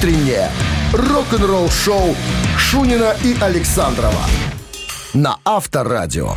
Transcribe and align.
утреннее 0.00 0.50
рок-н-ролл-шоу 0.94 2.16
Шунина 2.56 3.14
и 3.22 3.36
Александрова 3.38 4.24
на 5.12 5.36
Авторадио. 5.44 6.36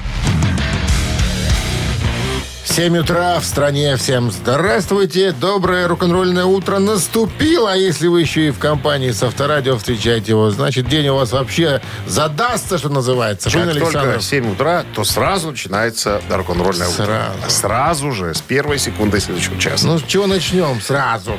7 2.66 2.98
утра 2.98 3.40
в 3.40 3.46
стране. 3.46 3.96
Всем 3.96 4.32
здравствуйте. 4.32 5.32
Доброе 5.32 5.88
рок-н-ролльное 5.88 6.44
утро 6.44 6.80
наступило. 6.80 7.72
А 7.72 7.76
если 7.78 8.08
вы 8.08 8.20
еще 8.20 8.48
и 8.48 8.52
в 8.52 8.60
компании 8.60 9.12
с 9.12 9.24
Авторадио 9.24 9.78
встречаете 9.78 10.34
его, 10.34 10.52
значит, 10.52 10.90
день 10.90 11.08
у 11.08 11.16
вас 11.16 11.32
вообще 11.32 11.82
задастся, 12.06 12.78
что 12.78 12.90
называется. 12.90 13.50
Как 13.50 13.62
Шунин 13.62 13.80
только 13.80 13.86
Александров. 13.86 14.24
7 14.24 14.52
утра, 14.52 14.84
то 14.94 15.06
сразу 15.06 15.52
начинается 15.52 16.22
рок-н-ролльное 16.30 16.90
утро. 16.90 17.06
Сразу. 17.06 17.38
Сразу 17.48 18.12
же, 18.12 18.34
с 18.34 18.42
первой 18.42 18.78
секунды 18.78 19.22
следующего 19.22 19.58
часа. 19.58 19.88
Ну, 19.88 20.00
с 20.00 20.04
чего 20.04 20.28
начнем 20.28 20.82
сразу? 20.82 21.38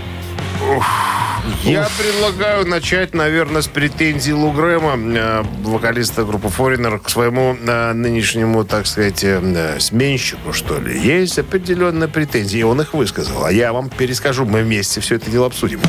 Я 1.62 1.88
предлагаю 1.98 2.66
начать, 2.66 3.14
наверное, 3.14 3.62
с 3.62 3.68
претензий 3.68 4.32
Лу 4.32 4.52
Грэма, 4.52 4.96
э, 4.96 5.42
вокалиста 5.62 6.24
группы 6.24 6.48
Foreigner, 6.48 6.98
к 6.98 7.08
своему 7.08 7.54
э, 7.54 7.92
нынешнему, 7.92 8.64
так 8.64 8.86
сказать, 8.86 9.24
э, 9.24 9.78
сменщику, 9.78 10.52
что 10.52 10.78
ли. 10.78 10.98
Есть 10.98 11.38
определенные 11.38 12.08
претензии, 12.08 12.60
и 12.60 12.62
он 12.62 12.80
их 12.80 12.94
высказал. 12.94 13.44
А 13.44 13.52
я 13.52 13.72
вам 13.72 13.88
перескажу, 13.88 14.44
мы 14.44 14.62
вместе 14.62 15.00
все 15.00 15.16
это 15.16 15.30
дело 15.30 15.46
обсудим. 15.46 15.80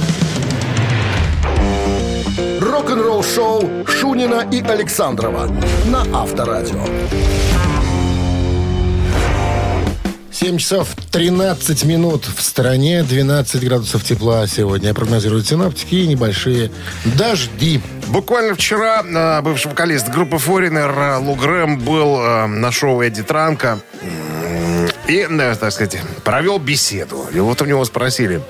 Рок-н-ролл-шоу 2.61 3.85
Шунина 3.87 4.47
и 4.51 4.61
Александрова 4.61 5.49
на 5.85 6.01
Авторадио. 6.13 6.85
7 10.35 10.57
часов 10.57 10.89
13 11.11 11.85
минут 11.85 12.25
в 12.25 12.41
стране, 12.41 13.03
12 13.03 13.63
градусов 13.63 14.03
тепла 14.03 14.45
сегодня 14.47 14.93
прогнозируют 14.93 15.47
синаптики 15.47 15.95
и 15.95 16.07
небольшие 16.07 16.71
дожди. 17.05 17.79
Буквально 18.07 18.53
вчера 18.53 19.01
э, 19.01 19.41
бывший 19.41 19.69
вокалист 19.69 20.09
группы 20.09 20.35
Foreigner 20.35 21.19
Лу 21.19 21.35
Грэм 21.35 21.79
был 21.79 22.19
э, 22.19 22.47
на 22.47 22.69
шоу 22.73 23.01
Эдди 23.01 23.23
Транка 23.23 23.79
и, 25.07 25.25
э, 25.29 25.55
так 25.55 25.71
сказать, 25.71 26.01
провел 26.25 26.59
беседу. 26.59 27.27
И 27.31 27.39
вот 27.39 27.61
у 27.61 27.65
него 27.65 27.85
спросили, 27.85 28.41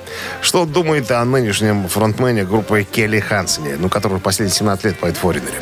что 0.42 0.64
он 0.64 0.72
думает 0.72 1.12
о 1.12 1.24
нынешнем 1.24 1.88
фронтмене 1.88 2.46
группы 2.46 2.84
Келли 2.84 3.20
Хансене, 3.20 3.76
ну, 3.78 3.90
который 3.90 4.20
последние 4.20 4.58
17 4.58 4.86
лет 4.86 4.98
поет 4.98 5.18
Foreigner. 5.22 5.54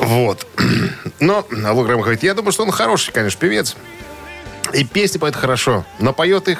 Вот. 0.00 0.46
Но 1.20 1.46
Лу 1.50 1.84
Грэм 1.84 2.00
говорит, 2.00 2.22
я 2.22 2.32
думаю, 2.32 2.52
что 2.52 2.62
он 2.62 2.70
хороший, 2.70 3.12
конечно, 3.12 3.38
певец. 3.38 3.76
И 4.76 4.84
песни 4.84 5.18
поет 5.18 5.36
хорошо, 5.36 5.84
но 5.98 6.12
поет 6.12 6.48
их 6.48 6.58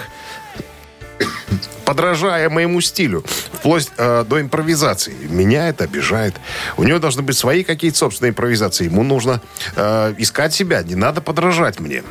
подражая 1.84 2.50
моему 2.50 2.81
стилю, 2.81 3.25
вплоть 3.53 3.91
э, 3.97 4.25
до 4.28 4.41
импровизации. 4.41 5.14
Меня 5.28 5.69
это 5.69 5.84
обижает. 5.84 6.34
У 6.77 6.83
него 6.83 6.98
должны 6.98 7.22
быть 7.22 7.39
свои 7.39 7.62
какие-то 7.62 7.97
собственные 7.97 8.31
импровизации. 8.31 8.84
Ему 8.84 9.05
нужно 9.05 9.41
э, 9.77 10.14
искать 10.19 10.53
себя, 10.53 10.83
не 10.83 10.97
надо 10.97 11.20
подражать 11.20 11.78
мне. 11.78 12.03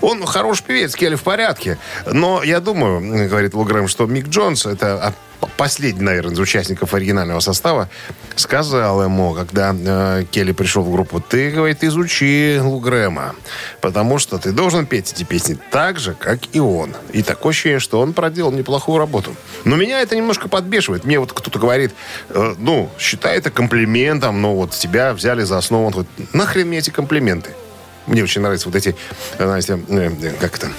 Он 0.00 0.26
хороший 0.26 0.64
певец, 0.64 0.94
Келли 0.96 1.14
в 1.14 1.22
порядке. 1.22 1.78
Но 2.10 2.42
я 2.42 2.60
думаю, 2.60 3.28
говорит 3.28 3.54
Лугрэм, 3.54 3.86
что 3.86 4.06
Мик 4.06 4.28
Джонс, 4.28 4.66
это 4.66 5.14
последний, 5.56 6.02
наверное, 6.02 6.34
из 6.34 6.38
участников 6.38 6.94
оригинального 6.94 7.40
состава, 7.40 7.88
сказал 8.36 9.02
ему, 9.02 9.34
когда 9.34 9.74
э, 9.74 10.24
Келли 10.30 10.52
пришел 10.52 10.82
в 10.82 10.90
группу, 10.90 11.20
ты, 11.20 11.50
говорит, 11.50 11.84
изучи 11.84 12.58
Лугрэма, 12.60 13.34
потому 13.80 14.18
что 14.18 14.38
ты 14.38 14.52
должен 14.52 14.86
петь 14.86 15.12
эти 15.12 15.24
песни 15.24 15.58
так 15.70 15.98
же, 15.98 16.14
как 16.14 16.40
и 16.52 16.60
он. 16.60 16.94
И 17.12 17.22
такое 17.22 17.50
ощущение, 17.50 17.80
что 17.80 18.00
он 18.00 18.12
проделал 18.12 18.52
неплохую 18.52 18.98
работу. 18.98 19.34
Но 19.64 19.76
меня 19.76 20.00
это 20.00 20.16
немножко 20.16 20.48
подбешивает. 20.48 21.04
Мне 21.04 21.18
вот 21.18 21.32
кто-то 21.32 21.58
говорит, 21.58 21.92
э, 22.30 22.54
ну, 22.58 22.90
считай 22.98 23.38
это 23.38 23.50
комплиментом, 23.50 24.40
но 24.40 24.54
вот 24.54 24.72
тебя 24.72 25.12
взяли 25.12 25.42
за 25.42 25.58
основу. 25.58 25.86
Он 25.86 25.92
говорит, 25.92 26.34
нахрен 26.34 26.68
мне 26.68 26.78
эти 26.78 26.90
комплименты? 26.90 27.50
Мне 28.06 28.22
очень 28.22 28.40
нравятся 28.40 28.68
вот 28.68 28.76
эти, 28.76 28.96
э, 29.38 29.44
знаете, 29.44 29.80
э, 29.88 30.10
э, 30.22 30.32
как 30.40 30.56
это, 30.56 30.70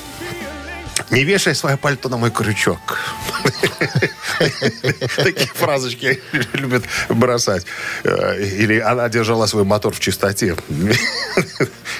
не 1.13 1.23
вешай 1.23 1.55
свое 1.55 1.77
пальто 1.77 2.09
на 2.09 2.17
мой 2.17 2.31
крючок. 2.31 2.99
Такие 5.15 5.49
фразочки 5.53 6.19
любят 6.53 6.83
бросать. 7.09 7.65
Э, 8.03 8.41
Или 8.41 8.79
она 8.79 9.07
держала 9.09 9.45
свой 9.45 9.63
мотор 9.63 9.93
в 9.93 9.99
чистоте. 9.99 10.55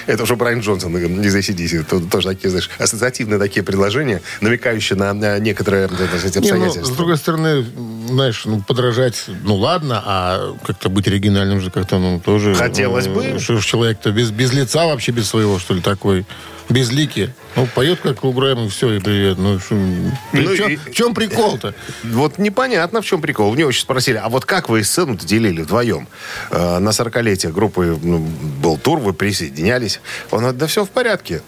Это 0.06 0.22
уже 0.24 0.36
Брайан 0.36 0.60
Джонсон 0.60 0.96
из 0.96 1.34
ACDC. 1.34 1.84
Тут 1.84 2.10
Тоже 2.10 2.28
такие, 2.28 2.50
знаешь, 2.50 2.70
ассоциативные 2.78 3.38
такие 3.38 3.62
предложения, 3.62 4.20
намекающие 4.40 4.98
на 4.98 5.38
некоторые 5.38 5.88
Не, 5.88 5.96
ну, 5.96 6.18
с 6.18 6.36
обстоятельства. 6.36 6.96
другой 6.96 7.16
стороны, 7.16 7.64
знаешь, 8.08 8.44
ну, 8.44 8.62
подражать, 8.62 9.24
ну, 9.42 9.54
ладно, 9.54 10.02
а 10.04 10.56
как-то 10.64 10.88
быть 10.88 11.06
оригинальным 11.08 11.60
же 11.60 11.70
как-то, 11.70 11.98
ну, 11.98 12.20
тоже... 12.20 12.54
Хотелось 12.54 13.06
э, 13.06 13.10
бы. 13.10 13.38
Что 13.38 13.58
ж 13.58 13.64
человек-то 13.64 14.10
без, 14.10 14.30
без 14.30 14.52
лица 14.52 14.86
вообще, 14.86 15.12
без 15.12 15.28
своего, 15.28 15.58
что 15.58 15.74
ли, 15.74 15.80
такой, 15.80 16.26
без 16.68 16.90
лики. 16.90 17.32
Ну, 17.56 17.66
поет 17.66 18.00
как 18.00 18.24
Лугрэм, 18.24 18.66
и 18.66 18.68
все, 18.68 18.92
и 18.94 18.98
привет. 19.00 19.38
Ну, 19.38 19.58
шо- 19.58 19.74
Ну, 19.74 20.12
в, 20.32 20.56
чем, 20.56 20.70
и- 20.70 20.76
в 20.76 20.92
чем 20.92 21.14
прикол-то? 21.14 21.74
Вот 22.02 22.38
непонятно, 22.38 23.02
в 23.02 23.04
чем 23.06 23.20
прикол. 23.20 23.50
У 23.50 23.54
него 23.54 23.68
очень 23.68 23.82
спросили, 23.82 24.16
а 24.16 24.28
вот 24.28 24.44
как 24.44 24.68
вы 24.68 24.82
сцену-то 24.82 25.26
делили 25.26 25.62
вдвоем? 25.62 26.08
Э, 26.50 26.78
на 26.78 26.88
40-летие 26.90 27.52
группы 27.52 27.98
ну, 28.02 28.18
был 28.18 28.78
тур, 28.78 28.98
вы 28.98 29.12
присоединялись. 29.12 30.00
Он 30.30 30.40
говорит, 30.40 30.58
да 30.58 30.66
все 30.66 30.84
в 30.84 30.90
порядке. 30.90 31.42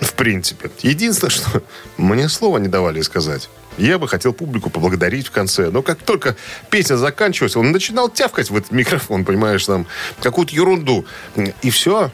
В 0.00 0.14
принципе. 0.14 0.70
Единственное, 0.82 1.30
что 1.30 1.62
мне 1.96 2.28
слова 2.28 2.58
не 2.58 2.66
давали 2.68 3.00
сказать. 3.02 3.48
Я 3.78 3.98
бы 3.98 4.08
хотел 4.08 4.32
публику 4.32 4.68
поблагодарить 4.68 5.28
в 5.28 5.30
конце. 5.30 5.70
Но 5.70 5.82
как 5.82 5.98
только 6.02 6.34
песня 6.70 6.96
заканчивалась, 6.96 7.56
он 7.56 7.70
начинал 7.72 8.08
тявкать 8.08 8.50
в 8.50 8.56
этот 8.56 8.72
микрофон, 8.72 9.24
понимаешь, 9.24 9.64
там, 9.64 9.86
какую-то 10.20 10.54
ерунду. 10.54 11.06
И 11.62 11.70
все. 11.70 12.10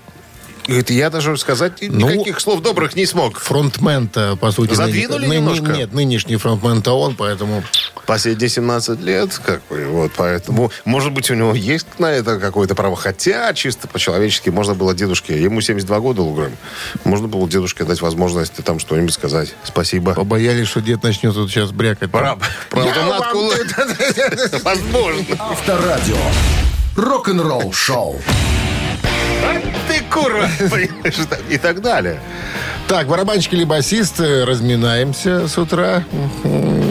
Говорит, 0.68 0.90
я 0.90 1.08
даже 1.08 1.34
сказать 1.38 1.72
Ну, 1.80 2.10
никаких 2.10 2.40
слов 2.40 2.60
добрых 2.60 2.94
не 2.94 3.06
смог. 3.06 3.38
Фронтмен-то, 3.40 4.36
по 4.36 4.52
сути... 4.52 4.74
Задвинули 4.74 5.22
ны- 5.22 5.28
ны- 5.28 5.34
немножко? 5.36 5.72
Нет, 5.72 5.94
нынешний 5.94 6.36
фронтмен-то 6.36 6.92
он, 6.92 7.16
поэтому... 7.16 7.64
Последние 8.06 8.50
17 8.50 9.00
лет, 9.00 9.38
как 9.44 9.62
бы, 9.68 9.86
вот, 9.86 10.12
поэтому, 10.16 10.70
может 10.84 11.12
быть, 11.12 11.30
у 11.30 11.34
него 11.34 11.54
есть 11.54 11.86
на 11.98 12.10
это 12.10 12.38
какое-то 12.38 12.74
право, 12.74 12.96
хотя, 12.96 13.52
чисто 13.54 13.86
по-человечески, 13.88 14.50
можно 14.50 14.74
было 14.74 14.94
дедушке, 14.94 15.42
ему 15.42 15.60
72 15.60 16.00
года, 16.00 16.22
Луграм, 16.22 16.52
можно 17.04 17.28
было 17.28 17.46
дедушке 17.48 17.84
дать 17.84 18.00
возможность 18.00 18.54
там 18.64 18.78
что-нибудь 18.78 19.12
сказать. 19.12 19.54
Спасибо. 19.64 20.14
Побоялись, 20.14 20.68
что 20.68 20.80
дед 20.80 21.02
начнет 21.02 21.34
тут 21.34 21.50
сейчас 21.50 21.70
брякать. 21.70 22.10
Пора, 22.10 22.38
правда, 22.70 22.92
Возможно. 24.64 25.24
Авторадио. 25.38 26.16
Рок-н-ролл-шоу. 26.96 28.20
А 29.44 29.60
Ты 29.88 30.02
понимаешь, 30.68 31.14
и 31.48 31.58
так 31.58 31.80
далее. 31.80 32.20
Так, 32.88 33.06
барабанщик 33.06 33.52
или 33.52 33.62
басист, 33.64 34.18
э, 34.20 34.44
разминаемся 34.44 35.46
с 35.46 35.58
утра. 35.58 36.02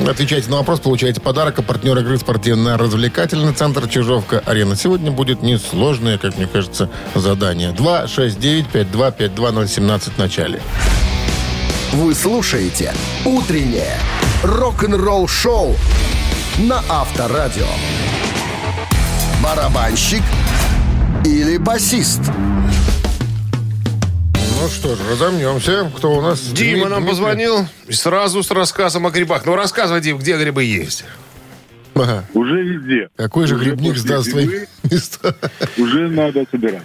Отвечайте 0.08 0.50
на 0.50 0.56
вопрос, 0.58 0.80
получаете 0.80 1.20
подарок. 1.20 1.58
А 1.60 1.64
партнер 1.64 1.98
игры 1.98 2.18
спортивно-развлекательный 2.20 3.54
центр 3.54 3.88
Чижовка-Арена. 3.88 4.76
Сегодня 4.76 5.10
будет 5.12 5.42
несложное, 5.42 6.20
как 6.20 6.38
мне 6.38 6.46
кажется, 6.48 6.90
задание. 7.16 7.72
269-5252-017 7.72 10.12
в 10.12 10.18
начале. 10.20 10.62
Вы 11.94 12.14
слушаете 12.14 12.94
«Утреннее 13.26 13.98
рок-н-ролл-шоу» 14.44 15.76
на 16.60 16.84
Авторадио. 16.90 17.66
Барабанщик 19.44 20.22
или 21.26 21.58
басист? 21.58 22.22
Ну 24.60 24.68
что 24.70 24.96
ж, 24.96 25.00
разомнемся. 25.12 25.92
Кто 25.96 26.14
у 26.18 26.22
нас? 26.22 26.42
Дима 26.42 26.56
Дмит- 26.86 26.90
нам 26.90 27.00
Дмитрий. 27.04 27.10
позвонил 27.10 27.68
и 27.88 27.94
сразу 27.94 28.42
с 28.44 28.52
рассказом 28.52 29.06
о 29.06 29.12
грибах. 29.12 29.46
Ну, 29.46 29.56
рассказывай, 29.56 30.02
Дим, 30.02 30.18
где 30.18 30.38
грибы 30.38 30.64
есть? 30.64 31.06
Ага. 31.94 32.26
Уже 32.34 32.62
везде. 32.64 33.10
Какой 33.16 33.48
же 33.48 33.56
Уже 33.56 33.66
грибник 33.66 33.94
после 33.94 34.02
сдаст 34.02 34.30
свои 34.32 34.48
места? 34.84 35.36
Уже 35.78 36.08
надо 36.10 36.46
собирать. 36.52 36.84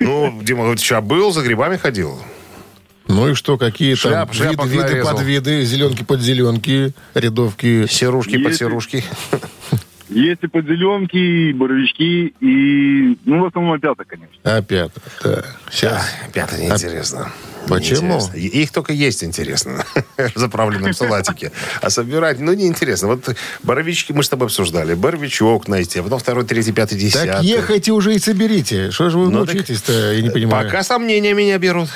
Ну, 0.00 0.40
Дима 0.42 0.62
говорит, 0.62 0.80
сейчас 0.80 1.02
был, 1.04 1.32
за 1.32 1.42
грибами 1.42 1.76
ходил. 1.76 2.20
Ну 3.06 3.28
и 3.30 3.34
что, 3.34 3.58
какие 3.58 3.94
Шляп- 3.94 4.12
там 4.26 4.32
шляпок 4.32 4.66
виды, 4.66 4.76
виды 4.76 4.88
нарезал. 4.94 5.16
подвиды, 5.16 5.64
зеленки 5.64 6.04
под 6.04 6.20
зеленки, 6.20 6.94
рядовки. 7.14 7.86
Серушки 7.88 8.36
под 8.38 8.52
Если- 8.52 8.56
серушки. 8.64 9.04
Есть 10.14 10.42
и 10.44 10.46
подзеленки, 10.46 11.16
и 11.16 11.52
боровички, 11.52 12.32
и... 12.40 13.18
Ну, 13.24 13.42
в 13.42 13.46
основном 13.46 13.74
опята, 13.74 14.04
конечно. 14.04 14.36
Опять. 14.44 14.92
Да. 15.22 15.44
Сейчас. 15.70 16.08
Пятое 16.32 16.60
неинтересно. 16.60 17.32
Почему? 17.68 18.18
Неинтересно. 18.18 18.36
Их 18.36 18.70
только 18.70 18.92
есть 18.92 19.24
интересно. 19.24 19.84
В 20.16 20.38
заправленном 20.38 20.92
салатике. 20.94 21.50
А 21.80 21.90
собирать, 21.90 22.38
ну, 22.38 22.52
неинтересно. 22.54 23.08
Вот 23.08 23.34
боровички 23.64 24.12
мы 24.12 24.22
с 24.22 24.28
тобой 24.28 24.46
обсуждали. 24.46 24.94
Боровичок 24.94 25.66
найти, 25.66 25.98
а 25.98 26.02
потом 26.04 26.20
второй, 26.20 26.44
третий, 26.44 26.72
пятый, 26.72 26.90
Так 26.94 27.00
десятый. 27.00 27.46
ехайте 27.46 27.90
уже 27.92 28.14
и 28.14 28.18
соберите. 28.20 28.92
Что 28.92 29.10
же 29.10 29.18
вы 29.18 29.30
Ну, 29.30 29.44
так 29.44 29.54
мучаетесь-то, 29.56 30.12
я 30.12 30.22
не 30.22 30.30
понимаю. 30.30 30.64
Пока 30.66 30.84
сомнения 30.84 31.34
меня 31.34 31.58
берут. 31.58 31.88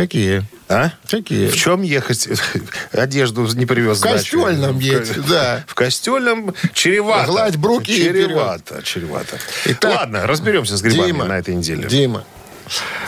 Какие? 0.00 0.44
А? 0.70 0.92
Какие? 1.06 1.48
В 1.48 1.56
чем 1.56 1.82
ехать? 1.82 2.26
Одежду 2.92 3.46
не 3.54 3.66
привез. 3.66 3.98
В 3.98 4.02
костюльном 4.02 4.78
едь, 4.78 5.12
да. 5.28 5.62
В 5.66 5.74
костюльном 5.74 6.54
чревато. 6.72 7.26
Гладь 7.26 7.56
бруки 7.56 7.94
Чревато, 7.94 8.82
чревато. 8.82 9.36
Итак, 9.66 9.94
Ладно, 9.94 10.26
разберемся 10.26 10.78
с 10.78 10.80
грибами 10.80 11.08
Дима, 11.08 11.24
на 11.26 11.38
этой 11.38 11.54
неделе. 11.54 11.86
Дима. 11.86 12.24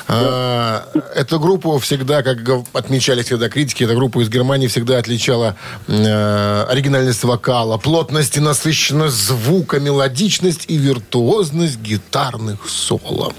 а, 0.06 0.86
эту 1.14 1.40
группу 1.40 1.78
всегда, 1.78 2.22
как 2.22 2.40
отмечали 2.74 3.22
всегда 3.22 3.48
критики, 3.48 3.84
эта 3.84 3.94
группа 3.94 4.22
из 4.22 4.28
Германии 4.28 4.66
всегда 4.66 4.98
отличала 4.98 5.56
э, 5.88 6.66
оригинальность 6.68 7.24
вокала, 7.24 7.78
плотность 7.78 8.36
и 8.36 8.40
насыщенность 8.40 9.16
звука, 9.16 9.80
мелодичность 9.80 10.66
и 10.68 10.76
виртуозность 10.76 11.78
гитарных 11.78 12.68
соло. 12.68 13.32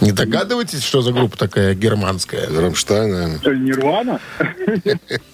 Не 0.00 0.12
догадываетесь, 0.12 0.82
что 0.82 1.02
за 1.02 1.12
группа 1.12 1.36
такая 1.36 1.74
германская? 1.74 2.48
Рамштайн, 2.48 3.10
наверное. 3.10 3.38
Что, 3.38 3.54
Нирвана? 3.54 4.20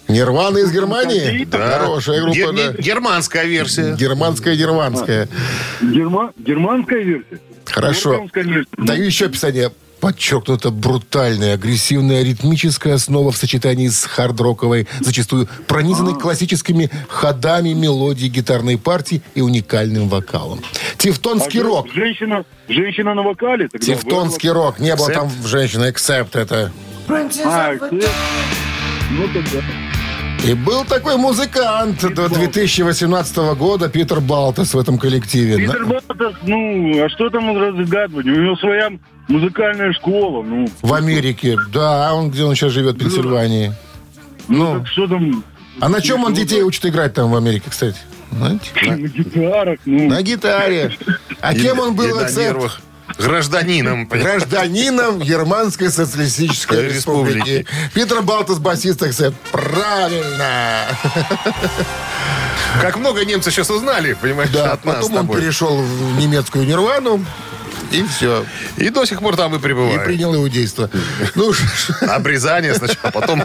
Нирвана 0.07 0.57
из 0.59 0.71
Германии? 0.71 1.47
Хорошая 1.51 2.21
группа, 2.21 2.35
Гер- 2.35 2.53
да. 2.53 2.81
Германская 2.81 3.45
версия. 3.45 3.95
Германская, 3.95 4.55
германская. 4.55 5.27
Герма... 5.81 6.33
Германская 6.37 7.01
версия? 7.03 7.39
Хорошо. 7.65 8.27
Даю 8.77 9.03
еще 9.03 9.25
описание. 9.25 9.71
Подчеркнуто 10.03 10.69
брутальная, 10.69 11.53
агрессивная, 11.53 12.23
ритмическая 12.23 12.95
основа 12.95 13.31
в 13.31 13.37
сочетании 13.37 13.87
с 13.87 14.03
хард-роковой, 14.03 14.85
зачастую 14.99 15.47
пронизанной 15.65 16.19
классическими 16.19 16.89
ходами 17.07 17.69
мелодии 17.69 18.27
гитарной 18.27 18.77
партии 18.77 19.21
и 19.33 19.39
уникальным 19.39 20.09
вокалом. 20.09 20.59
Тевтонский 20.97 21.61
А 21.61 21.63
рок. 21.63 21.87
Женщина, 21.93 22.43
женщина 22.67 23.13
на 23.13 23.23
вокале? 23.23 23.69
Тогда 23.69 23.85
Тевтонский 23.87 24.49
рок. 24.49 24.77
Не 24.79 24.93
было 24.97 25.09
там 25.09 25.31
женщины, 25.45 25.89
эксепт 25.89 26.35
это. 26.35 26.73
А, 27.07 27.73
э, 27.73 27.77
ну 29.11 29.27
тогда. 29.33 29.82
И 30.43 30.53
был 30.53 30.83
такой 30.83 31.15
музыкант 31.15 32.01
до 32.15 32.27
2018 32.27 33.37
года, 33.57 33.87
Питер 33.87 34.19
Балтес 34.19 34.73
в 34.73 34.79
этом 34.79 34.97
коллективе. 34.97 35.57
Питер 35.57 35.79
На- 35.85 35.85
Баттас, 36.01 36.33
ну, 36.43 37.03
а 37.05 37.09
что 37.09 37.29
там 37.29 37.57
разгадывать? 37.57 38.25
У 38.25 38.29
него 38.29 38.55
своя 38.57 38.89
музыкальная 39.29 39.93
школа, 39.93 40.43
ну. 40.43 40.67
В 40.81 40.93
Америке. 40.93 41.57
Да, 41.71 42.09
а 42.09 42.13
он 42.13 42.29
где 42.29 42.43
он 42.43 42.55
сейчас 42.55 42.73
живет, 42.73 42.95
в 42.95 42.99
Пенсильвании. 42.99 43.73
Ну, 44.49 44.79
так 44.79 44.87
что 44.87 45.07
там... 45.07 45.43
А 45.79 45.87
на 45.89 46.01
чем 46.01 46.23
он 46.25 46.33
детей 46.33 46.61
учит 46.61 46.85
играть 46.85 47.13
там 47.13 47.31
в 47.31 47.35
Америке, 47.37 47.69
кстати? 47.69 47.97
Знаете? 48.31 48.69
На 48.85 48.97
гитарах, 49.07 49.79
ну. 49.85 50.09
На 50.09 50.21
гитаре. 50.21 50.91
А 51.39 51.53
И- 51.53 51.59
кем 51.59 51.79
он 51.79 51.93
и 51.93 51.95
был, 51.95 52.15
на 52.17 52.23
Акцент? 52.25 52.47
нервах. 52.47 52.81
Гражданином. 53.17 54.05
Гражданином 54.09 55.19
Германской 55.19 55.89
социалистической 55.89 56.83
Республики. 56.89 57.37
республики. 57.37 57.67
Питер 57.93 58.21
Балтас, 58.21 58.59
басист, 58.59 59.01
Акцент. 59.03 59.35
Правильно. 59.51 60.87
Как 62.81 62.97
много 62.97 63.23
немцы 63.23 63.51
сейчас 63.51 63.69
узнали, 63.69 64.13
понимаешь, 64.13 64.49
Да, 64.49 64.73
от 64.73 64.85
нас 64.85 64.95
потом 64.95 65.17
он 65.17 65.27
перешел 65.27 65.77
в 65.81 66.19
немецкую 66.19 66.65
нирвану. 66.65 67.23
И 67.93 68.03
все. 68.03 68.45
И 68.77 68.89
до 68.89 69.05
сих 69.05 69.19
пор 69.19 69.35
там 69.35 69.53
и 69.53 69.57
И 69.57 69.61
пребывает. 69.61 70.05
принял 70.05 70.35
иудейство. 70.35 70.89
Ну, 71.35 71.51
Обрезание 72.01 72.73
сначала, 72.73 73.11
потом... 73.11 73.43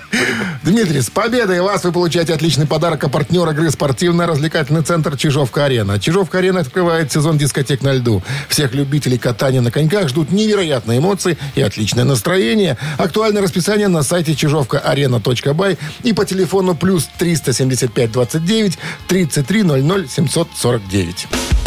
Дмитрий, 0.62 1.00
с 1.00 1.10
победой 1.10 1.60
вас 1.60 1.84
вы 1.84 1.92
получаете 1.92 2.34
отличный 2.34 2.66
подарок 2.66 3.04
от 3.04 3.12
партнера 3.12 3.52
игры 3.52 3.70
спортивно-развлекательный 3.70 4.82
центр 4.82 5.16
«Чижовка-арена». 5.16 5.98
«Чижовка-арена» 6.00 6.60
открывает 6.60 7.12
сезон 7.12 7.38
дискотек 7.38 7.82
на 7.82 7.92
льду. 7.92 8.22
Всех 8.48 8.74
любителей 8.74 9.18
катания 9.18 9.60
на 9.60 9.70
коньках 9.70 10.08
ждут 10.08 10.32
невероятные 10.32 10.98
эмоции 10.98 11.36
и 11.54 11.62
отличное 11.62 12.04
настроение. 12.04 12.76
Актуальное 12.96 13.42
расписание 13.42 13.88
на 13.88 14.02
сайте 14.02 14.34
чижовкаарена.бай 14.34 15.78
и 16.02 16.12
по 16.12 16.24
телефону 16.24 16.74
плюс 16.74 17.08
375 17.18 18.12
29 18.12 18.78
33 19.08 19.62
00 19.62 20.08
749. 20.08 21.57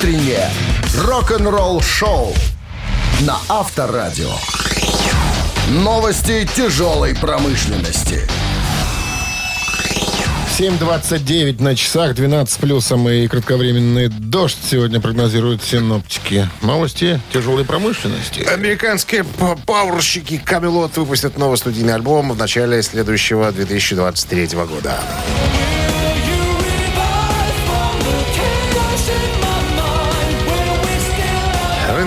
Утреннее 0.00 0.48
рок-н-ролл-шоу 0.96 2.32
на 3.20 3.36
Авторадио. 3.50 4.30
Новости 5.68 6.48
тяжелой 6.56 7.14
промышленности. 7.14 8.26
7.29 10.58 11.62
на 11.62 11.76
часах, 11.76 12.14
12 12.14 12.50
с 12.50 12.56
плюсом 12.56 13.10
и 13.10 13.28
кратковременный 13.28 14.08
дождь 14.08 14.56
сегодня 14.70 15.02
прогнозируют 15.02 15.62
синоптики. 15.62 16.48
Новости 16.62 17.20
тяжелой 17.30 17.66
промышленности. 17.66 18.40
Американские 18.40 19.26
пауэрщики 19.66 20.38
Камелот 20.38 20.96
выпустят 20.96 21.36
новый 21.36 21.58
студийный 21.58 21.94
альбом 21.94 22.32
в 22.32 22.38
начале 22.38 22.82
следующего 22.82 23.52
2023 23.52 24.46
года. 24.66 24.98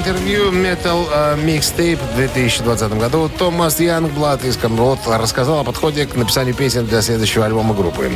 Интервью 0.05 0.51
Metal 0.51 1.07
э, 1.13 1.37
Mixtape 1.37 1.97
в 1.97 2.15
2020 2.17 2.99
году. 2.99 3.29
Томас 3.29 3.79
Янгблад 3.79 4.43
из 4.43 4.57
Камелот 4.57 4.99
рассказал 5.07 5.59
о 5.59 5.63
подходе 5.63 6.05
к 6.05 6.15
написанию 6.15 6.53
песен 6.53 6.85
для 6.85 7.01
следующего 7.01 7.45
альбома 7.45 7.73
группы. 7.73 8.11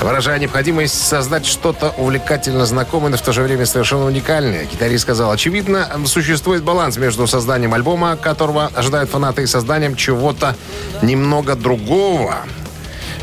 Выражая 0.00 0.38
необходимость 0.38 0.94
создать 0.94 1.44
что-то 1.44 1.92
увлекательно 1.98 2.66
знакомое, 2.66 3.10
но 3.10 3.16
в 3.16 3.22
то 3.22 3.32
же 3.32 3.42
время 3.42 3.66
совершенно 3.66 4.04
уникальное, 4.04 4.64
гитарист 4.64 5.02
сказал, 5.02 5.32
очевидно, 5.32 5.90
существует 6.06 6.62
баланс 6.62 6.98
между 6.98 7.26
созданием 7.26 7.74
альбома, 7.74 8.16
которого 8.16 8.70
ожидают 8.72 9.10
фанаты, 9.10 9.42
и 9.42 9.46
созданием 9.46 9.96
чего-то 9.96 10.54
немного 11.02 11.56
другого, 11.56 12.36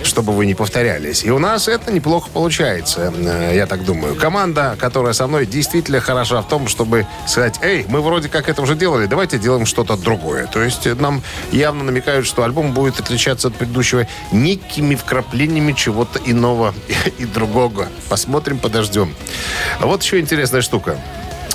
чтобы 0.04 0.34
вы 0.34 0.46
не 0.46 0.54
повторялись. 0.54 1.24
И 1.24 1.32
у 1.32 1.40
нас 1.40 1.68
это 1.68 1.92
неплохо 1.92 2.30
получается, 2.32 3.14
э, 3.16 3.54
я 3.56 3.66
так 3.66 3.84
думаю. 3.84 4.16
Команда, 4.16 4.76
которая 4.80 5.14
со 5.14 5.28
мной, 5.28 5.46
действительно 5.46 6.00
хороша 6.00 6.42
в 6.42 6.48
том, 6.48 6.68
чтобы 6.68 7.06
сказать, 7.28 7.60
эй, 7.62 7.86
мы 7.88 8.02
вроде 8.02 8.30
как 8.30 8.50
это 8.50 8.62
уже 8.62 8.76
делали, 8.76 9.06
давайте 9.06 9.38
делаем 9.38 9.66
что-то 9.66 9.98
другое. 9.98 10.48
То 10.48 10.62
есть 10.62 10.88
э, 10.88 10.96
нам 10.96 11.22
явно 11.52 11.84
намекают, 11.84 12.26
что 12.26 12.44
альбом 12.44 12.74
будет 12.74 13.00
отличаться 13.00 13.48
от 13.50 13.56
предыдущего 13.56 14.08
некими 14.32 14.96
вкраплениями 14.96 15.74
чего-то 15.74 16.20
иного 16.26 16.74
и 17.18 17.26
другого. 17.26 17.88
Посмотрим, 18.10 18.60
подождем. 18.60 19.14
А 19.80 19.86
вот 19.86 20.04
еще 20.04 20.20
интересная 20.20 20.62
штука. 20.62 20.98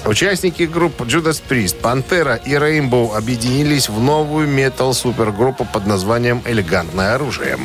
Участники 0.07 0.63
групп 0.63 1.01
Judas 1.01 1.43
Priest, 1.49 1.81
Пантера 1.81 2.37
и 2.37 2.53
Rainbow 2.53 3.17
объединились 3.17 3.89
в 3.89 4.01
новую 4.01 4.47
метал-супергруппу 4.47 5.67
под 5.73 5.87
названием 5.87 6.43
«Элегантное 6.47 7.17
оружие». 7.17 7.59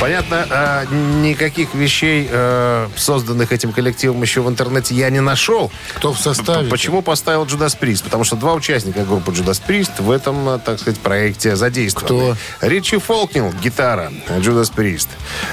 Понятно, 0.00 0.46
э, 0.50 0.84
никаких 1.22 1.74
вещей, 1.74 2.28
э, 2.30 2.88
созданных 2.96 3.50
этим 3.50 3.72
коллективом 3.72 4.20
еще 4.20 4.42
в 4.42 4.48
интернете, 4.48 4.94
я 4.94 5.08
не 5.08 5.20
нашел. 5.20 5.72
Кто 5.94 6.12
в 6.12 6.18
составе? 6.20 6.68
Почему 6.68 7.00
поставил 7.00 7.44
Judas 7.44 7.76
Priest? 7.80 8.04
Потому 8.04 8.22
что 8.24 8.36
два 8.36 8.52
участника 8.52 9.04
группы 9.04 9.32
Judas 9.32 9.60
Priest 9.66 9.92
в 10.02 10.10
этом, 10.10 10.48
э, 10.50 10.58
так 10.58 10.78
сказать, 10.80 11.00
проекте 11.00 11.56
задействованы. 11.56 12.34
Кто? 12.60 12.66
Ричи 12.66 12.98
Фолкнил, 12.98 13.52
гитара, 13.62 14.12
Judas 14.38 14.70
Priest. 14.74 15.08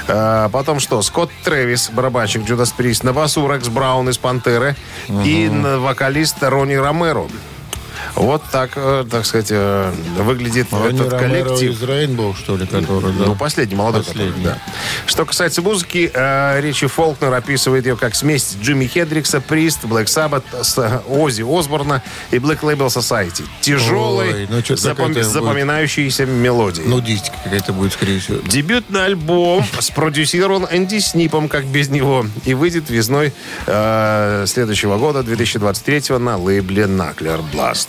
Э, 0.08 0.50
потом 0.52 0.78
что? 0.78 1.00
Скотт 1.00 1.30
Трэвис, 1.42 1.88
барабанщик 1.90 2.42
Judas 2.42 2.72
Priest. 2.76 3.04
На 3.04 3.14
басу 3.14 3.50
Рекс 3.50 3.68
Браун 3.68 4.10
из 4.10 4.18
Пантеры. 4.18 4.76
И 5.24 5.48
на- 5.48 5.78
вокалист 5.78 6.36
Ронни 6.42 6.74
Ромеро. 6.74 7.26
Вот 8.16 8.42
так, 8.52 8.70
э, 8.76 9.04
так 9.10 9.26
сказать, 9.26 9.48
э, 9.50 9.92
выглядит 10.18 10.68
Ронни 10.70 11.00
этот 11.00 11.12
Ромеро 11.14 11.44
коллектив. 11.48 11.72
из 11.72 11.82
Рейнбоу, 11.82 12.34
что 12.34 12.56
ли, 12.56 12.64
который, 12.66 13.12
да? 13.12 13.24
Ну, 13.26 13.34
последний, 13.34 13.74
молодой. 13.74 14.04
Последний. 14.04 14.30
который, 14.44 14.44
да. 14.54 14.58
Что 15.06 15.24
касается 15.26 15.62
музыки, 15.62 16.10
э, 16.14 16.60
Ричи 16.60 16.86
Фолкнер 16.86 17.32
описывает 17.34 17.86
ее 17.86 17.96
как 17.96 18.14
смесь 18.14 18.56
Джимми 18.62 18.86
Хедрикса, 18.86 19.40
Прист, 19.40 19.84
Блэк 19.84 20.06
Саббат, 20.06 20.44
с 20.62 20.78
Оззи 21.08 21.42
Осборна 21.42 22.02
и 22.30 22.36
Black 22.36 22.60
Label 22.60 22.86
Society. 22.86 23.44
Тяжелой, 23.60 24.32
Ой, 24.32 24.46
ну, 24.48 24.58
запом- 24.58 24.76
какая-то 24.76 25.04
будет- 25.08 25.26
запоминающейся 25.26 26.24
мелодией. 26.26 26.86
Нудистика 26.86 27.36
какая-то 27.42 27.72
будет, 27.72 27.92
скорее 27.94 28.20
всего. 28.20 28.38
Дебютный 28.46 29.04
альбом 29.06 29.64
спродюсирован 29.80 30.68
Энди 30.70 31.00
Снипом, 31.00 31.48
как 31.48 31.64
без 31.66 31.88
него, 31.88 32.26
и 32.44 32.54
выйдет 32.54 32.90
весной 32.90 33.32
э, 33.66 34.44
следующего 34.46 34.98
года, 34.98 35.22
2023 35.24 36.18
на 36.18 36.36
лейбле 36.36 36.84
Nuclear 36.84 37.42
Blast. 37.52 37.88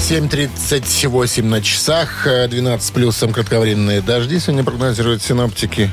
7.38 0.00 1.42
на 1.44 1.60
часах, 1.62 2.26
э, 2.26 2.48
12 2.48 2.92
плюсом 2.94 3.32
кратковременные 3.32 4.00
дожди 4.00 4.40
сегодня 4.40 4.64
прогнозируют 4.64 5.22
синоптики. 5.22 5.90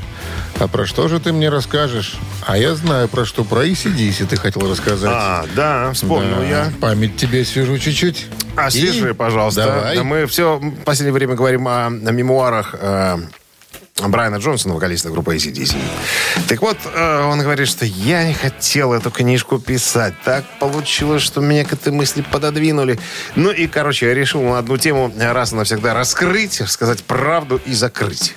А 0.58 0.66
про 0.66 0.86
что 0.86 1.08
же 1.08 1.20
ты 1.20 1.32
мне 1.32 1.50
расскажешь? 1.50 2.16
А 2.46 2.56
я 2.56 2.74
знаю 2.74 3.08
про 3.08 3.24
что. 3.26 3.44
Про 3.44 3.66
ACDC 3.66 4.26
ты 4.26 4.36
хотел 4.36 4.68
рассказать. 4.68 5.10
А, 5.12 5.44
да, 5.54 5.92
вспомнил 5.92 6.38
Да, 6.38 6.44
я. 6.44 6.72
Память 6.80 7.16
тебе 7.16 7.44
свяжу 7.44 7.78
чуть-чуть. 7.78 8.26
Освежи, 8.56 9.10
И- 9.10 9.12
пожалуйста. 9.12 9.64
Давай. 9.66 9.96
Да, 9.96 10.02
Мы 10.02 10.26
все 10.26 10.56
в 10.58 10.84
последнее 10.84 11.12
время 11.12 11.34
говорим 11.34 11.68
о, 11.68 11.86
о 11.86 11.90
мемуарах 11.90 12.74
э, 12.80 13.18
Брайана 14.06 14.36
Джонсона, 14.36 14.74
вокалиста 14.74 15.10
группы 15.10 15.34
ACDC. 15.34 15.76
Так 16.48 16.62
вот, 16.62 16.78
э, 16.84 17.22
он 17.24 17.40
говорит, 17.40 17.66
что 17.66 17.84
я 17.84 18.24
не 18.24 18.34
хотел 18.34 18.92
эту 18.92 19.10
книжку 19.10 19.58
писать. 19.58 20.14
Так 20.24 20.44
получилось, 20.60 21.22
что 21.22 21.40
меня 21.40 21.64
к 21.64 21.72
этой 21.72 21.92
мысли 21.92 22.22
пододвинули. 22.22 23.00
Ну 23.34 23.50
и, 23.50 23.66
короче, 23.66 24.06
я 24.06 24.14
решил 24.14 24.42
на 24.42 24.58
одну 24.58 24.76
тему 24.76 25.12
раз 25.18 25.52
и 25.52 25.56
навсегда 25.56 25.94
раскрыть, 25.94 26.62
сказать 26.68 27.02
правду 27.02 27.60
и 27.66 27.72
закрыть. 27.72 28.36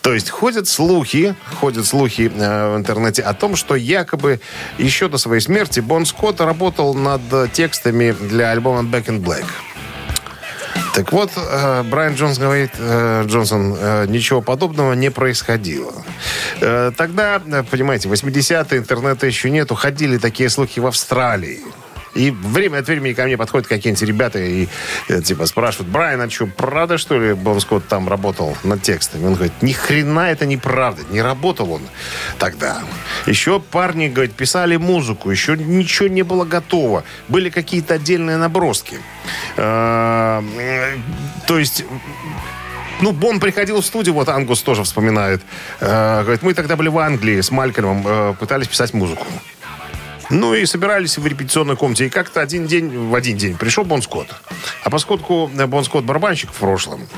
То 0.00 0.14
есть 0.14 0.30
ходят 0.30 0.68
слухи, 0.68 1.34
ходят 1.60 1.86
слухи 1.86 2.30
э, 2.34 2.74
в 2.74 2.76
интернете 2.76 3.22
о 3.22 3.34
том, 3.34 3.56
что 3.56 3.74
якобы 3.74 4.40
еще 4.78 5.08
до 5.08 5.18
своей 5.18 5.40
смерти 5.40 5.80
Бон 5.80 6.06
Скотт 6.06 6.40
работал 6.40 6.94
над 6.94 7.20
текстами 7.52 8.12
для 8.12 8.50
альбома 8.50 8.82
Back 8.88 9.06
in 9.06 9.20
Black. 9.20 9.44
Так 10.94 11.10
вот, 11.10 11.30
э, 11.36 11.82
Брайан 11.84 12.14
Джонс 12.14 12.38
говорит, 12.38 12.72
э, 12.78 13.24
Джонсон, 13.26 13.74
э, 13.78 14.06
ничего 14.08 14.42
подобного 14.42 14.92
не 14.92 15.10
происходило. 15.10 15.92
Тогда, 16.60 17.42
понимаете, 17.70 18.08
80-е, 18.08 18.78
интернета 18.78 19.26
еще 19.26 19.50
нету, 19.50 19.74
ходили 19.74 20.18
такие 20.18 20.48
слухи 20.48 20.80
в 20.80 20.86
Австралии. 20.86 21.60
И 22.14 22.30
время 22.30 22.78
от 22.78 22.86
времени 22.86 23.14
ко 23.14 23.24
мне 23.24 23.36
подходят 23.36 23.66
какие-нибудь 23.66 24.02
ребята 24.06 24.38
и 24.38 24.68
э, 25.08 25.22
типа 25.22 25.46
спрашивают, 25.46 25.90
Брайан, 25.90 26.20
а 26.20 26.30
что, 26.30 26.46
правда, 26.46 26.98
что 26.98 27.18
ли, 27.18 27.34
Бон 27.34 27.60
Скотт 27.60 27.88
там 27.88 28.08
работал 28.08 28.56
над 28.64 28.82
текстами? 28.82 29.26
Он 29.26 29.34
говорит, 29.34 29.54
ни 29.62 29.72
хрена 29.72 30.30
это 30.30 30.44
неправда, 30.44 31.02
не 31.10 31.22
работал 31.22 31.72
он 31.72 31.82
тогда. 32.38 32.82
Еще 33.26 33.60
парни, 33.60 34.08
говорит, 34.08 34.34
писали 34.34 34.76
музыку, 34.76 35.30
еще 35.30 35.56
ничего 35.56 36.08
не 36.08 36.22
было 36.22 36.44
готово. 36.44 37.04
Были 37.28 37.48
какие-то 37.48 37.94
отдельные 37.94 38.36
наброски. 38.36 38.98
Э, 39.56 40.42
э, 40.58 40.96
То 41.46 41.58
есть 41.58 41.84
ну, 43.02 43.10
Бон 43.10 43.40
приходил 43.40 43.80
в 43.80 43.84
студию, 43.84 44.14
вот 44.14 44.28
Ангус 44.28 44.62
тоже 44.62 44.84
вспоминает. 44.84 45.42
Э, 45.80 46.22
говорит, 46.22 46.42
мы 46.42 46.54
тогда 46.54 46.76
были 46.76 46.88
в 46.88 46.98
Англии 46.98 47.40
с 47.40 47.50
Малькольмом, 47.50 48.04
э, 48.06 48.34
пытались 48.38 48.68
писать 48.68 48.94
музыку. 48.94 49.26
Ну 50.30 50.54
и 50.54 50.66
собирались 50.66 51.18
в 51.18 51.26
репетиционной 51.26 51.76
комнате. 51.76 52.06
И 52.06 52.08
как-то 52.08 52.40
один 52.40 52.66
день, 52.66 53.08
в 53.08 53.14
один 53.14 53.36
день 53.36 53.56
пришел 53.56 53.84
Бон 53.84 54.02
Скотт. 54.02 54.28
А 54.82 54.90
поскольку 54.90 55.50
э, 55.56 55.66
Бон 55.66 55.84
Скотт 55.84 56.04
барабанщик 56.04 56.50
в 56.50 56.56
прошлом, 56.56 57.08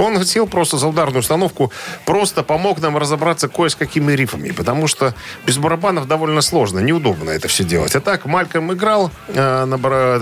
он 0.00 0.24
сел 0.24 0.46
просто 0.46 0.78
за 0.78 0.88
ударную 0.88 1.20
установку, 1.20 1.72
просто 2.06 2.42
помог 2.42 2.80
нам 2.80 2.96
разобраться 2.96 3.48
кое 3.48 3.68
с 3.68 3.76
какими 3.76 4.12
рифами. 4.12 4.50
Потому 4.50 4.86
что 4.86 5.14
без 5.46 5.58
барабанов 5.58 6.06
довольно 6.06 6.40
сложно, 6.40 6.80
неудобно 6.80 7.30
это 7.30 7.48
все 7.48 7.64
делать. 7.64 7.94
А 7.94 8.00
так 8.00 8.24
Мальком 8.24 8.72
играл 8.72 9.10
э, 9.28 9.64
на, 9.64 9.76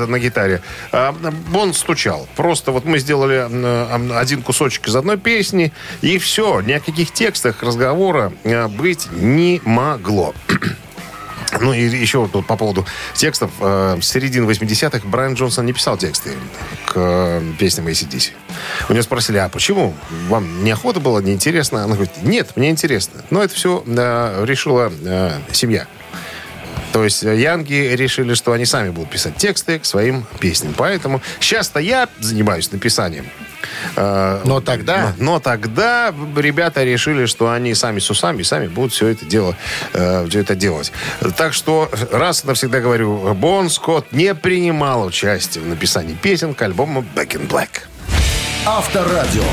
на 0.07 0.19
гитаре, 0.19 0.63
а 0.93 1.13
Бон 1.51 1.75
стучал. 1.75 2.29
Просто 2.37 2.73
вот 2.73 2.85
мы 2.85 2.99
сделали 2.99 3.47
э, 3.49 4.19
один 4.19 4.43
кусочек 4.43 4.89
из 4.89 4.97
одной 4.97 5.17
песни, 5.17 5.73
и 6.03 6.19
все. 6.19 6.61
Ни 6.61 6.73
о 6.73 6.81
каких 6.81 7.13
текстах 7.13 7.63
разговора 7.63 8.33
э, 8.45 8.67
быть 8.69 9.09
не 9.13 9.61
могло. 9.65 10.35
Ну 11.61 11.73
и 11.73 11.81
еще 11.83 12.19
вот 12.19 12.47
по 12.47 12.57
поводу 12.57 12.87
текстов. 13.14 13.50
Э, 13.61 13.99
с 14.00 14.07
середины 14.07 14.50
80-х 14.50 15.07
Брайан 15.09 15.35
Джонсон 15.35 15.67
не 15.67 15.73
писал 15.73 15.97
тексты 15.97 16.33
к 16.87 16.93
э, 16.95 17.43
песням 17.59 17.87
ACDC. 17.87 18.33
У 18.88 18.93
него 18.93 19.02
спросили, 19.02 19.38
а 19.38 19.49
почему? 19.49 19.95
Вам 20.28 20.64
неохота 20.64 21.00
было, 21.00 21.21
неинтересно? 21.21 21.85
Она 21.85 21.95
говорит, 21.95 22.23
нет, 22.23 22.57
мне 22.57 22.71
интересно. 22.71 23.25
Но 23.31 23.43
это 23.43 23.55
все 23.55 23.83
э, 23.87 24.45
решила 24.45 24.93
э, 25.05 25.38
семья. 25.52 25.87
То 26.93 27.05
есть 27.05 27.25
э, 27.25 27.37
Янги 27.37 27.95
решили, 27.95 28.35
что 28.35 28.52
они 28.52 28.64
сами 28.64 28.90
будут 28.90 29.11
писать 29.11 29.37
тексты 29.37 29.78
к 29.78 29.85
своим 29.85 30.26
песням. 30.40 30.75
Поэтому 30.76 31.23
сейчас-то 31.40 31.81
я 31.81 32.09
занимаюсь 32.21 32.71
написанием. 32.73 33.26
Э, 33.97 34.43
Но 34.45 34.61
тогда... 34.61 35.15
но, 35.19 35.33
но 35.35 35.41
тогда 35.41 36.15
ребята 36.37 36.85
решили, 36.85 37.27
что 37.27 37.51
они 37.51 37.75
сами 37.75 37.99
с 37.99 38.11
усами, 38.11 38.43
сами 38.43 38.67
будут 38.69 38.93
все 38.93 39.09
это 39.09 39.25
дело, 39.25 39.55
э, 39.93 40.27
все 40.29 40.41
это 40.41 40.55
делать. 40.55 40.93
Так 41.37 41.53
что 41.53 41.91
раз 42.13 42.45
навсегда 42.45 42.81
говорю, 42.81 43.35
Бон 43.35 43.71
Скотт 43.71 44.13
не 44.13 44.35
принимал 44.35 45.07
участие 45.07 45.65
в 45.65 45.67
написании 45.67 46.15
песен 46.15 46.55
к 46.55 46.63
альбому 46.63 47.05
Back 47.15 47.37
in 47.37 47.49
Black. 47.49 47.83
Авторадио. 48.67 49.45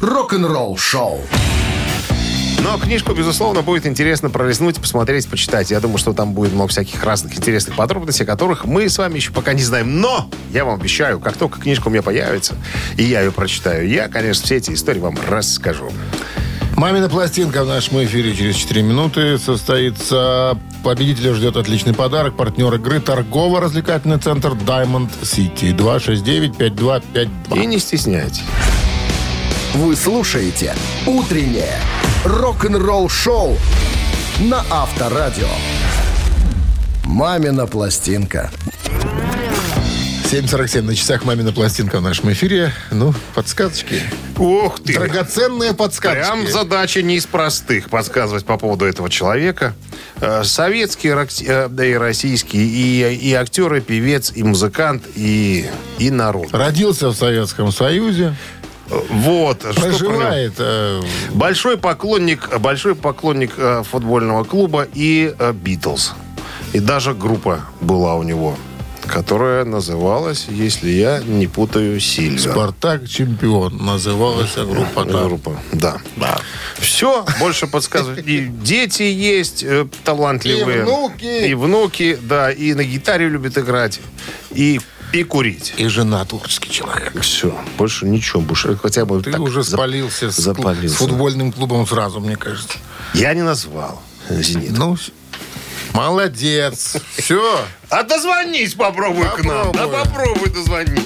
Рок-н-ролл 0.00 0.76
шоу. 0.76 1.20
Но 2.62 2.78
книжку, 2.78 3.12
безусловно, 3.12 3.62
будет 3.62 3.86
интересно 3.86 4.30
пролистнуть, 4.30 4.80
посмотреть, 4.80 5.28
почитать. 5.28 5.70
Я 5.70 5.80
думаю, 5.80 5.98
что 5.98 6.12
там 6.12 6.32
будет 6.32 6.52
много 6.52 6.70
всяких 6.70 7.02
разных 7.04 7.36
интересных 7.36 7.76
подробностей, 7.76 8.24
о 8.24 8.26
которых 8.26 8.64
мы 8.64 8.88
с 8.88 8.98
вами 8.98 9.16
еще 9.16 9.32
пока 9.32 9.52
не 9.52 9.62
знаем. 9.62 10.00
Но 10.00 10.30
я 10.52 10.64
вам 10.64 10.80
обещаю, 10.80 11.20
как 11.20 11.36
только 11.36 11.60
книжка 11.60 11.88
у 11.88 11.90
меня 11.90 12.02
появится, 12.02 12.56
и 12.96 13.04
я 13.04 13.20
ее 13.20 13.32
прочитаю, 13.32 13.88
я, 13.88 14.08
конечно, 14.08 14.44
все 14.44 14.56
эти 14.56 14.72
истории 14.72 15.00
вам 15.00 15.16
расскажу. 15.28 15.90
Мамина 16.76 17.08
пластинка 17.08 17.64
в 17.64 17.68
нашем 17.68 18.04
эфире 18.04 18.34
через 18.36 18.54
4 18.56 18.82
минуты 18.82 19.38
состоится. 19.38 20.58
Победителя 20.84 21.32
ждет 21.32 21.56
отличный 21.56 21.94
подарок. 21.94 22.36
Партнер 22.36 22.74
игры 22.74 23.00
торгово-развлекательный 23.00 24.18
центр 24.18 24.50
Diamond 24.50 25.08
City 25.22 25.74
269-5252. 25.74 27.62
И 27.62 27.66
не 27.66 27.78
стесняйтесь. 27.78 28.42
Вы 29.74 29.96
слушаете 29.96 30.74
«Утреннее 31.06 31.80
рок-н-ролл-шоу» 32.26 33.56
на 34.40 34.64
Авторадио. 34.70 35.48
«Мамина 37.04 37.66
пластинка». 37.66 38.50
7.47 40.24 40.82
на 40.82 40.96
часах 40.96 41.24
«Мамина 41.24 41.52
пластинка» 41.52 41.98
в 41.98 42.02
нашем 42.02 42.32
эфире. 42.32 42.72
Ну, 42.90 43.14
подсказочки. 43.36 44.02
Ух 44.36 44.80
ты! 44.80 44.94
Драгоценные 44.94 45.72
подсказки. 45.72 46.18
Прям 46.18 46.48
задача 46.48 47.00
не 47.00 47.14
из 47.14 47.26
простых 47.26 47.88
подсказывать 47.90 48.44
по 48.44 48.58
поводу 48.58 48.86
этого 48.86 49.08
человека. 49.08 49.74
Э, 50.20 50.42
Советский, 50.42 51.10
э, 51.46 51.68
да 51.70 51.86
и 51.86 51.94
российский, 51.94 52.58
и, 52.58 53.14
и 53.14 53.32
актер, 53.34 53.72
и 53.74 53.80
певец, 53.80 54.32
и 54.34 54.42
музыкант, 54.42 55.04
и, 55.14 55.70
и 55.98 56.10
народ. 56.10 56.48
Родился 56.50 57.10
в 57.10 57.14
Советском 57.14 57.70
Союзе. 57.70 58.34
Вот. 58.88 59.60
что? 59.62 59.80
Проживает 59.80 60.54
э, 60.58 61.02
Большой 61.32 61.76
поклонник, 61.76 62.58
большой 62.58 62.94
поклонник 62.94 63.52
э, 63.56 63.82
футбольного 63.82 64.44
клуба 64.44 64.86
и 64.94 65.34
э, 65.38 65.52
Битлз. 65.52 66.12
И 66.72 66.78
даже 66.80 67.14
группа 67.14 67.60
была 67.80 68.14
у 68.16 68.22
него, 68.22 68.56
которая 69.06 69.64
называлась, 69.64 70.46
если 70.48 70.90
я 70.90 71.20
не 71.20 71.46
путаю, 71.46 71.98
Сильвер. 72.00 72.52
«Спартак 72.52 73.08
чемпион». 73.08 73.76
Называлась 73.84 74.54
группа. 74.56 75.04
да. 75.04 75.24
Группа, 75.24 75.60
да. 75.72 75.96
Все, 76.78 77.24
больше 77.40 77.66
подсказывать. 77.66 78.26
И 78.26 78.46
дети 78.46 79.02
есть 79.02 79.64
талантливые. 80.04 80.78
И 80.78 80.82
внуки. 80.82 81.46
И 81.48 81.54
внуки, 81.54 82.18
да. 82.20 82.50
И 82.50 82.74
на 82.74 82.84
гитаре 82.84 83.28
любят 83.28 83.56
играть. 83.58 84.00
И, 84.50 84.80
и 85.20 85.24
курить. 85.24 85.74
И 85.76 85.86
жена 85.88 86.24
творческий 86.24 86.70
человек. 86.70 87.18
Все, 87.20 87.56
больше 87.78 88.06
ничего. 88.06 88.40
Больше 88.40 88.76
хотя 88.76 89.04
бы 89.04 89.22
Ты 89.22 89.32
так 89.32 89.40
уже 89.40 89.60
зап- 89.60 89.74
спалился, 89.74 90.30
запалился. 90.30 90.94
с 90.94 90.98
футбольным 90.98 91.52
клубом 91.52 91.86
сразу, 91.86 92.20
мне 92.20 92.36
кажется. 92.36 92.78
Я 93.14 93.34
не 93.34 93.42
назвал. 93.42 94.02
«Зенит». 94.28 94.72
Ну, 94.76 94.96
молодец. 95.92 96.96
Все. 97.16 97.64
А 97.90 98.02
дозвонись 98.02 98.74
попробуй 98.74 99.26
к 99.36 99.44
нам. 99.44 99.72
Да 99.72 99.86
попробуй 99.88 100.50
дозвонись. 100.50 101.04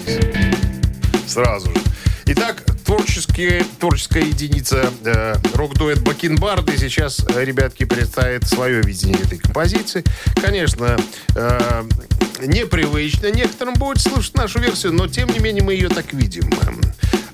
Сразу 1.26 1.70
же. 1.72 1.80
Итак, 2.26 2.64
творческие, 2.90 3.64
творческая 3.78 4.24
единица 4.24 4.90
э, 5.04 5.34
рок-дуэт 5.54 6.00
Бакенбарды 6.00 6.76
сейчас, 6.76 7.24
э, 7.24 7.44
ребятки, 7.44 7.84
представит 7.84 8.48
свое 8.48 8.82
видение 8.82 9.22
этой 9.22 9.38
композиции. 9.38 10.02
Конечно, 10.42 10.96
э, 11.36 11.82
непривычно 12.42 13.30
некоторым 13.30 13.74
будет 13.74 14.00
слушать 14.00 14.34
нашу 14.34 14.58
версию, 14.58 14.94
но 14.94 15.06
тем 15.06 15.28
не 15.28 15.38
менее 15.38 15.62
мы 15.62 15.74
ее 15.74 15.88
так 15.88 16.12
видим. 16.12 16.50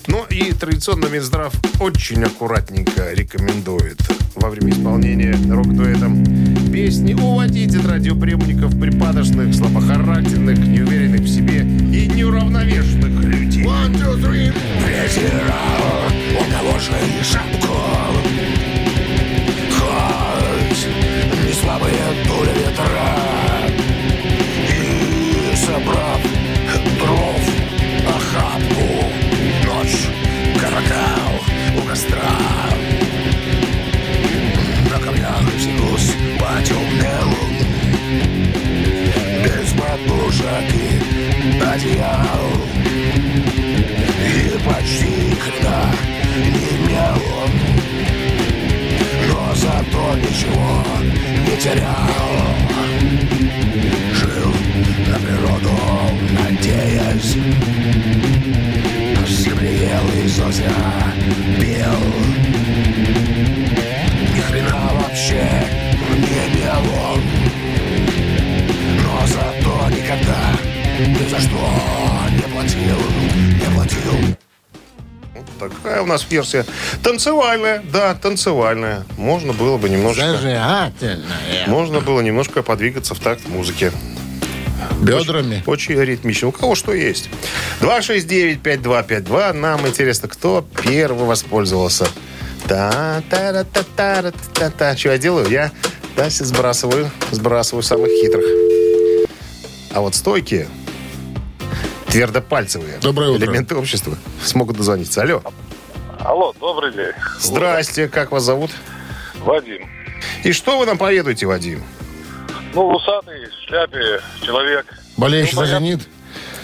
Ну 0.08 0.26
и 0.28 0.52
традиционно 0.52 1.06
Минздрав 1.06 1.54
очень 1.80 2.22
аккуратненько 2.22 3.14
рекомендует 3.14 3.98
во 4.34 4.50
время 4.50 4.72
исполнения 4.72 5.34
рок-дуэтом 5.50 6.22
песни 6.70 7.14
уводить 7.14 7.74
от 7.74 7.86
радиоприемников 7.86 8.78
припадочных, 8.78 9.54
слабохарактерных, 9.54 10.58
неуверенных 10.58 11.22
в 11.22 11.28
себе 11.28 11.60
и 11.60 12.08
неуравновешенных 12.08 13.24
людей. 13.24 13.45
One, 13.86 13.94
two, 13.94 14.16
three. 14.18 14.50
Шапку? 17.22 17.76
Хоть 19.76 20.86
не 21.44 21.52
слабые 21.52 21.94
И 24.68 25.56
собрав 25.56 26.20
дров 26.98 27.42
охапку 28.08 28.88
Ночь, 29.64 30.08
каракал 30.60 31.34
у 31.76 31.88
костра 31.88 32.32
На 34.90 34.98
камнях 34.98 35.46
тянусь 35.62 36.12
по 36.40 36.60
Без 39.44 39.70
подушек 39.70 40.74
и 40.74 41.60
одеял 41.60 42.85
почти 44.66 45.08
ни 45.30 45.34
хрена 45.34 45.90
не 46.52 46.66
имел. 46.76 47.22
Но 49.28 49.54
зато 49.54 50.16
ничего 50.16 50.82
не 51.46 51.56
терял. 51.56 52.10
Жил 54.12 54.52
на 55.08 55.18
природу, 55.18 55.76
надеясь 56.32 57.36
Земли 59.46 59.78
ел 59.78 60.24
и 60.24 60.26
зозя 60.28 60.72
пел. 61.60 62.00
Ни 64.34 64.40
хрена 64.40 64.90
вообще 65.00 65.46
не 66.18 66.36
имел. 66.48 66.82
Он 67.10 67.20
Но 69.04 69.26
зато 69.26 69.96
никогда 69.96 70.42
ни 70.98 71.28
за 71.28 71.40
что 71.40 71.60
не 72.32 72.52
платил, 72.52 73.00
не 73.60 73.74
платил 73.74 74.36
такая 75.58 76.02
у 76.02 76.06
нас 76.06 76.26
версия. 76.30 76.64
Танцевальная, 77.02 77.82
да, 77.92 78.14
танцевальная. 78.14 79.04
Можно 79.16 79.52
было 79.52 79.76
бы 79.76 79.88
немножко... 79.88 80.22
Зажигательная. 80.22 81.66
Можно 81.66 82.00
было 82.00 82.20
немножко 82.20 82.62
подвигаться 82.62 83.14
в 83.14 83.20
такт 83.20 83.48
музыки. 83.48 83.92
Бедрами. 85.00 85.62
Очень 85.66 86.00
ритмично. 86.00 86.48
У 86.48 86.52
кого 86.52 86.74
что 86.74 86.92
есть. 86.92 87.28
269-5252. 87.80 89.52
Нам 89.52 89.86
интересно, 89.86 90.28
кто 90.28 90.66
первый 90.82 91.26
воспользовался. 91.26 92.06
та 92.68 93.22
та 93.30 93.64
та 93.64 93.82
та 93.96 94.22
та 94.22 94.32
та 94.54 94.70
та 94.70 94.96
Что 94.96 95.10
я 95.10 95.18
делаю? 95.18 95.48
Я 95.50 95.70
да, 96.16 96.30
сбрасываю, 96.30 97.10
сбрасываю 97.30 97.82
самых 97.82 98.08
хитрых. 98.08 98.44
А 99.92 100.00
вот 100.00 100.14
стойкие, 100.14 100.68
твердопальцевые 102.16 102.96
Доброе 103.02 103.28
утро. 103.30 103.44
элементы 103.44 103.76
общества 103.76 104.16
смогут 104.42 104.78
дозвониться. 104.78 105.20
Алло. 105.20 105.42
Алло, 106.20 106.54
добрый 106.58 106.90
день. 106.92 107.12
Здрасте, 107.38 108.08
как 108.08 108.32
вас 108.32 108.42
зовут? 108.42 108.70
Вадим. 109.40 109.86
И 110.42 110.52
что 110.52 110.78
вы 110.78 110.86
нам 110.86 110.96
поведуете, 110.96 111.44
Вадим? 111.46 111.82
Ну, 112.72 112.88
усатый, 112.88 113.46
в 113.46 113.68
шляпе, 113.68 114.20
человек. 114.42 114.86
Болеющий 115.18 115.56
Ну, 115.56 115.66
за. 115.66 115.76
«Зенит». 115.78 116.08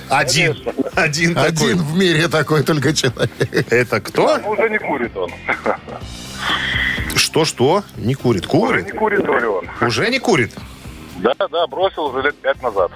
Один. 0.09 0.57
Один 0.95 1.35
такой. 1.35 1.49
Один 1.49 1.79
в 1.83 1.97
мире 1.97 2.29
такой 2.29 2.63
только 2.63 2.95
человек. 2.95 3.31
Это 3.71 4.01
кто? 4.01 4.39
Ну, 4.39 4.51
уже 4.51 4.69
не 4.71 4.79
курит 4.79 5.15
он. 5.17 5.31
Что-что? 7.15 7.85
Не 7.97 8.15
курит. 8.15 8.47
Уже 8.47 8.51
Курит? 8.51 8.87
не 8.87 8.93
курит, 8.93 9.23
говорю 9.25 9.55
он. 9.57 9.69
Уже 9.87 10.09
не 10.09 10.19
курит? 10.19 10.53
Да, 11.19 11.35
да, 11.39 11.67
бросил 11.67 12.05
уже 12.07 12.23
лет 12.23 12.37
пять 12.37 12.61
назад. 12.63 12.91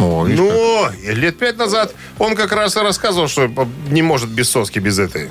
О, 0.00 0.24
видишь, 0.24 0.40
как. 0.40 0.94
Ну, 1.04 1.12
лет 1.14 1.38
пять 1.38 1.56
назад 1.56 1.94
он 2.18 2.34
как 2.34 2.52
раз 2.52 2.76
и 2.76 2.80
рассказывал, 2.80 3.28
что 3.28 3.48
не 3.88 4.02
может 4.02 4.30
без 4.30 4.48
соски, 4.50 4.78
без 4.78 4.98
этой. 4.98 5.30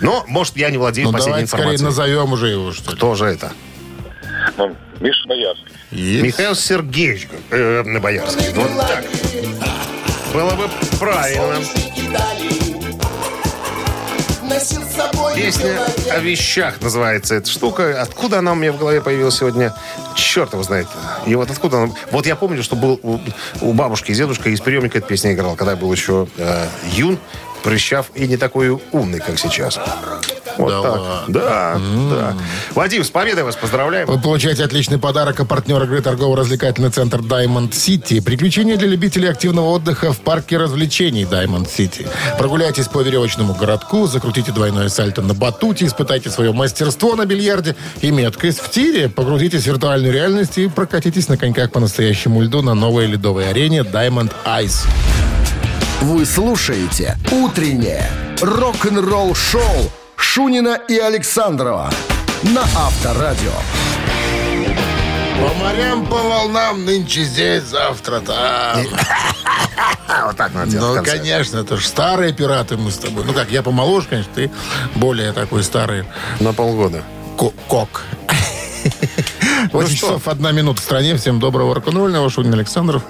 Но, 0.00 0.24
может, 0.28 0.56
я 0.56 0.70
не 0.70 0.78
владею 0.78 1.08
Ну, 1.08 1.12
последней 1.12 1.32
давайте 1.46 1.48
скорее 1.48 1.62
информацией. 1.74 1.86
назовем 1.86 2.32
уже 2.32 2.46
его, 2.48 2.72
что 2.72 2.90
ли. 2.90 2.96
Кто 2.96 3.14
же 3.14 3.24
это? 3.26 3.52
Ну, 4.56 4.76
Миша 5.00 5.26
Боярский. 5.28 5.66
Есть. 5.90 6.22
Михаил 6.24 6.54
Сергеевич 6.54 7.28
э, 7.50 7.98
Боярский. 7.98 8.52
Вот 8.54 8.70
так. 8.76 9.04
Было 10.32 10.50
бы 10.54 10.68
правильно. 11.00 11.64
Песня 15.34 15.78
о 16.10 16.18
вещах 16.20 16.80
называется 16.80 17.34
эта 17.34 17.50
штука. 17.50 18.00
Откуда 18.00 18.38
она 18.38 18.52
у 18.52 18.54
меня 18.54 18.72
в 18.72 18.78
голове 18.78 19.00
появилась 19.00 19.36
сегодня? 19.36 19.74
Черт 20.14 20.52
его 20.52 20.62
знает. 20.62 20.86
И 21.26 21.34
вот 21.34 21.50
откуда 21.50 21.82
она... 21.82 21.94
Вот 22.10 22.26
я 22.26 22.34
помню, 22.34 22.62
что 22.62 22.74
был 22.74 22.98
у, 23.02 23.18
у 23.60 23.72
бабушки 23.72 24.10
и 24.10 24.14
дедушка 24.14 24.48
из 24.48 24.60
приемника 24.60 24.98
эта 24.98 25.06
песня 25.06 25.32
играл, 25.32 25.54
когда 25.54 25.72
я 25.72 25.76
был 25.76 25.92
еще 25.92 26.28
э, 26.38 26.66
юн, 26.92 27.18
прыщав 27.62 28.10
и 28.14 28.26
не 28.26 28.36
такой 28.36 28.70
умный, 28.92 29.20
как 29.20 29.38
сейчас. 29.38 29.78
Вот 30.56 30.70
Да 30.70 30.82
так. 30.82 31.00
ладно. 31.00 31.24
Да, 31.28 31.80
да. 32.10 32.36
Вадим, 32.74 33.04
с 33.04 33.10
победой 33.10 33.44
вас 33.44 33.54
поздравляем. 33.54 34.08
Вы 34.08 34.18
получаете 34.18 34.64
отличный 34.64 34.98
подарок 34.98 35.38
от 35.38 35.48
партнера 35.48 35.84
игры 35.84 36.02
торгово-развлекательный 36.02 36.90
центр 36.90 37.18
Diamond 37.20 37.70
City. 37.70 38.20
Приключения 38.20 38.76
для 38.76 38.88
любителей 38.88 39.28
активного 39.28 39.66
отдыха 39.68 40.12
в 40.12 40.18
парке 40.18 40.56
развлечений 40.56 41.22
Diamond 41.22 41.68
City. 41.68 42.08
Прогуляйтесь 42.38 42.88
по 42.88 43.02
веревочному 43.02 43.54
городку, 43.54 44.06
закрутите 44.08 44.50
двойное 44.50 44.88
сальто 44.88 45.22
на 45.22 45.34
батуте, 45.34 45.86
испытайте 45.86 46.30
свое 46.30 46.52
мастерство 46.52 47.14
на 47.14 47.24
бильярде 47.24 47.76
и 48.00 48.10
меткость 48.10 48.58
в 48.60 48.70
тире. 48.70 49.08
Погрузитесь 49.08 49.62
в 49.62 49.66
виртуальную 49.66 50.12
реальность 50.12 50.58
и 50.58 50.68
прокатитесь 50.68 51.28
на 51.28 51.36
коньках 51.36 51.70
по 51.70 51.78
настоящему 51.78 52.42
льду 52.42 52.62
на 52.62 52.74
новой 52.74 53.06
ледовой 53.06 53.48
арене 53.48 53.80
Diamond 53.80 54.32
Ice. 54.44 54.86
Вы 56.00 56.24
слушаете 56.24 57.16
«Утреннее 57.32 58.08
рок-н-ролл-шоу» 58.40 59.90
Шунина 60.16 60.78
и 60.88 60.96
Александрова 60.98 61.90
на 62.42 62.62
Авторадио. 62.62 63.52
По 65.40 65.54
морям, 65.54 66.06
по 66.06 66.16
волнам, 66.16 66.84
нынче 66.84 67.22
здесь, 67.24 67.64
завтра 67.64 68.20
там. 68.20 68.84
Вот 70.24 70.36
так 70.36 70.52
надо 70.54 70.70
делать 70.70 70.98
Ну, 70.98 71.04
конечно, 71.04 71.58
это 71.58 71.76
же 71.76 71.86
старые 71.86 72.32
пираты 72.32 72.76
мы 72.76 72.90
с 72.90 72.98
тобой. 72.98 73.24
Ну 73.24 73.32
как, 73.32 73.50
я 73.50 73.62
помоложе, 73.62 74.08
конечно, 74.08 74.32
ты 74.34 74.50
более 74.94 75.32
такой 75.32 75.62
старый 75.62 76.04
На 76.40 76.52
полгода. 76.52 77.02
ко- 77.38 77.52
кок. 77.68 78.02
8 79.72 79.88
что? 79.96 80.06
часов, 80.06 80.28
одна 80.28 80.50
минута 80.52 80.80
в 80.80 80.84
стране. 80.84 81.16
Всем 81.16 81.38
доброго 81.40 81.74
рок-н-ролльного. 81.74 82.30
Шунин 82.30 82.54
Александров. 82.54 83.02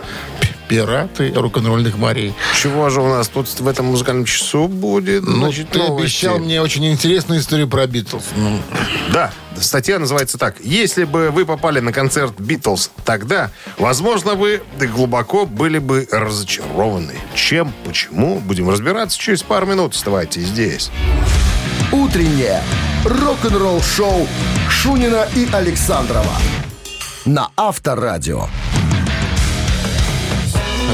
Пираты 0.68 1.32
рок-н-ролльных 1.34 1.96
морей. 1.96 2.34
Чего 2.60 2.90
же 2.90 3.00
у 3.00 3.08
нас 3.08 3.28
тут 3.28 3.48
в 3.48 3.66
этом 3.66 3.86
музыкальном 3.86 4.24
часу 4.26 4.68
будет? 4.68 5.22
Ну, 5.24 5.36
Значит, 5.36 5.70
ты 5.70 5.78
новости. 5.78 6.02
обещал 6.26 6.38
мне 6.38 6.60
очень 6.60 6.86
интересную 6.90 7.40
историю 7.40 7.68
про 7.68 7.86
Битлз. 7.86 8.22
Ну, 8.36 8.60
Да, 9.12 9.32
статья 9.58 9.98
называется 9.98 10.36
так. 10.36 10.56
Если 10.60 11.04
бы 11.04 11.30
вы 11.30 11.46
попали 11.46 11.80
на 11.80 11.92
концерт 11.92 12.38
Битлз 12.38 12.90
тогда, 13.04 13.50
возможно, 13.78 14.34
вы 14.34 14.60
глубоко 14.78 15.46
были 15.46 15.78
бы 15.78 16.06
разочарованы. 16.12 17.14
Чем, 17.34 17.72
почему, 17.84 18.38
будем 18.40 18.68
разбираться 18.68 19.18
через 19.18 19.42
пару 19.42 19.66
минут. 19.66 19.94
Оставайтесь 19.94 20.44
здесь. 20.48 20.90
«Утреннее 21.90 22.62
рок-н-ролл-шоу» 23.04 24.28
Шунина 24.68 25.26
и 25.34 25.48
Александрова 25.50 26.36
на 27.24 27.50
Авторадио. 27.56 28.46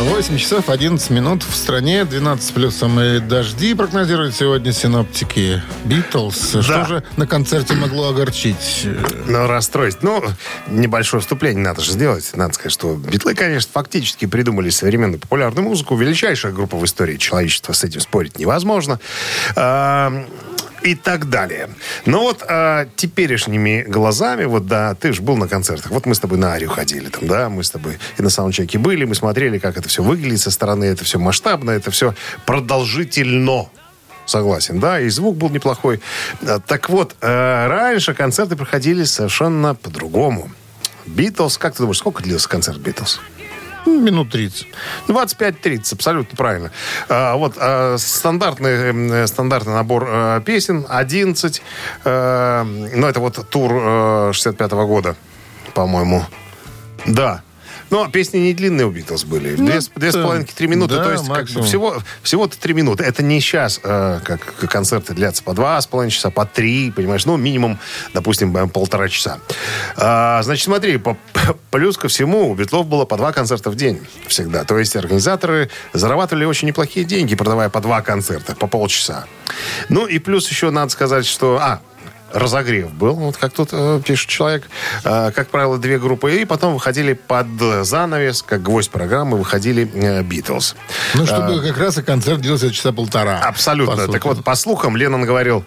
8 0.05 0.37
часов 0.37 0.69
11 0.69 1.09
минут 1.11 1.43
в 1.43 1.57
стране, 1.57 2.05
12 2.05 2.53
плюсом 2.53 3.01
и 3.01 3.21
дожди 3.21 3.73
прогнозируют 3.73 4.35
сегодня 4.35 4.71
синоптики. 4.71 5.63
Битлз. 5.85 6.63
Что 6.63 6.85
же 6.85 7.03
на 7.17 7.27
концерте 7.27 7.73
могло 7.75 8.09
огорчить? 8.09 8.87
Ну, 9.27 9.47
расстроить. 9.47 10.03
Ну, 10.03 10.23
небольшое 10.69 11.23
вступление 11.23 11.65
надо 11.65 11.81
же 11.81 11.93
сделать. 11.93 12.31
Надо 12.35 12.53
сказать, 12.53 12.73
что 12.73 12.95
Битлы, 12.97 13.35
конечно, 13.35 13.71
фактически 13.73 14.27
придумали 14.27 14.69
современную 14.69 15.21
популярную 15.21 15.65
музыку. 15.65 15.97
Величайшая 15.97 16.53
группа 16.53 16.77
в 16.77 16.85
истории 16.85 17.17
человечества. 17.17 17.73
С 17.73 17.83
этим 17.83 18.01
спорить 18.01 18.39
невозможно. 18.39 19.01
А, 20.85 20.87
и 20.87 20.95
так 20.95 21.29
далее. 21.29 21.71
Но 22.07 22.23
вот 22.23 22.45
а, 22.49 22.87
теперешними 22.97 23.83
глазами, 23.83 24.45
вот 24.45 24.67
да, 24.67 24.95
ты 24.95 25.13
же 25.13 25.23
был 25.23 25.37
на 25.37 25.49
концертах. 25.49 25.91
Вот 25.91 26.07
мы 26.07 26.15
с 26.15 26.21
тобой 26.21 26.39
на 26.39 26.53
Арию 26.53 26.71
ходили 26.71 27.09
там, 27.09 27.27
да, 27.27 27.49
мы 27.49 27.65
с 27.65 27.71
тобой 27.71 27.99
и 28.19 28.23
на 28.23 28.31
саундчеке 28.31 28.79
были, 28.79 29.05
мы 29.05 29.15
смотрели, 29.15 29.59
как 29.59 29.77
это 29.77 29.89
все 29.89 30.03
выглядит 30.03 30.41
со 30.41 30.51
стороны, 30.51 30.85
это 30.85 31.05
все 31.05 31.19
масштабно, 31.19 31.71
это 31.71 31.91
все 31.91 32.15
продолжительно. 32.47 33.67
Согласен, 34.27 34.81
да, 34.81 35.01
и 35.01 35.09
звук 35.11 35.37
был 35.37 35.51
неплохой. 35.51 36.01
А, 36.47 36.59
Так 36.61 36.89
вот, 36.89 37.15
э, 37.21 37.67
раньше 37.67 38.15
концерты 38.15 38.57
проходили 38.57 39.05
совершенно 39.05 39.75
по-другому. 39.75 40.51
Битлз, 41.07 41.59
как 41.59 41.75
ты 41.75 41.81
думаешь, 41.81 41.99
сколько 41.99 42.23
длился 42.23 42.49
концерт 42.49 42.79
Битлз? 42.79 43.21
Ну, 43.87 44.01
Минут 44.01 44.31
30. 44.31 44.67
25-30, 45.09 45.95
абсолютно 45.95 46.37
правильно. 46.37 46.71
А, 47.09 47.37
вот 47.37 47.55
а, 47.57 47.97
стандартный, 47.99 49.23
э, 49.23 49.27
стандартный 49.27 49.75
набор 49.75 50.07
э, 50.09 50.41
песен, 50.45 50.87
11. 50.89 51.63
э, 52.05 52.63
ну, 52.63 53.07
это 53.07 53.21
вот 53.21 53.49
тур 53.51 53.73
э, 53.73 54.31
65-го 54.33 54.87
года, 54.87 55.17
по-моему. 55.75 56.25
Да. 57.07 57.43
Но 57.91 58.09
песни 58.09 58.39
не 58.39 58.55
длинные 58.55 58.87
у 58.87 58.91
Битлз 58.91 59.25
были. 59.25 59.57
Ну, 59.57 59.67
две, 59.67 59.81
две 59.97 60.11
с 60.11 60.15
да. 60.15 60.23
половиной, 60.23 60.47
три 60.47 60.67
минуты. 60.67 60.97
Да, 60.97 61.05
То 61.05 61.13
есть 61.13 61.29
как 61.29 61.49
бы 61.51 61.63
всего, 61.63 61.97
всего-то 62.23 62.59
три 62.59 62.75
минуты. 62.75 63.05
Это 63.05 63.23
не 63.23 63.41
сейчас, 63.41 63.81
э, 63.83 64.21
как 64.25 64.41
концерты 64.69 65.15
длятся 65.15 65.43
по 65.43 65.53
два 65.55 65.81
с 65.81 65.87
половиной 65.87 66.11
часа, 66.11 66.31
по 66.31 66.45
три, 66.47 66.91
понимаешь? 66.91 67.27
Ну, 67.27 67.37
минимум, 67.37 67.79
допустим, 68.13 68.69
полтора 68.71 69.09
часа. 69.09 69.39
А, 69.97 70.43
значит, 70.43 70.65
смотри, 70.65 70.99
по- 70.99 71.17
плюс 71.71 71.97
ко 71.97 72.09
всему 72.09 72.51
у 72.51 72.55
Битлов 72.55 72.87
было 72.87 73.05
по 73.05 73.17
два 73.17 73.33
концерта 73.33 73.71
в 73.71 73.77
день 73.77 74.01
всегда. 74.27 74.65
То 74.65 74.79
есть 74.79 74.97
организаторы 74.97 75.71
зарабатывали 75.93 76.45
очень 76.45 76.69
неплохие 76.69 77.05
деньги, 77.05 77.35
продавая 77.35 77.69
по 77.69 77.81
два 77.81 78.03
концерта, 78.03 78.55
по 78.55 78.67
полчаса. 78.67 79.27
Ну, 79.89 80.07
и 80.07 80.19
плюс 80.19 80.49
еще 80.49 80.71
надо 80.71 80.91
сказать, 80.91 81.27
что... 81.27 81.59
А, 81.61 81.81
разогрев 82.35 82.93
был, 82.93 83.15
вот 83.15 83.37
как 83.37 83.53
тут 83.53 83.71
э, 83.73 84.01
пишет 84.05 84.29
человек. 84.29 84.69
Э, 85.05 85.31
как 85.31 85.49
правило, 85.49 85.79
две 85.79 85.99
группы. 85.99 86.35
И 86.35 86.45
потом 86.45 86.75
выходили 86.75 87.13
под 87.15 87.47
занавес, 87.83 88.43
как 88.43 88.63
гвоздь 88.63 88.91
программы, 88.91 89.39
выходили 89.39 89.89
э, 89.95 90.23
Битлз. 90.23 90.75
Ну, 91.15 91.27
чтобы 91.27 91.63
как 91.63 91.79
раз 91.79 91.97
и 91.99 92.03
концерт 92.03 92.41
длился 92.41 92.71
часа 92.71 92.93
полтора. 92.93 93.39
Абсолютно. 93.39 93.95
по 93.95 94.03
сути. 94.03 94.13
Так 94.13 94.25
вот, 94.25 94.45
по 94.45 94.55
слухам, 94.57 94.97
Леннон 94.97 95.25
говорил, 95.25 95.65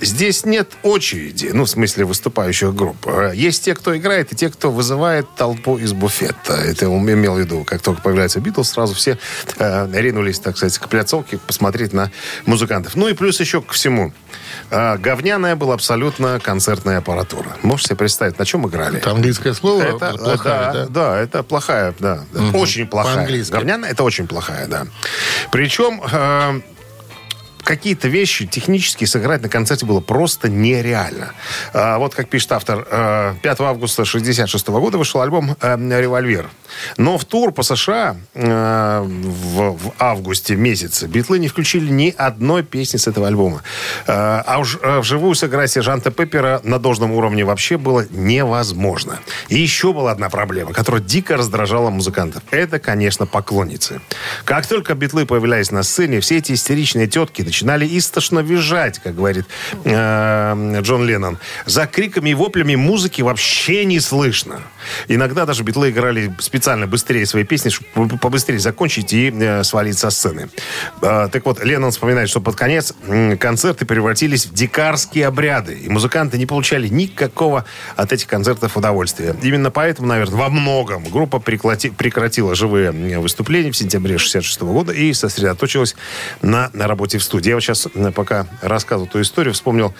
здесь 0.00 0.44
нет 0.44 0.72
очереди, 0.82 1.50
ну, 1.52 1.64
в 1.64 1.70
смысле 1.70 2.04
выступающих 2.04 2.74
групп. 2.74 3.06
Э, 3.06 3.32
Есть 3.34 3.64
те, 3.64 3.74
кто 3.74 3.96
играет, 3.96 4.32
и 4.32 4.36
те, 4.36 4.48
кто 4.50 4.70
вызывает 4.70 5.26
толпу 5.36 5.78
из 5.78 5.92
буфета. 5.92 6.54
Это 6.54 6.88
он 6.88 7.08
имел 7.10 7.34
в 7.34 7.38
виду. 7.38 7.64
Как 7.64 7.82
только 7.82 8.02
появляется 8.02 8.40
Битлз, 8.40 8.70
сразу 8.70 8.94
все 8.94 9.18
э, 9.58 9.88
ринулись, 9.92 10.38
так 10.40 10.56
сказать, 10.56 10.78
к 10.78 10.88
пляцовке 10.88 11.38
посмотреть 11.38 11.92
на 11.92 12.10
музыкантов. 12.46 12.96
Ну 12.96 13.08
и 13.08 13.14
плюс 13.14 13.40
еще 13.40 13.60
ко 13.62 13.72
всему. 13.74 14.12
э, 14.70 14.96
говняная 14.98 15.56
была 15.56 15.74
абсолютно 15.74 16.40
концертная 16.40 16.98
аппаратура. 16.98 17.56
Можете 17.62 17.88
себе 17.88 17.96
представить, 17.96 18.38
на 18.38 18.44
чем 18.44 18.66
играли? 18.68 18.98
Это 18.98 19.10
английское 19.10 19.54
слово 19.54 19.82
Это, 19.82 20.12
плохая, 20.16 20.72
да, 20.72 20.72
да? 20.72 20.86
да, 20.88 21.18
это 21.20 21.42
плохая, 21.42 21.94
да. 21.98 22.24
Очень 22.54 22.86
плохая. 22.86 23.14
По-английски. 23.16 23.52
Говняная, 23.52 23.90
это 23.90 24.02
очень 24.04 24.26
плохая, 24.26 24.66
да. 24.66 24.86
Причем, 25.50 26.00
э, 26.10 26.60
какие-то 27.62 28.08
вещи 28.08 28.46
технически 28.46 29.04
сыграть 29.04 29.42
на 29.42 29.48
концерте 29.48 29.86
было 29.86 30.00
просто 30.00 30.48
нереально. 30.48 31.32
А, 31.72 31.98
вот 31.98 32.14
как 32.14 32.28
пишет 32.28 32.52
автор, 32.52 32.86
э, 32.90 33.34
5 33.42 33.60
августа 33.60 34.04
66 34.04 34.68
года 34.68 34.98
вышел 34.98 35.20
альбом 35.20 35.56
э, 35.60 36.00
«Револьвер». 36.00 36.50
Но 36.96 37.18
в 37.18 37.24
тур 37.24 37.52
по 37.52 37.62
США 37.62 38.16
э, 38.34 39.00
в, 39.02 39.76
в 39.76 39.92
августе 39.98 40.56
месяце 40.56 41.06
Битлы 41.06 41.38
не 41.38 41.48
включили 41.48 41.90
ни 41.90 42.14
одной 42.16 42.62
песни 42.62 42.98
с 42.98 43.06
этого 43.06 43.26
альбома. 43.26 43.62
Э, 44.06 44.42
а 44.46 44.58
уж 44.60 44.78
э, 44.82 45.00
вживую 45.00 45.34
сыграть 45.34 45.70
сержанта 45.70 46.10
Пеппера 46.10 46.60
на 46.64 46.78
должном 46.78 47.12
уровне 47.12 47.44
вообще 47.44 47.76
было 47.76 48.06
невозможно. 48.10 49.18
И 49.48 49.58
еще 49.58 49.92
была 49.92 50.12
одна 50.12 50.28
проблема, 50.28 50.72
которая 50.72 51.02
дико 51.02 51.36
раздражала 51.36 51.90
музыкантов. 51.90 52.42
Это, 52.50 52.78
конечно, 52.78 53.26
поклонницы. 53.26 54.00
Как 54.44 54.66
только 54.66 54.94
Битлы 54.94 55.26
появлялись 55.26 55.70
на 55.70 55.82
сцене, 55.82 56.20
все 56.20 56.38
эти 56.38 56.52
истеричные 56.52 57.06
тетки 57.06 57.42
начинали 57.50 57.98
истошно 57.98 58.38
визжать, 58.40 59.00
как 59.00 59.16
говорит 59.16 59.44
э, 59.84 60.80
Джон 60.82 61.04
Леннон. 61.04 61.38
За 61.66 61.86
криками 61.86 62.30
и 62.30 62.34
воплями 62.34 62.76
музыки 62.76 63.22
вообще 63.22 63.84
не 63.84 63.98
слышно. 63.98 64.60
Иногда 65.08 65.46
даже 65.46 65.64
Битлы 65.64 65.90
играли 65.90 66.32
специально 66.38 66.86
быстрее 66.86 67.26
свои 67.26 67.42
песни, 67.42 67.70
чтобы 67.70 68.18
побыстрее 68.18 68.60
закончить 68.60 69.12
и 69.12 69.32
э, 69.34 69.64
свалить 69.64 69.98
со 69.98 70.10
сцены. 70.10 70.48
Э, 71.02 71.28
так 71.30 71.44
вот, 71.44 71.62
Леннон 71.64 71.90
вспоминает, 71.90 72.28
что 72.28 72.40
под 72.40 72.54
конец 72.54 72.94
м, 73.08 73.36
концерты 73.36 73.84
превратились 73.84 74.46
в 74.46 74.54
дикарские 74.54 75.26
обряды, 75.26 75.74
и 75.74 75.88
музыканты 75.88 76.38
не 76.38 76.46
получали 76.46 76.86
никакого 76.86 77.64
от 77.96 78.12
этих 78.12 78.28
концертов 78.28 78.76
удовольствия. 78.76 79.34
Именно 79.42 79.72
поэтому, 79.72 80.06
наверное, 80.06 80.36
во 80.36 80.48
многом 80.50 81.02
группа 81.02 81.38
преклати- 81.38 81.92
прекратила 81.92 82.54
живые 82.54 82.92
выступления 83.18 83.72
в 83.72 83.76
сентябре 83.76 84.18
66 84.18 84.60
года 84.60 84.92
и 84.92 85.12
сосредоточилась 85.12 85.96
на, 86.42 86.70
на 86.74 86.86
работе 86.86 87.18
в 87.18 87.24
студии. 87.24 87.39
Я 87.46 87.54
вот 87.54 87.60
сейчас, 87.62 87.88
м, 87.94 88.12
пока 88.12 88.46
рассказывал 88.62 89.06
эту 89.08 89.20
историю, 89.20 89.54
вспомнил 89.54 89.94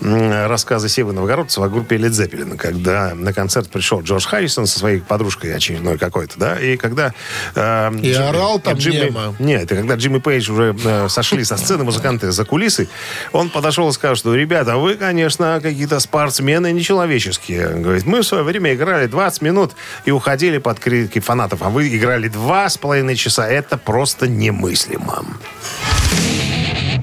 рассказы 0.00 0.88
Севы 0.88 1.12
Новгородцева 1.12 1.66
о 1.66 1.68
группе 1.68 1.96
Led 1.96 2.10
Zeppelin, 2.10 2.56
когда 2.56 3.14
на 3.14 3.32
концерт 3.32 3.68
пришел 3.68 4.02
Джордж 4.02 4.26
Харрисон 4.26 4.66
со 4.66 4.78
своей 4.78 5.00
подружкой 5.00 5.54
очередной 5.54 5.98
какой-то, 5.98 6.38
да, 6.38 6.56
и 6.58 6.76
когда... 6.76 7.12
э, 7.54 7.90
И 8.02 8.12
орал 8.12 8.58
там 8.60 8.74
Джимми, 8.78 9.10
нет, 9.38 9.62
это 9.64 9.76
когда 9.76 9.94
Джимми 9.94 10.18
Пейдж 10.18 10.50
уже 10.50 10.76
э, 10.84 11.08
сошли 11.08 11.44
со 11.44 11.56
сцены, 11.56 11.84
музыканты 11.84 12.30
за 12.32 12.44
кулисы, 12.44 12.88
он 13.32 13.50
подошел 13.50 13.88
и 13.88 13.92
сказал, 13.92 14.16
что, 14.16 14.34
ребята, 14.34 14.76
вы, 14.76 14.94
конечно, 14.94 15.60
какие-то 15.62 16.00
спортсмены 16.00 16.72
нечеловеческие. 16.72 17.68
Говорит, 17.76 18.06
мы 18.06 18.20
в 18.22 18.26
свое 18.26 18.42
время 18.44 18.74
играли 18.74 19.06
20 19.06 19.42
минут 19.42 19.72
и 20.04 20.10
уходили 20.10 20.58
под 20.58 20.78
крики 20.80 21.18
фанатов, 21.20 21.62
а 21.62 21.68
вы 21.70 21.88
играли 21.88 22.28
два 22.28 22.68
с 22.68 22.76
половиной 22.78 23.16
часа. 23.16 23.46
Это 23.48 23.76
просто 23.78 24.26
немыслимо. 24.28 25.24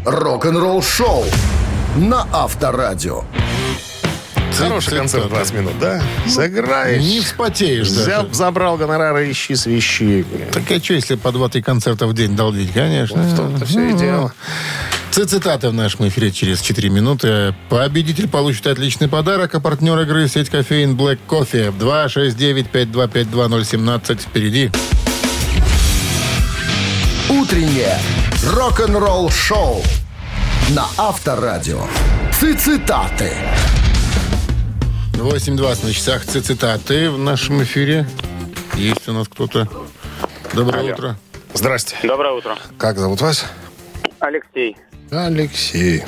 Рок-н-ролл 0.06 0.82
шоу 0.84 1.24
на 1.96 2.28
Авторадио. 2.34 3.24
Хороший 4.58 4.98
концерт 4.98 5.30
20 5.30 5.54
минут, 5.54 5.80
да? 5.80 6.02
Сыграешь. 6.28 7.02
Не 7.02 7.22
вспотеешь 7.22 7.88
Взял, 7.88 8.24
даже. 8.24 8.36
забрал 8.36 8.76
гонорары, 8.78 9.32
ищи 9.32 9.56
свищи. 9.56 10.26
Так 10.52 10.70
а 10.70 10.80
что, 10.84 10.94
если 10.94 11.16
по 11.16 11.30
2-3 11.30 11.62
концерта 11.64 12.06
в 12.06 12.14
день 12.14 12.36
долбить? 12.36 12.72
Конечно. 12.74 13.24
В 13.24 13.36
том-то 13.36 13.66
все 13.66 13.90
и 13.90 13.94
дело. 13.94 14.32
Ц- 15.12 15.26
Цитаты 15.26 15.70
в 15.70 15.74
нашем 15.74 16.08
эфире 16.10 16.32
через 16.32 16.62
4 16.62 16.90
минуты. 16.90 17.56
Победитель 17.70 18.28
получит 18.28 18.68
отличный 18.68 19.08
подарок, 19.08 19.56
а 19.56 19.60
партнер 19.60 20.00
игры 20.02 20.28
сеть 20.28 20.50
кофеин 20.50 20.96
Black 20.96 21.18
Coffee 21.28 21.72
269-5252-017 21.80 24.20
впереди. 24.22 24.70
Утреннее 27.44 27.98
рок-н-ролл 28.54 29.30
шоу 29.30 29.82
на 30.70 30.86
Авторадио. 30.98 31.82
Цитаты. 32.32 33.34
8.20 35.12 35.86
на 35.86 35.94
часах 35.94 36.24
цитаты 36.24 37.10
в 37.10 37.18
нашем 37.18 37.62
эфире. 37.64 38.08
Есть 38.76 39.10
у 39.10 39.12
нас 39.12 39.28
кто-то. 39.28 39.68
Доброе 40.54 40.80
Алло. 40.84 40.94
утро. 40.94 41.18
Здрасте. 41.54 41.98
Доброе 42.04 42.32
утро. 42.32 42.58
Как 42.78 42.98
зовут 42.98 43.20
вас? 43.20 43.46
Алексей. 44.20 44.78
Алексей. 45.12 46.06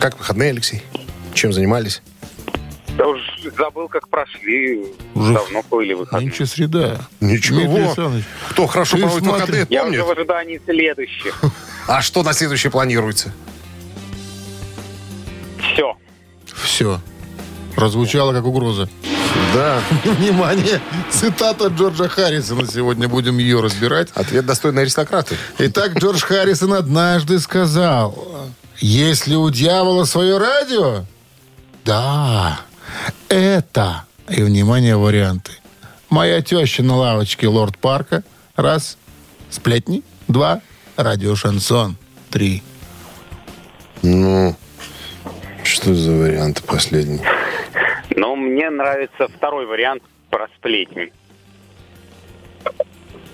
Как 0.00 0.16
выходные, 0.16 0.52
Алексей? 0.52 0.82
Чем 1.34 1.52
занимались? 1.52 2.00
Да 2.96 3.06
уж 3.08 3.20
забыл, 3.58 3.88
как 3.88 4.08
прошли. 4.08 4.84
Уже 5.14 5.34
Давно 5.34 5.62
были 5.70 5.94
выходные. 5.94 6.28
Нынче 6.28 6.46
среда. 6.46 6.98
Ничего. 7.20 7.60
Дмитрий 7.60 7.82
Александрович, 7.86 8.24
Кто 8.50 8.66
хорошо 8.68 8.96
Ты 8.96 9.02
проводит 9.02 9.24
смотри. 9.24 9.40
выходные, 9.42 9.66
Я 9.70 9.82
помнит? 9.82 9.98
уже 10.00 10.08
в 10.08 10.10
ожидании 10.12 10.60
следующих. 10.64 11.40
А 11.86 12.00
что 12.00 12.22
на 12.22 12.32
следующее 12.32 12.70
планируется? 12.70 13.30
Все. 15.58 15.96
Все. 16.62 17.00
Прозвучало 17.74 18.32
как 18.32 18.44
угроза. 18.46 18.88
Да. 19.52 19.80
Внимание! 20.04 20.80
Цитата 21.10 21.66
Джорджа 21.66 22.08
Харрисона. 22.08 22.66
Сегодня 22.66 23.08
будем 23.08 23.36
ее 23.38 23.60
разбирать. 23.60 24.08
Ответ 24.14 24.46
достойный 24.46 24.82
аристократы. 24.82 25.36
Итак, 25.58 25.94
Джордж 25.98 26.22
Харрисон 26.24 26.72
однажды 26.74 27.38
сказал, 27.38 28.48
если 28.78 29.34
у 29.34 29.50
дьявола 29.50 30.04
свое 30.04 30.38
радио, 30.38 31.04
да, 31.84 32.60
это, 33.28 34.04
и, 34.28 34.42
внимание, 34.42 34.96
варианты. 34.96 35.52
Моя 36.10 36.42
теща 36.42 36.82
на 36.82 36.96
лавочке 36.96 37.48
Лорд 37.48 37.78
Парка, 37.78 38.22
раз, 38.56 38.98
сплетни, 39.50 40.02
два, 40.28 40.60
радио 40.96 41.34
Шансон, 41.34 41.96
три. 42.30 42.62
Ну, 44.02 44.54
что 45.64 45.94
за 45.94 46.12
вариант 46.12 46.62
последний? 46.64 47.20
Но 48.14 48.36
мне 48.36 48.70
нравится 48.70 49.28
второй 49.28 49.66
вариант 49.66 50.02
про 50.30 50.48
сплетни. 50.56 51.12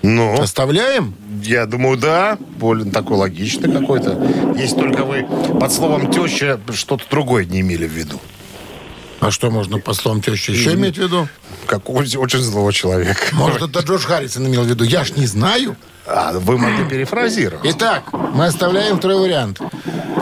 Ну, 0.01 0.41
Оставляем? 0.41 1.15
я 1.43 1.65
думаю, 1.65 1.97
да. 1.97 2.37
Более 2.57 2.91
такой 2.91 3.17
логичный 3.17 3.71
какой-то. 3.71 4.53
Если 4.57 4.75
только 4.75 5.03
вы 5.03 5.25
под 5.59 5.71
словом 5.71 6.11
теща 6.11 6.59
что-то 6.71 7.03
другое 7.09 7.45
не 7.45 7.61
имели 7.61 7.85
в 7.87 7.91
виду. 7.91 8.19
А 9.21 9.29
что 9.29 9.51
можно 9.51 9.77
по 9.77 9.93
словам 9.93 10.19
тещи 10.21 10.49
еще 10.51 10.73
иметь 10.73 10.95
в 10.97 11.01
виду? 11.03 11.27
Как 11.67 11.87
очень, 11.89 12.39
злого 12.39 12.73
человека. 12.73 13.21
Может, 13.33 13.61
это 13.61 13.79
Джордж 13.81 14.03
Харрисон 14.03 14.47
имел 14.47 14.63
в 14.63 14.67
виду? 14.67 14.83
Я 14.83 15.03
ж 15.05 15.11
не 15.15 15.27
знаю. 15.27 15.77
А, 16.07 16.33
вы 16.33 16.57
могли 16.57 16.83
перефразировать. 16.85 17.61
Итак, 17.63 18.03
мы 18.11 18.47
оставляем 18.47 18.97
второй 18.97 19.19
вариант. 19.19 19.61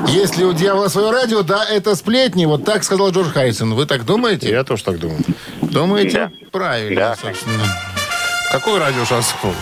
Если 0.09 0.43
у 0.43 0.51
дьявола 0.51 0.89
свое 0.89 1.11
радио, 1.11 1.41
да, 1.43 1.63
это 1.65 1.95
сплетни. 1.95 2.45
Вот 2.45 2.65
так 2.65 2.83
сказал 2.83 3.11
Джордж 3.11 3.29
Харрисон. 3.31 3.73
Вы 3.73 3.85
так 3.85 4.03
думаете? 4.05 4.49
Я 4.49 4.65
тоже 4.65 4.83
так 4.83 4.99
думаю. 4.99 5.21
Думаете? 5.61 6.29
Да. 6.41 6.49
Правильно, 6.51 6.99
Да. 6.99 7.15
собственно. 7.15 7.63
Какой 8.51 8.79
радио 8.79 9.05
шансон? 9.05 9.53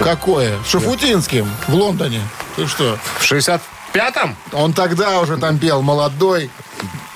Какое? 0.00 0.58
Шафутинским 0.68 1.48
в 1.68 1.74
Лондоне. 1.74 2.20
Ты 2.56 2.66
что? 2.66 2.98
В 3.18 3.22
65-м? 3.24 4.36
Он 4.52 4.74
тогда 4.74 5.20
уже 5.20 5.38
там 5.38 5.58
пел 5.58 5.80
молодой, 5.80 6.50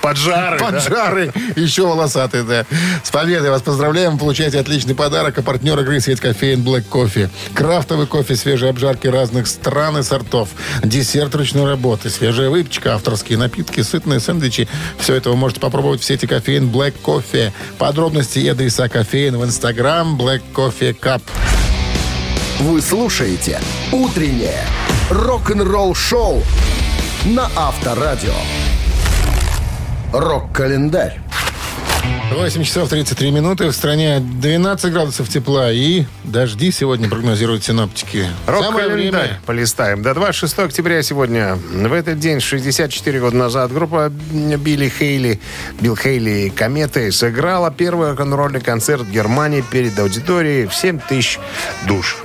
Поджары, 0.05 0.59
да? 0.59 0.65
поджарый, 0.65 1.31
еще 1.55 1.87
волосатый, 1.87 2.43
да. 2.43 2.67
С 3.03 3.09
победой 3.09 3.49
вас 3.49 3.63
поздравляем. 3.63 4.19
Получайте 4.19 4.59
отличный 4.59 4.93
подарок. 4.93 5.39
А 5.39 5.41
партнер 5.41 5.79
игры 5.79 5.99
сеть 5.99 6.19
кофеин 6.19 6.61
Black 6.61 6.83
Coffee. 6.91 7.27
Крафтовый 7.55 8.05
кофе, 8.05 8.35
свежие 8.35 8.69
обжарки 8.69 9.07
разных 9.07 9.47
стран 9.47 9.97
и 9.97 10.03
сортов. 10.03 10.49
Десерт 10.83 11.33
ручной 11.33 11.67
работы, 11.67 12.11
свежая 12.11 12.51
выпечка, 12.51 12.93
авторские 12.93 13.39
напитки, 13.39 13.81
сытные 13.81 14.19
сэндвичи. 14.19 14.67
Все 14.99 15.15
это 15.15 15.31
вы 15.31 15.37
можете 15.37 15.59
попробовать 15.59 16.01
в 16.01 16.05
сети 16.05 16.27
кофеин 16.27 16.69
Black 16.69 16.93
Coffee. 17.03 17.51
Подробности 17.79 18.37
и 18.37 18.47
адреса 18.47 18.87
кофеин 18.87 19.37
в 19.37 19.43
инстаграм 19.43 20.15
Black 20.21 20.43
Coffee 20.53 20.95
Cup. 20.95 21.23
Вы 22.59 22.79
слушаете 22.79 23.59
«Утреннее 23.91 24.67
рок-н-ролл 25.09 25.95
шоу» 25.95 26.43
на 27.25 27.49
Авторадио. 27.55 28.35
Рок-календарь. 30.19 31.19
8 32.31 32.63
часов 32.63 32.87
33 32.87 33.31
минуты. 33.31 33.67
В 33.67 33.73
стране 33.73 34.21
12 34.21 34.93
градусов 34.93 35.27
тепла 35.27 35.73
и 35.73 36.05
дожди 36.23 36.71
сегодня 36.71 37.09
прогнозируют 37.09 37.65
синоптики. 37.65 38.25
Самое 38.45 38.61
Рок-календарь 38.87 38.93
время. 38.93 39.39
полистаем. 39.45 40.01
До 40.03 40.13
26 40.13 40.59
октября 40.59 41.03
сегодня. 41.03 41.55
В 41.55 41.91
этот 41.91 42.17
день, 42.17 42.39
64 42.39 43.19
года 43.19 43.35
назад, 43.35 43.73
группа 43.73 44.09
Билли 44.09 44.87
Хейли, 44.87 45.41
Билл 45.81 45.97
Хейли 45.97 46.45
и 46.45 46.49
Кометы 46.49 47.11
сыграла 47.11 47.69
первый 47.69 48.11
рок-н-ролльный 48.11 48.61
концерт 48.61 49.01
в 49.01 49.11
Германии 49.11 49.61
перед 49.69 49.99
аудиторией 49.99 50.67
в 50.67 50.73
7 50.73 50.99
тысяч 51.09 51.39
душ. 51.87 52.17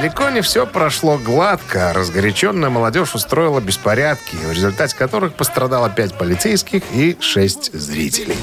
Далеко 0.00 0.30
не 0.30 0.40
все 0.40 0.66
прошло 0.66 1.18
гладко. 1.18 1.92
Разгоряченная 1.92 2.70
молодежь 2.70 3.14
устроила 3.14 3.60
беспорядки, 3.60 4.34
в 4.36 4.50
результате 4.50 4.96
которых 4.96 5.34
пострадало 5.34 5.90
пять 5.90 6.16
полицейских 6.16 6.82
и 6.94 7.18
шесть 7.20 7.70
зрителей. 7.74 8.38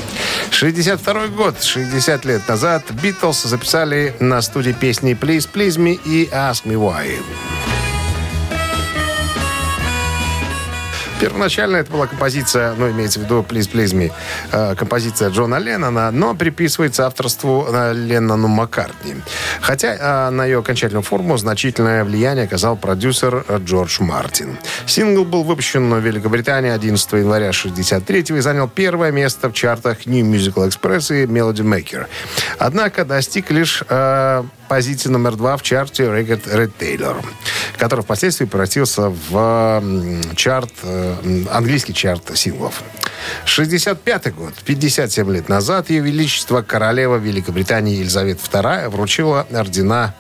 62 0.52 1.30
год, 1.30 1.64
60 1.64 2.26
лет 2.26 2.48
назад, 2.48 2.84
Битлз 3.02 3.42
записали 3.42 4.16
на 4.20 4.40
студии 4.44 4.74
песни 4.74 5.18
«Please, 5.20 5.50
Please 5.52 5.80
Me» 5.80 6.00
и 6.06 6.30
«Ask 6.32 6.66
Me 6.66 6.76
Why». 6.76 7.57
Первоначально 11.20 11.78
это 11.78 11.92
была 11.92 12.06
композиция, 12.06 12.76
ну, 12.76 12.92
имеется 12.92 13.20
в 13.20 13.24
виду 13.24 13.44
«Please, 13.48 13.72
Please 13.72 13.94
Me», 13.96 14.12
э, 14.52 14.76
композиция 14.76 15.30
Джона 15.32 15.58
Леннона, 15.58 16.12
но 16.12 16.36
приписывается 16.36 17.08
авторству 17.08 17.68
э, 17.68 17.94
Леннону 17.94 18.48
Маккартни. 18.48 19.16
Хотя 19.60 19.96
э, 19.96 20.30
на 20.30 20.46
ее 20.46 20.60
окончательную 20.60 21.02
форму 21.02 21.36
значительное 21.38 22.04
влияние 22.04 22.46
оказал 22.46 22.78
продюсер 22.78 23.44
э, 23.48 23.58
Джордж 23.58 24.00
Мартин. 24.00 24.60
Сингл 24.86 25.26
был 25.26 25.44
выпущен 25.44 25.92
в 25.92 26.00
Великобритании 26.00 26.70
11 26.70 27.14
января 27.14 27.52
63 27.52 28.38
и 28.38 28.40
занял 28.40 28.68
первое 28.68 29.12
место 29.12 29.50
в 29.50 29.54
чартах 29.54 30.06
New 30.06 30.24
Musical 30.24 30.70
Express 30.70 31.24
и 31.24 31.26
Melody 31.26 31.64
Maker. 31.64 32.06
Однако 32.60 33.06
достиг 33.06 33.50
лишь 33.50 33.84
позиции 34.68 35.10
номер 35.10 35.36
два 35.36 35.58
в 35.58 35.62
чарте 35.62 36.04
Record 36.04 36.44
Retailer, 36.46 37.26
который 37.78 38.02
впоследствии 38.02 38.46
превратился 38.46 39.10
в 39.10 39.84
чарт, 40.36 40.72
э, 40.84 41.44
английский 41.52 41.94
чарт 41.94 42.38
синглов. 42.38 42.84
65 43.46 44.34
год, 44.34 44.54
57 44.66 45.32
лет 45.32 45.50
назад, 45.50 45.90
Ее 45.90 46.02
Величество 46.02 46.62
Королева 46.62 47.18
Великобритании 47.18 47.98
Елизавета 47.98 48.42
II 48.52 48.90
вручила 48.90 49.48
ордена 49.52 50.14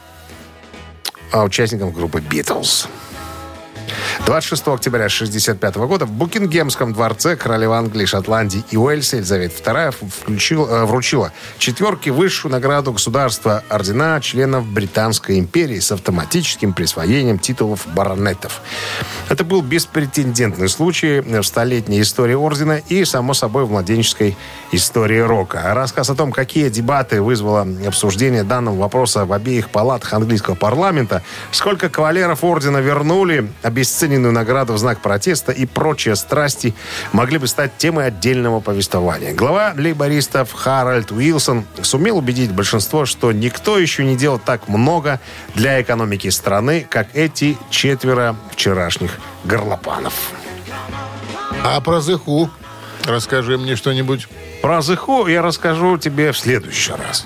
а, 1.31 1.43
участникам 1.43 1.91
группы 1.91 2.19
Beatles. 2.19 2.87
26 4.25 4.67
октября 4.67 5.05
1965 5.05 5.75
года 5.87 6.05
в 6.05 6.11
Букингемском 6.11 6.93
дворце 6.93 7.35
королева 7.35 7.77
Англии, 7.77 8.05
Шотландии 8.05 8.63
и 8.71 8.77
Уэльса 8.77 9.17
Елизавета 9.17 9.71
II 9.71 9.93
включил, 10.09 10.67
э, 10.67 10.85
вручила 10.85 11.31
четверки 11.57 12.09
высшую 12.09 12.51
награду 12.51 12.91
государства 12.93 13.63
ордена 13.69 14.19
членов 14.21 14.65
Британской 14.65 15.39
империи 15.39 15.79
с 15.79 15.91
автоматическим 15.91 16.73
присвоением 16.73 17.39
титулов 17.39 17.87
баронетов. 17.87 18.61
Это 19.29 19.43
был 19.43 19.61
беспретендентный 19.61 20.69
случай 20.69 21.21
в 21.21 21.43
столетней 21.43 22.01
истории 22.01 22.35
ордена 22.35 22.81
и, 22.89 23.05
само 23.05 23.33
собой, 23.33 23.65
в 23.65 23.71
младенческой 23.71 24.35
истории 24.71 25.19
рока. 25.19 25.61
Рассказ 25.73 26.09
о 26.09 26.15
том, 26.15 26.31
какие 26.31 26.69
дебаты 26.69 27.21
вызвало 27.21 27.67
обсуждение 27.85 28.43
данного 28.43 28.77
вопроса 28.77 29.25
в 29.25 29.33
обеих 29.33 29.69
палатах 29.69 30.13
английского 30.13 30.55
парламента, 30.55 31.21
сколько 31.51 31.89
кавалеров 31.89 32.43
ордена 32.43 32.77
вернули 32.77 33.49
обесцененную 33.97 34.31
награду 34.31 34.73
в 34.73 34.77
знак 34.77 34.99
протеста 34.99 35.51
и 35.51 35.65
прочие 35.65 36.15
страсти 36.15 36.75
могли 37.13 37.39
бы 37.39 37.47
стать 37.47 37.77
темой 37.77 38.05
отдельного 38.07 38.59
повествования. 38.59 39.33
Глава 39.33 39.73
лейбористов 39.75 40.53
Харальд 40.53 41.11
Уилсон 41.11 41.65
сумел 41.81 42.17
убедить 42.17 42.51
большинство, 42.51 43.05
что 43.05 43.31
никто 43.31 43.79
еще 43.79 44.05
не 44.05 44.15
делал 44.15 44.37
так 44.37 44.67
много 44.67 45.19
для 45.55 45.81
экономики 45.81 46.29
страны, 46.29 46.85
как 46.87 47.07
эти 47.15 47.57
четверо 47.71 48.35
вчерашних 48.51 49.17
горлопанов. 49.45 50.13
А 51.63 51.81
про 51.81 51.99
Зыху 51.99 52.51
расскажи 53.05 53.57
мне 53.57 53.75
что-нибудь. 53.75 54.27
Про 54.61 54.83
Зыху 54.83 55.25
я 55.25 55.41
расскажу 55.41 55.97
тебе 55.97 56.31
в 56.31 56.37
следующий 56.37 56.91
раз. 56.91 57.25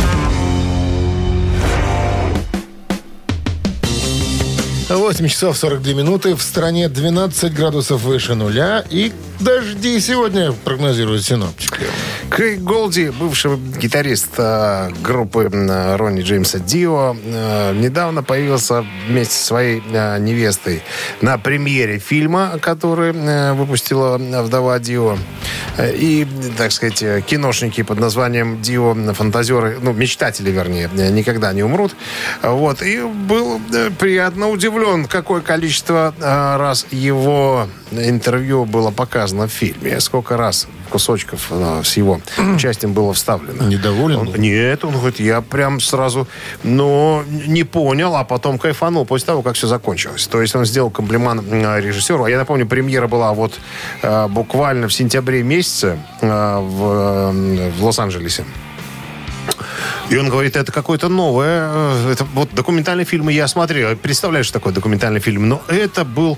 8 4.97 5.27
часов 5.27 5.57
42 5.57 5.93
минуты. 5.93 6.35
В 6.35 6.41
стране 6.41 6.89
12 6.89 7.53
градусов 7.53 8.01
выше 8.01 8.35
нуля. 8.35 8.83
И 8.89 9.13
дожди 9.39 9.99
сегодня 9.99 10.51
прогнозируют 10.51 11.23
синоптики. 11.23 11.85
Крейг 12.29 12.61
Голди, 12.61 13.09
бывший 13.09 13.57
гитарист 13.57 14.35
э, 14.37 14.89
группы 15.03 15.49
Ронни 15.97 16.21
Джеймса 16.21 16.59
Дио, 16.59 17.15
э, 17.21 17.73
недавно 17.73 18.23
появился 18.23 18.85
вместе 19.07 19.33
со 19.33 19.45
своей 19.45 19.83
э, 19.91 20.17
невестой 20.19 20.81
на 21.19 21.37
премьере 21.37 21.99
фильма, 21.99 22.57
который 22.61 23.11
выпустила 23.53 24.17
вдова 24.17 24.79
Дио. 24.79 25.17
И, 25.79 26.27
так 26.57 26.71
сказать, 26.71 27.25
киношники 27.25 27.81
под 27.83 27.99
названием 27.99 28.61
Дио, 28.61 28.95
фантазеры, 29.13 29.79
ну, 29.81 29.93
мечтатели, 29.93 30.51
вернее, 30.51 30.89
никогда 31.11 31.53
не 31.53 31.63
умрут. 31.63 31.95
Вот. 32.41 32.81
И 32.81 33.01
был 33.01 33.59
приятно 33.99 34.49
удивлен, 34.49 34.80
какое 35.09 35.41
количество 35.41 36.13
э, 36.17 36.57
раз 36.57 36.85
его 36.91 37.67
интервью 37.91 38.65
было 38.65 38.91
показано 38.91 39.47
в 39.47 39.51
фильме. 39.51 39.99
Сколько 39.99 40.37
раз 40.37 40.67
кусочков 40.89 41.47
э, 41.49 41.81
с 41.83 41.97
его 41.97 42.21
участием 42.55 42.93
было 42.93 43.13
вставлено. 43.13 43.63
Недоволен 43.67 44.19
Он-? 44.19 44.35
Нет, 44.35 44.83
он 44.83 44.93
говорит, 44.93 45.19
я 45.19 45.41
прям 45.41 45.79
сразу, 45.79 46.27
но 46.63 47.23
не 47.47 47.63
понял, 47.63 48.15
а 48.15 48.23
потом 48.23 48.57
кайфанул 48.57 49.05
после 49.05 49.27
того, 49.27 49.41
как 49.41 49.55
все 49.55 49.67
закончилось. 49.67 50.27
То 50.27 50.41
есть 50.41 50.55
он 50.55 50.65
сделал 50.65 50.89
комплимент 50.89 51.43
э, 51.49 51.81
режиссеру. 51.81 52.25
А 52.25 52.29
я 52.29 52.37
напомню, 52.37 52.67
премьера 52.67 53.07
была 53.07 53.33
вот 53.33 53.53
э, 54.01 54.27
буквально 54.27 54.87
в 54.87 54.93
сентябре 54.93 55.43
месяце 55.43 55.97
в, 56.21 57.31
в 57.77 57.83
Лос-Анджелесе. 57.83 58.45
И 60.09 60.17
он 60.17 60.29
говорит, 60.29 60.55
это 60.57 60.71
какое-то 60.71 61.07
новое. 61.07 61.69
э, 61.71 62.11
Это 62.11 62.25
вот 62.33 62.49
документальные 62.53 63.05
фильмы 63.05 63.31
я 63.31 63.47
смотрел. 63.47 63.95
Представляешь, 63.95 64.47
что 64.47 64.59
такое 64.59 64.73
документальный 64.73 65.21
фильм? 65.21 65.47
Но 65.47 65.61
это 65.69 66.03
был, 66.03 66.37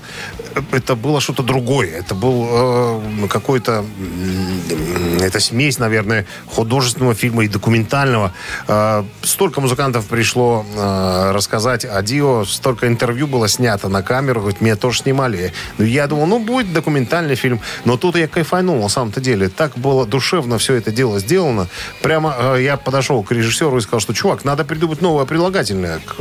это 0.70 0.94
было 0.94 1.20
что-то 1.20 1.42
другое. 1.42 1.88
Это 1.98 2.14
был 2.14 2.46
э, 2.50 3.28
какой-то, 3.28 3.84
м, 3.98 5.18
это 5.20 5.40
смесь, 5.40 5.78
наверное, 5.78 6.24
художественного 6.46 7.14
фильма 7.14 7.44
и 7.44 7.48
документального. 7.48 8.32
Э, 8.68 9.02
столько 9.22 9.60
музыкантов 9.60 10.06
пришло 10.06 10.64
э, 10.76 11.32
рассказать 11.32 11.84
о 11.84 12.00
Дио, 12.02 12.44
столько 12.44 12.86
интервью 12.86 13.26
было 13.26 13.48
снято 13.48 13.88
на 13.88 14.02
камеру, 14.02 14.40
говорит, 14.40 14.60
меня 14.60 14.76
тоже 14.76 15.00
снимали. 15.00 15.52
Ну, 15.78 15.84
я 15.84 16.06
думал, 16.06 16.26
ну, 16.26 16.38
будет 16.38 16.72
документальный 16.72 17.34
фильм. 17.34 17.60
Но 17.84 17.96
тут 17.96 18.14
я 18.16 18.28
кайфанул, 18.28 18.80
на 18.80 18.88
самом-то 18.88 19.20
деле. 19.20 19.48
Так 19.48 19.76
было 19.76 20.06
душевно 20.06 20.58
все 20.58 20.74
это 20.74 20.92
дело 20.92 21.18
сделано. 21.18 21.66
Прямо 22.02 22.36
э, 22.38 22.58
я 22.62 22.76
подошел 22.76 23.22
к 23.24 23.32
режиссеру 23.32 23.53
и 23.78 23.80
сказал, 23.80 24.00
что, 24.00 24.12
чувак, 24.12 24.44
надо 24.44 24.64
придумать 24.64 25.00
новое 25.00 25.24
прилагательное 25.24 26.00
к 26.00 26.16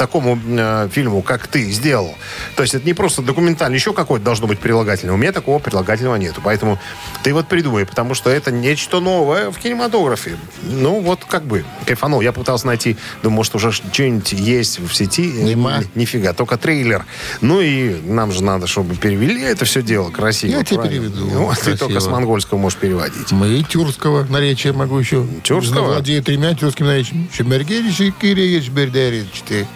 такому 0.00 0.38
э, 0.46 0.88
фильму, 0.90 1.20
как 1.20 1.46
ты 1.46 1.70
сделал. 1.70 2.14
То 2.56 2.62
есть 2.62 2.74
это 2.74 2.86
не 2.86 2.94
просто 2.94 3.20
документальный, 3.20 3.76
еще 3.76 3.92
какое-то 3.92 4.24
должно 4.24 4.46
быть 4.46 4.58
прилагательное. 4.58 5.14
У 5.14 5.18
меня 5.18 5.30
такого 5.30 5.58
прилагательного 5.58 6.16
нету. 6.16 6.40
Поэтому 6.42 6.78
ты 7.22 7.34
вот 7.34 7.48
придумай, 7.48 7.84
потому 7.84 8.14
что 8.14 8.30
это 8.30 8.50
нечто 8.50 9.00
новое 9.00 9.50
в 9.50 9.58
кинематографе. 9.58 10.38
Ну, 10.62 11.00
вот 11.00 11.26
как 11.26 11.44
бы 11.44 11.66
кайфанул. 11.84 12.22
Я 12.22 12.32
пытался 12.32 12.66
найти, 12.66 12.96
думаю, 13.22 13.36
может, 13.36 13.54
уже 13.54 13.72
что-нибудь 13.72 14.32
есть 14.32 14.78
в 14.78 14.90
сети. 14.94 15.30
Нема. 15.30 15.80
Нифига, 15.94 16.32
только 16.32 16.56
трейлер. 16.56 17.04
Ну 17.42 17.60
и 17.60 18.00
нам 18.02 18.32
же 18.32 18.42
надо, 18.42 18.66
чтобы 18.66 18.96
перевели 18.96 19.42
это 19.42 19.66
все 19.66 19.82
дело 19.82 20.08
красиво. 20.10 20.52
Я 20.52 20.64
тебе 20.64 20.78
правильно? 20.78 21.10
переведу 21.10 21.26
Вот, 21.40 21.58
ты 21.58 21.76
только 21.76 22.00
с 22.00 22.06
монгольского 22.06 22.56
можешь 22.56 22.78
переводить. 22.78 23.32
Мы 23.32 23.48
и 23.48 23.62
тюркского 23.62 24.24
наречия 24.24 24.72
могу 24.72 24.98
еще. 24.98 25.26
Тюркского? 25.42 25.88
Владею 25.88 26.22
тремя 26.22 26.54
тюркскими 26.54 26.86
наречиями. 26.86 27.28
Шемергерич, 27.36 28.14
Киреевич, 28.18 28.70
Бердерич, 28.70 29.42
ты. 29.46 29.66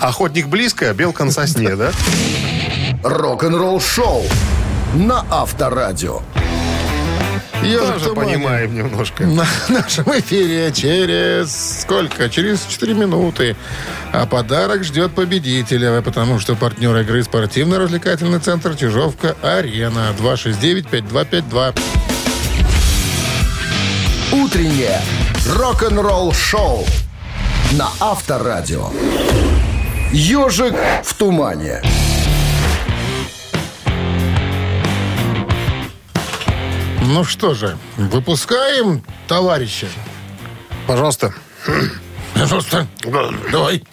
Охотник 0.00 0.48
близко, 0.48 0.90
а 0.90 0.94
белка 0.94 1.24
на 1.24 1.32
сосне, 1.32 1.76
да? 1.76 1.92
Рок-н-ролл 3.02 3.80
шоу 3.80 4.24
на 4.94 5.24
Авторадио. 5.30 6.22
Ежик 7.62 7.94
Тоже 7.94 8.14
понимаем 8.14 8.74
немножко. 8.74 9.26
На 9.26 9.46
нашем 9.68 10.04
эфире 10.18 10.70
через 10.72 11.80
сколько? 11.80 12.28
Через 12.28 12.64
4 12.64 12.94
минуты. 12.94 13.56
А 14.12 14.26
подарок 14.26 14.84
ждет 14.84 15.12
победителя, 15.12 16.00
потому 16.02 16.38
что 16.38 16.54
партнер 16.54 16.96
игры 16.98 17.22
спортивно-развлекательный 17.22 18.38
центр 18.38 18.76
Чижовка-Арена. 18.76 20.14
269-5252. 20.18 21.78
Утреннее 24.32 25.00
рок-н-ролл 25.56 26.32
шоу 26.32 26.86
на 27.72 27.88
Авторадио. 28.00 28.90
Ежик 30.12 30.74
в 31.04 31.14
тумане. 31.14 31.82
Ну 37.02 37.24
что 37.24 37.54
же, 37.54 37.76
выпускаем 37.96 39.02
товарища. 39.26 39.86
Пожалуйста. 40.86 41.34
Пожалуйста, 42.34 42.86
давай. 43.50 43.84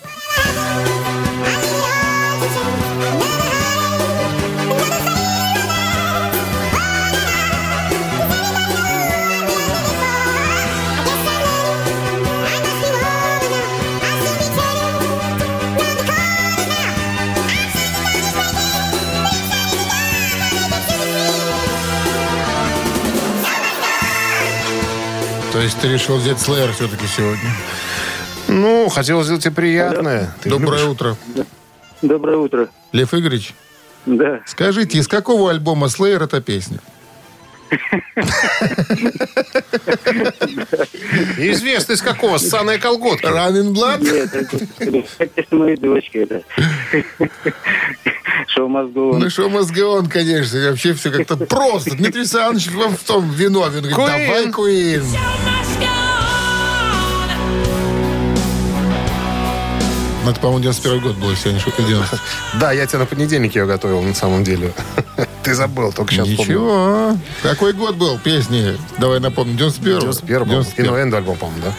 Есть 25.66 25.80
ты 25.80 25.88
решил 25.88 26.18
взять 26.18 26.38
Slayer 26.38 26.72
все-таки 26.74 27.06
сегодня. 27.08 27.50
Ну, 28.48 28.88
хотел 28.90 29.24
сделать 29.24 29.44
тебе 29.44 29.54
приятное. 29.54 30.32
Ты 30.42 30.50
Доброе 30.50 30.82
любишь? 30.82 30.92
утро. 30.92 31.16
Доброе 32.02 32.38
утро. 32.38 32.70
Лев 32.92 33.14
Игоревич, 33.14 33.54
Да. 34.06 34.42
скажите, 34.46 35.00
из 35.00 35.08
какого 35.08 35.50
альбома 35.50 35.88
Slayer 35.88 36.24
эта 36.24 36.40
песня? 36.42 36.80
Известно, 41.38 41.94
из 41.94 42.02
какого 42.02 42.38
ссаная 42.38 42.78
колготка. 42.78 43.28
Running 43.28 43.74
Blood? 43.74 44.04
Нет, 44.80 45.08
это, 45.36 45.56
моей 45.56 45.78
дочки. 45.78 46.18
Это. 46.20 46.44
Шоу 48.48 48.68
мозгов. 48.68 49.18
Ну 49.18 49.30
что, 49.30 49.50
мозгон, 49.50 50.08
конечно. 50.08 50.60
Вообще 50.70 50.94
все 50.94 51.12
как-то 51.12 51.38
просто. 51.38 51.96
Дмитрий 51.96 52.22
Александрович 52.22 52.70
вам 52.72 52.96
в 52.96 53.04
том 53.04 53.30
виновен. 53.32 53.84
Говорит, 53.90 54.28
давай, 54.28 54.52
Куин. 54.52 55.04
Ну, 60.26 60.32
это, 60.32 60.40
по-моему, 60.40 60.64
91 60.64 61.02
год 61.02 61.18
был, 61.18 61.30
если 61.30 61.50
я 61.50 61.54
не 61.54 61.60
шутка 61.60 61.84
90 61.84 62.20
Да, 62.60 62.72
я 62.72 62.88
тебе 62.88 62.98
на 62.98 63.06
понедельник 63.06 63.56
ее 63.56 63.68
готовил, 63.68 64.02
на 64.02 64.16
самом 64.16 64.44
деле. 64.44 64.74
Ты 65.44 65.54
забыл, 65.54 65.94
только 65.94 66.14
сейчас 66.14 66.28
помню. 66.30 66.42
Ничего. 66.42 67.18
Какой 67.44 67.74
год 67.74 67.96
был 67.96 68.18
песни? 68.18 68.76
Давай 68.98 69.20
напомню. 69.20 69.56
91 69.56 70.00
91 70.00 70.48
был. 70.48 70.66
Инуэндо 70.78 71.18
альбом, 71.18 71.38
по-моему, 71.38 71.62
да? 71.66 71.74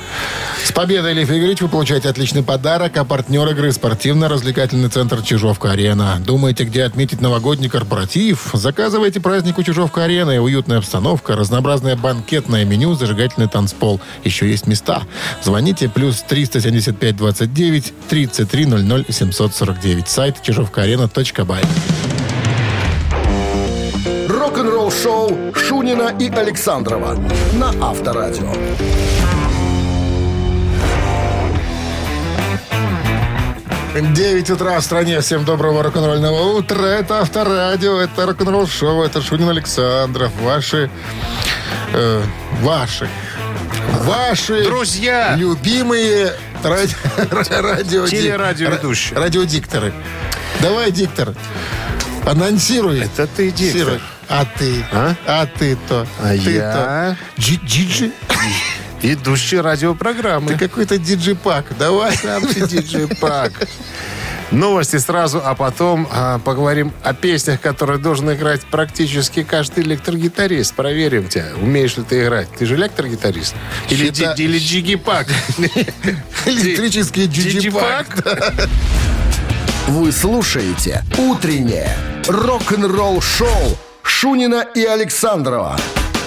С 0.66 0.72
победой, 0.72 1.12
Лев 1.12 1.30
Игоревич, 1.30 1.60
вы 1.60 1.68
получаете 1.68 2.08
отличный 2.08 2.42
подарок, 2.42 2.96
а 2.96 3.04
партнер 3.04 3.48
игры 3.50 3.70
спортивно-развлекательный 3.70 4.88
центр 4.88 5.22
«Чижовка-арена». 5.22 6.20
Думаете, 6.26 6.64
где 6.64 6.82
отметить 6.82 7.20
новогодний 7.20 7.68
корпоратив? 7.68 8.50
Заказывайте 8.52 9.20
праздник 9.20 9.58
у 9.58 9.62
«Чижовка-арены». 9.62 10.40
Уютная 10.40 10.78
обстановка, 10.78 11.36
разнообразное 11.36 11.94
банкетное 11.94 12.64
меню, 12.64 12.94
зажигательный 12.94 13.46
танцпол. 13.48 14.00
Еще 14.24 14.50
есть 14.50 14.66
места. 14.66 15.04
Звоните 15.40 15.88
плюс 15.88 16.22
375 16.22 17.16
29 17.16 17.94
33 18.08 18.66
00 18.66 19.04
749. 19.08 20.08
Сайт 20.08 20.42
чижовкаарена.бай. 20.42 21.62
Рок-н-ролл 24.28 24.90
шоу 24.90 25.30
Шунина 25.54 26.12
и 26.18 26.28
Александрова 26.28 27.16
на 27.52 27.68
Авторадио. 27.80 28.50
9 34.02 34.50
утра 34.50 34.78
в 34.80 34.84
стране. 34.84 35.20
Всем 35.20 35.44
доброго 35.44 35.82
рок-н-ролльного 35.82 36.56
утра. 36.58 36.84
Это 36.86 37.20
Авторадио, 37.20 38.00
это 38.00 38.26
рок-н-ролл 38.26 38.66
шоу, 38.66 39.02
это 39.02 39.22
Шунин 39.22 39.48
Александров. 39.48 40.32
Ваши... 40.42 40.90
э, 41.94 42.22
ваши... 42.62 43.08
Ваши... 44.02 44.64
Друзья! 44.64 45.34
Любимые 45.36 46.32
ради- 46.62 46.94
радио... 47.62 48.06
Телерадиоведущие. 48.06 49.16
ра- 49.18 49.22
Радиодикторы. 49.22 49.92
Давай, 50.60 50.90
диктор, 50.90 51.34
анонсируй. 52.26 53.00
Это 53.00 53.26
ты 53.26 53.50
диктор. 53.50 54.00
А 54.28 54.44
ты? 54.58 54.84
А? 54.92 55.14
А 55.26 55.46
ты-то? 55.46 56.06
А 56.20 56.32
ты-то? 56.36 56.50
я? 56.50 57.16
Джи- 57.38 57.60
Джиджи? 57.64 58.10
Идущий 59.02 59.60
радиопрограммы. 59.60 60.52
Ты 60.52 60.58
какой-то 60.58 60.98
диджи-пак. 60.98 61.66
Давай. 61.78 62.16
Сам 62.16 62.46
ты 62.46 62.60
диджей 62.66 63.06
Пак. 63.08 63.52
Новости 64.52 64.96
сразу, 64.98 65.42
а 65.44 65.54
потом 65.56 66.08
а, 66.10 66.38
поговорим 66.38 66.92
о 67.02 67.12
песнях, 67.14 67.60
которые 67.60 67.98
должен 67.98 68.32
играть 68.32 68.62
практически 68.66 69.42
каждый 69.42 69.82
электрогитарист. 69.82 70.72
Проверим 70.74 71.28
тебя, 71.28 71.48
умеешь 71.60 71.96
ли 71.96 72.04
ты 72.04 72.22
играть. 72.22 72.48
Ты 72.56 72.64
же 72.64 72.76
электрогитарист? 72.76 73.54
Или, 73.90 74.06
Счита- 74.10 74.36
ди- 74.36 74.44
или 74.44 74.58
джиги-пак? 74.58 75.26
Электрический 76.46 77.26
диджи-пак. 77.26 78.06
Вы 79.88 80.10
слушаете 80.12 81.04
«Утреннее 81.18 81.96
рок-н-ролл-шоу» 82.28 83.76
Шунина 84.02 84.64
и 84.74 84.84
Александрова 84.84 85.76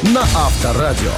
на 0.01 0.21
Авторадио. 0.21 1.11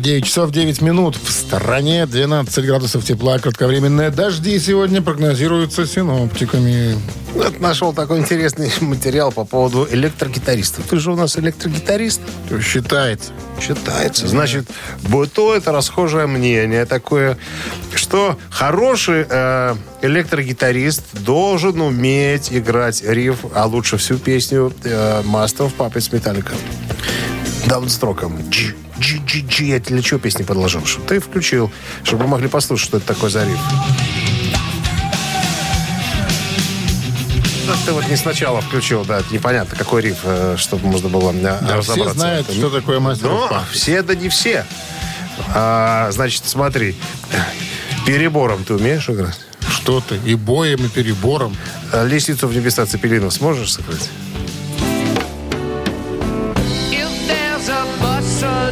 9 0.00 0.24
часов 0.24 0.50
9 0.50 0.80
минут. 0.80 1.16
В 1.16 1.30
стране 1.30 2.06
12 2.06 2.64
градусов 2.64 3.04
тепла. 3.04 3.38
Кратковременные 3.38 4.10
дожди 4.10 4.58
сегодня 4.58 5.02
прогнозируются 5.02 5.86
синоптиками. 5.86 6.96
Вот 7.34 7.60
нашел 7.60 7.92
такой 7.92 8.18
интересный 8.18 8.72
материал 8.80 9.30
по 9.30 9.44
поводу 9.44 9.86
электрогитаристов. 9.90 10.86
Ты 10.88 10.98
же 10.98 11.12
у 11.12 11.16
нас 11.16 11.38
электрогитарист. 11.38 12.20
Считается. 12.62 13.32
Считается. 13.60 14.26
Значит, 14.26 14.66
бытует 15.02 15.68
расхожее 15.68 16.26
мнение 16.26 16.86
такое, 16.86 17.36
что 17.94 18.38
хороший 18.50 19.26
э, 19.28 19.76
электрогитарист 20.02 21.02
должен 21.12 21.80
уметь 21.80 22.48
играть 22.52 23.02
риф, 23.04 23.44
а 23.54 23.66
лучше 23.66 23.98
всю 23.98 24.16
песню 24.16 24.72
э, 24.84 25.22
Master 25.22 25.70
of 25.70 25.72
Puppets 25.76 26.10
Metallica. 26.10 26.54
Даунстроком. 27.66 28.38
Дж, 28.50 28.74
дж, 28.98 29.18
дж, 29.26 29.42
дж. 29.42 29.60
Я 29.62 29.78
для 29.80 30.02
чего 30.02 30.18
песни 30.18 30.42
подложил? 30.42 30.84
Чтобы 30.86 31.06
ты 31.06 31.20
включил, 31.20 31.70
чтобы 32.04 32.24
мы 32.24 32.30
могли 32.30 32.48
послушать, 32.48 32.88
что 32.88 32.96
это 32.98 33.06
такое 33.06 33.30
за 33.30 33.44
риф. 33.44 33.58
Да, 37.66 37.74
Ты 37.86 37.92
вот 37.92 38.08
не 38.08 38.16
сначала 38.16 38.60
включил, 38.60 39.04
да, 39.04 39.22
непонятно, 39.30 39.76
какой 39.76 40.02
риф, 40.02 40.18
э, 40.24 40.56
чтобы 40.58 40.88
можно 40.88 41.08
было 41.08 41.30
э, 41.32 41.40
Да, 41.40 41.76
разобраться. 41.76 41.92
все 41.92 42.08
знают, 42.10 42.50
что 42.50 42.70
такое 42.70 42.98
мастер 42.98 43.28
Ну, 43.28 43.48
Пак. 43.48 43.68
все, 43.70 44.02
да 44.02 44.14
не 44.14 44.28
все. 44.28 44.64
А, 45.54 46.10
значит, 46.10 46.42
смотри. 46.46 46.96
Перебором 48.06 48.64
ты 48.64 48.74
умеешь 48.74 49.08
играть? 49.08 49.38
Что 49.70 50.00
ты? 50.00 50.16
И 50.26 50.34
боем, 50.34 50.84
и 50.84 50.88
перебором. 50.88 51.56
А 51.92 52.04
Лестницу 52.04 52.48
в 52.48 52.54
небеса 52.56 52.86
Цепелинов 52.86 53.32
сможешь 53.34 53.72
сыграть? 53.74 54.10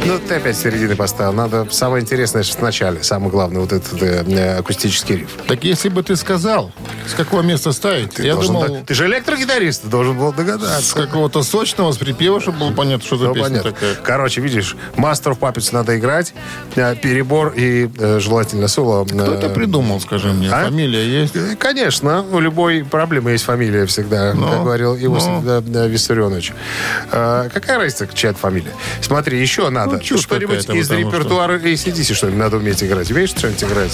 Ну, 0.09 0.17
ты 0.17 0.33
опять 0.35 0.57
с 0.57 0.61
середины 0.61 0.95
поставил. 0.95 1.33
Надо 1.33 1.67
самое 1.69 2.01
интересное 2.01 2.41
в 2.41 2.61
начале. 2.63 3.03
Самое 3.03 3.29
главное, 3.29 3.61
вот 3.61 3.71
этот 3.71 4.01
э, 4.01 4.23
э, 4.27 4.57
акустический 4.57 5.17
риф. 5.17 5.29
Так 5.47 5.63
если 5.63 5.89
бы 5.89 6.01
ты 6.01 6.15
сказал, 6.15 6.71
с 7.07 7.13
какого 7.13 7.43
места 7.43 7.71
ставить, 7.73 8.15
Ты, 8.15 8.23
я 8.25 8.33
должен 8.33 8.53
думал, 8.55 8.67
дог- 8.69 8.85
ты 8.87 8.93
же 8.95 9.05
электрогитарист, 9.05 9.83
ты 9.83 9.87
должен 9.87 10.17
был 10.17 10.33
с 10.33 10.35
догадаться. 10.35 10.95
какого-то 10.95 11.43
сочного, 11.43 11.91
с 11.91 11.97
припева, 11.97 12.41
чтобы 12.41 12.57
было 12.57 12.71
понятно, 12.71 13.05
что 13.05 13.17
за 13.17 13.25
Ну, 13.25 13.33
песня 13.35 13.49
понятно. 13.49 13.71
такая. 13.71 13.95
Короче, 14.03 14.41
видишь, 14.41 14.75
Master 14.95 15.37
of 15.37 15.39
Puppets 15.39 15.69
надо 15.73 15.95
играть, 15.99 16.33
э, 16.75 16.95
перебор 16.95 17.53
и 17.55 17.87
э, 17.95 18.19
желательно 18.19 18.67
соло. 18.67 19.05
Кто 19.05 19.31
это 19.35 19.45
э, 19.45 19.53
придумал, 19.53 20.01
скажи 20.01 20.29
мне? 20.33 20.49
а? 20.49 20.65
Фамилия 20.65 21.05
есть? 21.21 21.35
Э, 21.35 21.55
Конечно, 21.55 22.23
у 22.31 22.39
любой 22.39 22.83
проблемы 22.83 23.29
есть 23.31 23.43
фамилия 23.43 23.85
всегда, 23.85 24.33
Ну, 24.33 24.47
как 24.49 24.63
говорил 24.63 24.95
Иосиф 24.97 25.43
да, 25.43 25.61
да, 25.61 25.85
Виссарионович. 25.85 26.53
Э, 27.11 27.47
какая 27.53 27.77
разница, 27.77 28.07
чья 28.11 28.33
фамилия? 28.33 28.73
Смотри, 29.01 29.39
еще 29.39 29.69
надо. 29.69 29.98
Ну, 29.99 30.05
чушь 30.05 30.21
что-нибудь 30.21 30.57
из 30.59 30.65
потому 30.65 30.83
что- 30.83 30.95
репертуара 30.97 31.57
ACDC, 31.59 32.13
что 32.13 32.27
ли, 32.27 32.35
надо 32.35 32.57
уметь 32.57 32.83
играть. 32.83 33.11
Умеешь 33.11 33.29
что-нибудь 33.29 33.63
играть? 33.63 33.91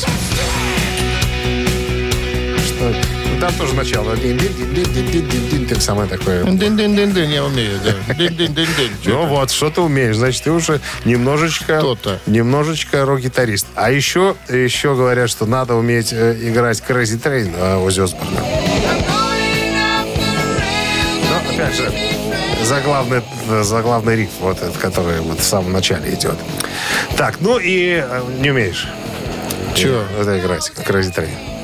Что? 2.65 2.93
Ну, 3.33 3.41
там 3.41 3.53
тоже 3.55 3.73
начало. 3.73 4.15
Дин-дин-дин-дин-дин-дин-дин, 4.15 5.67
Так 5.67 5.81
самое 5.81 6.07
такое. 6.07 6.43
Дин-дин-дин-дин, 6.43 7.29
я 7.29 7.43
умею, 7.43 7.79
да. 7.83 8.13
Дин-дин-дин-дин. 8.13 8.91
Ну 9.05 9.25
вот, 9.25 9.51
что 9.51 9.69
ты 9.69 9.81
умеешь. 9.81 10.15
Значит, 10.15 10.43
ты 10.43 10.51
уже 10.51 10.79
немножечко... 11.03 11.79
Кто-то. 11.79 12.19
Немножечко 12.27 13.05
рок-гитарист. 13.05 13.67
А 13.75 13.91
еще, 13.91 14.35
еще 14.49 14.95
говорят, 14.95 15.29
что 15.29 15.45
надо 15.45 15.75
уметь 15.75 16.13
э, 16.13 16.37
играть 16.41 16.81
Crazy 16.87 17.21
Train 17.21 17.53
э, 17.57 17.75
Оззи 17.77 18.01
Осборна. 18.01 18.39
Но, 21.29 21.51
опять 21.53 21.75
же, 21.75 21.91
заглавный, 22.65 23.21
заглавный 23.61 24.15
риф, 24.15 24.29
вот 24.39 24.57
этот, 24.57 24.77
который 24.77 25.19
вот 25.21 25.39
в 25.39 25.43
самом 25.43 25.71
начале 25.71 26.13
идет. 26.13 26.35
Так, 27.17 27.37
ну 27.39 27.57
и 27.57 28.03
э, 28.03 28.21
не 28.39 28.51
умеешь. 28.51 28.87
Чего? 29.75 30.01
Это 30.19 30.39
играть, 30.39 30.71
Crazy 30.87 31.13
Train. 31.13 31.55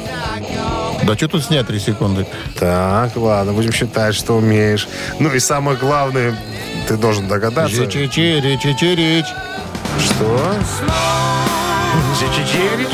Да 1.03 1.15
что 1.15 1.27
тут 1.27 1.43
снять 1.43 1.67
три 1.67 1.79
секунды? 1.79 2.27
Так, 2.59 3.15
ладно, 3.15 3.53
будем 3.53 3.71
считать, 3.71 4.13
что 4.13 4.37
умеешь. 4.37 4.87
Ну 5.19 5.33
и 5.33 5.39
самое 5.39 5.77
главное, 5.77 6.35
ты 6.87 6.95
должен 6.95 7.27
догадаться. 7.27 7.85
Чичичери, 7.87 8.57
чичирич. 8.57 9.25
Что? 9.99 10.55
Чичичерич? 12.19 12.89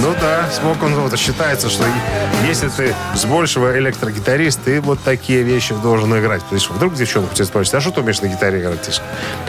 Ну 0.00 0.14
да, 0.20 0.50
смог 0.50 0.82
он 0.82 0.94
вот 0.96 1.18
считается, 1.18 1.68
что 1.70 1.84
и- 1.86 2.46
если 2.48 2.68
ты 2.68 2.94
с 3.14 3.24
большего 3.24 3.78
электрогитарист, 3.78 4.60
ты 4.64 4.80
вот 4.80 4.98
такие 5.02 5.42
вещи 5.42 5.74
должен 5.74 6.16
играть. 6.18 6.42
Потому 6.42 6.60
что 6.60 6.72
вдруг 6.74 6.94
девчонку 6.94 7.34
тебя 7.34 7.44
спросит, 7.46 7.74
а 7.74 7.80
что 7.80 7.90
ты 7.92 8.00
умеешь 8.00 8.20
на 8.20 8.26
гитаре 8.26 8.60
играть? 8.60 9.00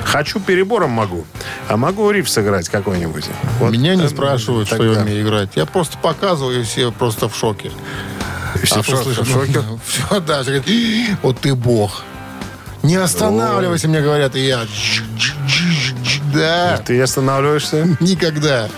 Хочу 0.04 0.40
перебором 0.40 0.92
могу, 0.92 1.26
а 1.68 1.78
могу 1.78 2.10
риф 2.12 2.30
сыграть 2.30 2.70
какой-нибудь. 2.70 3.26
Вот, 3.60 3.72
Меня 3.72 3.96
не 3.96 4.06
э, 4.06 4.10
спрашивают, 4.10 4.68
что 4.68 4.82
я 4.84 4.94
тогда. 4.94 5.02
умею 5.02 5.24
играть. 5.28 5.50
Я 5.56 5.66
просто 5.66 5.98
показываю, 5.98 6.62
и 6.62 6.64
все 6.64 6.92
просто 6.92 7.28
в 7.28 7.36
шоке. 7.36 7.72
Все 8.64 8.76
А 8.78 8.82
в 8.82 8.86
шоке, 8.86 8.98
послышат, 8.98 9.28
в 9.28 9.34
шоке? 9.34 9.52
Все, 9.86 10.20
да. 10.22 10.42
все 10.44 10.52
говорят, 10.52 10.68
«И, 10.68 11.08
Вот 11.24 11.40
ты 11.40 11.56
бог. 11.56 12.04
Не 12.84 12.96
останавливайся, 12.98 13.88
мне 13.88 14.00
говорят, 14.00 14.36
и 14.36 14.46
я. 14.46 14.62
Никогда. 16.36 16.78
Ты 16.86 17.02
останавливаешься? 17.02 17.88
Никогда. 18.00 18.70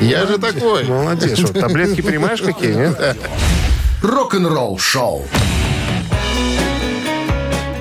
Я 0.00 0.26
же 0.26 0.38
такой. 0.38 0.84
Молодец. 0.84 1.38
Что, 1.38 1.52
таблетки 1.52 2.00
принимаешь 2.00 2.40
какие, 2.40 2.74
нет? 2.74 3.16
Рок-н-ролл 4.02 4.78
шоу. 4.78 5.26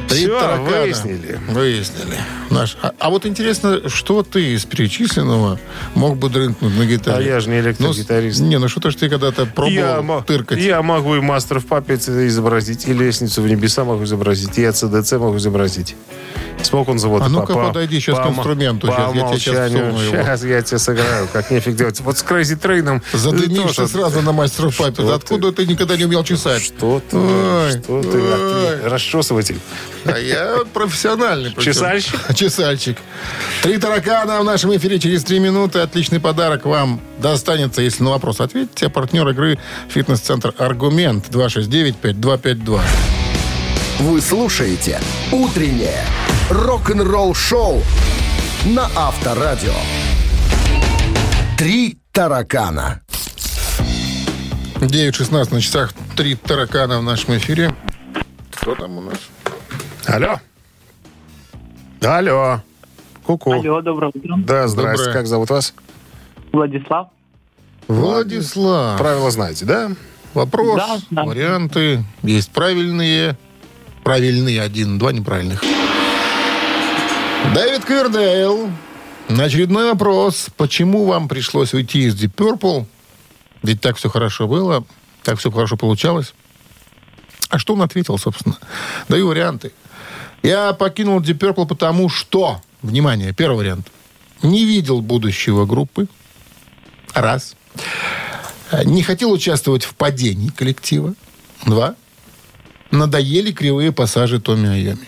Три 0.10 0.20
Всё, 0.20 0.40
таракана. 0.40 0.82
выяснили. 0.82 1.40
Выяснили. 1.50 2.18
Наш. 2.50 2.78
А, 2.82 2.94
а 2.98 3.10
вот 3.10 3.26
интересно, 3.26 3.90
что 3.90 4.24
ты 4.24 4.54
из 4.54 4.64
перечисленного 4.64 5.60
мог 5.96 6.18
бы 6.18 6.30
дрынкнуть 6.30 6.76
на 6.78 6.86
гитаре? 6.86 7.18
А 7.18 7.34
я 7.36 7.40
же 7.42 7.50
не 7.50 7.60
электрогитарист. 7.60 8.40
Ну, 8.40 8.48
не, 8.48 8.58
ну 8.58 8.70
что 8.70 8.90
ж 8.90 8.96
ты 8.96 9.10
когда-то 9.10 9.42
Я, 9.42 9.48
пробовал 9.48 10.04
мо- 10.04 10.24
тыркать? 10.26 10.60
я 10.60 10.82
могу 10.82 11.16
и 11.16 11.20
Master 11.20 11.60
в 11.60 11.66
Puppets 11.66 12.26
изобразить, 12.28 12.88
и 12.88 12.94
Лестницу 12.94 13.42
в 13.42 13.48
небеса 13.48 13.84
могу 13.84 14.06
изобразить, 14.06 14.58
и 14.58 14.64
АЦДЦ 14.64 15.12
могу 15.14 15.38
изобразить. 15.38 15.96
Смог 16.64 16.90
он 16.90 17.00
завод. 17.00 17.22
А 17.24 17.30
ну-ка, 17.30 17.54
подойди 17.54 18.00
щас 18.00 18.18
к 18.18 18.24
по- 18.24 18.30
инструменту, 18.30 18.88
по 18.88 18.94
щас 18.94 19.14
я 19.16 19.22
тебе 19.22 19.22
умолчанию. 19.22 19.86
его. 19.88 20.24
Щас 20.24 20.44
я 20.44 20.62
тебе 20.62 20.80
сыграю, 20.80 21.28
как 21.32 21.52
нефиг 21.52 21.76
делать. 21.76 22.00
Вот 22.02 22.18
с 22.18 22.24
Crazy 22.24 22.60
Train 22.60 23.02
Задымишься 23.14 23.88
сразу 23.88 24.22
на 24.22 24.32
мастеров 24.32 24.76
папе. 24.78 25.04
Откуда 25.12 25.52
ты? 25.52 25.66
никогда 25.68 25.96
не 25.98 26.06
умел 26.06 26.24
чесать? 26.24 26.62
Что 26.64 27.02
ты? 27.10 27.18
Что 27.80 28.02
ты? 28.02 28.90
Расчесыватель. 28.90 29.60
А 30.06 30.18
я 30.18 30.60
профессиональный. 30.74 31.54
Чесальщик? 31.54 32.20
Чесальщик. 32.36 32.98
Три 33.62 33.78
таракана 33.78 34.40
в 34.40 34.44
нашем 34.44 34.76
эфире 34.76 35.00
через 35.00 35.24
три 35.24 35.40
минуты. 35.40 35.80
Отличный 35.80 36.20
подарок 36.20 36.66
вам 36.66 37.02
достанется, 37.20 37.82
если 37.82 38.04
на 38.04 38.12
вопрос 38.12 38.40
ответите. 38.42 38.88
А 38.88 38.90
партнер 38.90 39.28
игры 39.30 39.60
«Фитнес-центр 39.90 40.54
Аргумент» 40.58 41.26
269-5252. 41.30 42.82
Вы 44.00 44.22
слушаете 44.22 45.00
«Утреннее 45.32 46.04
рок-н-ролл-шоу» 46.50 47.82
на 48.66 48.86
Авторадио. 48.96 49.74
«Три 51.58 51.98
таракана». 52.12 53.02
9.16 54.76 55.54
на 55.54 55.62
часах. 55.62 55.94
Три 56.16 56.36
таракана 56.36 57.00
в 57.00 57.04
нашем 57.04 57.38
эфире. 57.38 57.74
Кто 58.52 58.76
там 58.76 58.98
у 58.98 59.02
нас? 59.02 59.18
Алло. 60.06 60.40
Алло. 62.04 62.62
Ку-ку. 63.26 63.52
Алло, 63.54 63.82
доброе 63.82 64.12
утро. 64.14 64.36
Да, 64.38 64.68
здрасте. 64.68 65.06
Доброе. 65.06 65.14
Как 65.14 65.28
зовут 65.28 65.50
вас? 65.50 65.74
Владислав. 66.54 67.08
Владислав. 67.88 69.00
Правила 69.00 69.32
знаете, 69.32 69.66
да? 69.66 69.92
Вопрос, 70.36 70.78
Да, 70.78 70.98
да. 71.10 71.24
варианты. 71.24 72.04
Есть 72.22 72.52
правильные. 72.52 73.36
Правильные 74.08 74.62
один, 74.62 74.98
два 74.98 75.12
неправильных. 75.12 75.62
Дэвид 77.54 77.84
Квердейл. 77.84 78.72
На 79.28 79.44
очередной 79.44 79.92
вопрос. 79.92 80.48
Почему 80.56 81.04
вам 81.04 81.28
пришлось 81.28 81.74
уйти 81.74 82.04
из 82.04 82.16
Deep 82.16 82.34
Purple? 82.34 82.86
Ведь 83.64 83.82
так 83.82 83.98
все 83.98 84.10
хорошо 84.10 84.48
было, 84.48 84.86
так 85.24 85.38
все 85.40 85.52
хорошо 85.52 85.76
получалось. 85.76 86.34
А 87.50 87.60
что 87.60 87.74
он 87.74 87.82
ответил, 87.82 88.18
собственно? 88.18 88.58
Даю 89.10 89.28
варианты. 89.28 89.74
Я 90.42 90.72
покинул 90.72 91.20
Deep 91.20 91.40
Purple 91.40 91.68
потому 91.68 92.08
что... 92.08 92.62
Внимание, 92.82 93.34
первый 93.34 93.58
вариант. 93.58 93.92
Не 94.42 94.64
видел 94.64 95.02
будущего 95.02 95.66
группы. 95.66 96.08
Раз. 97.14 97.58
Не 98.86 99.04
хотел 99.04 99.34
участвовать 99.34 99.84
в 99.84 99.96
падении 99.96 100.48
коллектива. 100.48 101.14
Два. 101.66 101.96
Надоели 102.92 103.52
кривые 103.52 103.92
пассажи 103.92 104.40
Томми 104.40 104.70
Айоми. 104.70 105.08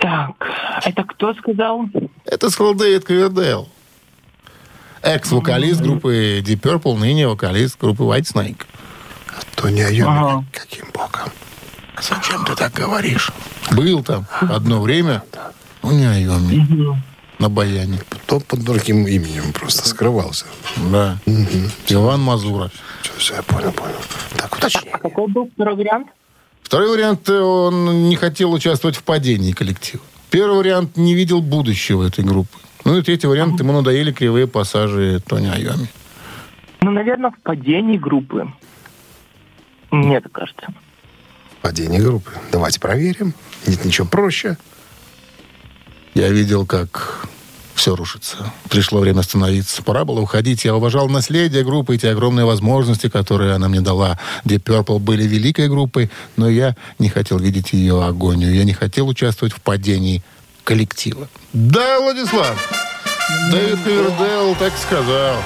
Так, 0.00 0.34
это 0.84 1.02
кто 1.04 1.34
сказал? 1.34 1.86
Это 2.26 2.50
сказал 2.50 2.74
Дэвид 2.74 3.04
Ковердейл. 3.04 3.68
Экс-вокалист 5.02 5.80
группы 5.80 6.42
Deep 6.44 6.60
Purple, 6.60 6.96
ныне 6.98 7.26
вокалист 7.26 7.78
группы 7.80 8.04
White 8.04 8.32
Snake. 8.32 8.62
То 9.56 9.68
не 9.68 9.82
Айоми. 9.82 10.18
Ага. 10.18 10.44
Каким 10.52 10.86
боком? 10.92 11.30
Зачем 12.00 12.44
ты 12.44 12.54
так 12.54 12.72
говоришь? 12.72 13.30
Был 13.72 14.02
там 14.02 14.26
одно 14.40 14.80
время. 14.80 15.22
Ну, 15.82 15.92
не 15.92 16.04
Айоми. 16.06 17.02
На 17.38 17.48
баяне. 17.48 17.98
То 18.26 18.40
под 18.40 18.60
другим 18.62 19.06
именем 19.06 19.52
просто 19.52 19.88
скрывался. 19.88 20.46
Да. 20.90 21.18
Иван 21.88 22.20
Мазура. 22.20 22.70
Все, 23.04 23.12
все, 23.18 23.34
я 23.34 23.42
понял, 23.42 23.70
понял. 23.72 24.00
Так, 24.36 24.56
уточни. 24.56 24.88
А 24.90 24.98
какой 24.98 25.28
был 25.28 25.50
второй 25.54 25.76
вариант? 25.76 26.08
Второй 26.62 26.88
вариант, 26.88 27.28
э, 27.28 27.38
он 27.38 28.08
не 28.08 28.16
хотел 28.16 28.50
участвовать 28.52 28.96
в 28.96 29.02
падении 29.02 29.52
коллектива. 29.52 30.02
Первый 30.30 30.56
вариант, 30.56 30.96
не 30.96 31.14
видел 31.14 31.42
будущего 31.42 32.08
этой 32.08 32.24
группы. 32.24 32.56
Ну 32.86 32.96
и 32.96 33.02
третий 33.02 33.26
вариант, 33.26 33.60
ему 33.60 33.72
надоели 33.72 34.10
кривые 34.10 34.46
пассажи 34.46 35.20
Тони 35.26 35.48
Айоми. 35.48 35.88
Ну, 36.80 36.90
наверное, 36.90 37.30
в 37.30 37.38
падении 37.42 37.98
группы. 37.98 38.50
Мне 39.90 40.20
так 40.22 40.32
кажется. 40.32 40.72
Падение 41.60 42.00
группы. 42.00 42.30
Давайте 42.52 42.80
проверим. 42.80 43.34
Нет 43.66 43.84
ничего 43.84 44.06
проще. 44.06 44.56
Я 46.14 46.30
видел, 46.30 46.64
как 46.64 47.26
все 47.84 47.94
рушится. 47.94 48.38
Пришло 48.70 49.00
время 49.00 49.20
остановиться. 49.20 49.82
Пора 49.82 50.06
было 50.06 50.18
уходить. 50.18 50.64
Я 50.64 50.74
уважал 50.74 51.06
наследие 51.10 51.64
группы 51.64 51.94
и 51.94 51.98
те 51.98 52.12
огромные 52.12 52.46
возможности, 52.46 53.10
которые 53.10 53.52
она 53.52 53.68
мне 53.68 53.82
дала. 53.82 54.18
Deep 54.46 54.62
Purple 54.62 54.98
были 55.00 55.24
великой 55.24 55.68
группой, 55.68 56.10
но 56.38 56.48
я 56.48 56.76
не 56.98 57.10
хотел 57.10 57.38
видеть 57.38 57.74
ее 57.74 58.02
агонию. 58.02 58.54
Я 58.54 58.64
не 58.64 58.72
хотел 58.72 59.06
участвовать 59.06 59.52
в 59.52 59.60
падении 59.60 60.22
коллектива. 60.64 61.28
Да, 61.52 62.00
Владислав! 62.00 62.56
Дэвид 63.52 63.78
Ковердейл 63.84 64.54
так 64.54 64.72
сказал. 64.78 65.36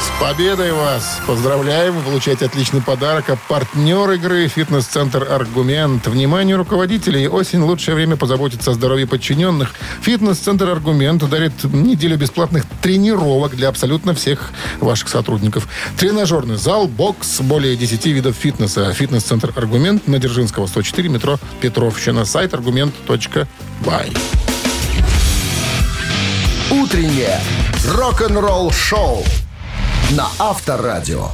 С 0.00 0.20
победой 0.20 0.72
вас! 0.72 1.20
Поздравляем! 1.26 1.94
Вы 1.94 2.02
получаете 2.02 2.46
отличный 2.46 2.80
подарок. 2.80 3.30
А 3.30 3.36
партнер 3.48 4.08
игры 4.12 4.46
«Фитнес-центр 4.46 5.26
Аргумент». 5.28 6.06
Внимание 6.06 6.54
руководителей! 6.54 7.26
Осень– 7.26 7.60
лучшее 7.62 7.96
время 7.96 8.16
позаботиться 8.16 8.70
о 8.70 8.74
здоровье 8.74 9.08
подчиненных. 9.08 9.74
«Фитнес-центр 10.02 10.68
Аргумент» 10.70 11.28
дарит 11.28 11.64
неделю 11.64 12.16
бесплатных 12.16 12.64
тренировок 12.80 13.56
для 13.56 13.68
абсолютно 13.68 14.14
всех 14.14 14.52
ваших 14.78 15.08
сотрудников. 15.08 15.66
Тренажерный 15.96 16.56
зал, 16.56 16.86
бокс, 16.86 17.40
более 17.40 17.76
10 17.76 18.06
видов 18.06 18.36
фитнеса. 18.36 18.92
«Фитнес-центр 18.92 19.52
Аргумент» 19.56 20.06
на 20.06 20.20
Дзержинского, 20.20 20.68
104, 20.68 21.08
метро 21.08 21.38
Петровщина. 21.60 22.24
Сайт 22.24 22.54
аргумент.бай. 22.54 24.12
«Утреннее 26.70 27.40
рок-н-ролл-шоу» 27.96 29.24
на 30.10 30.26
Авторадио. 30.38 31.28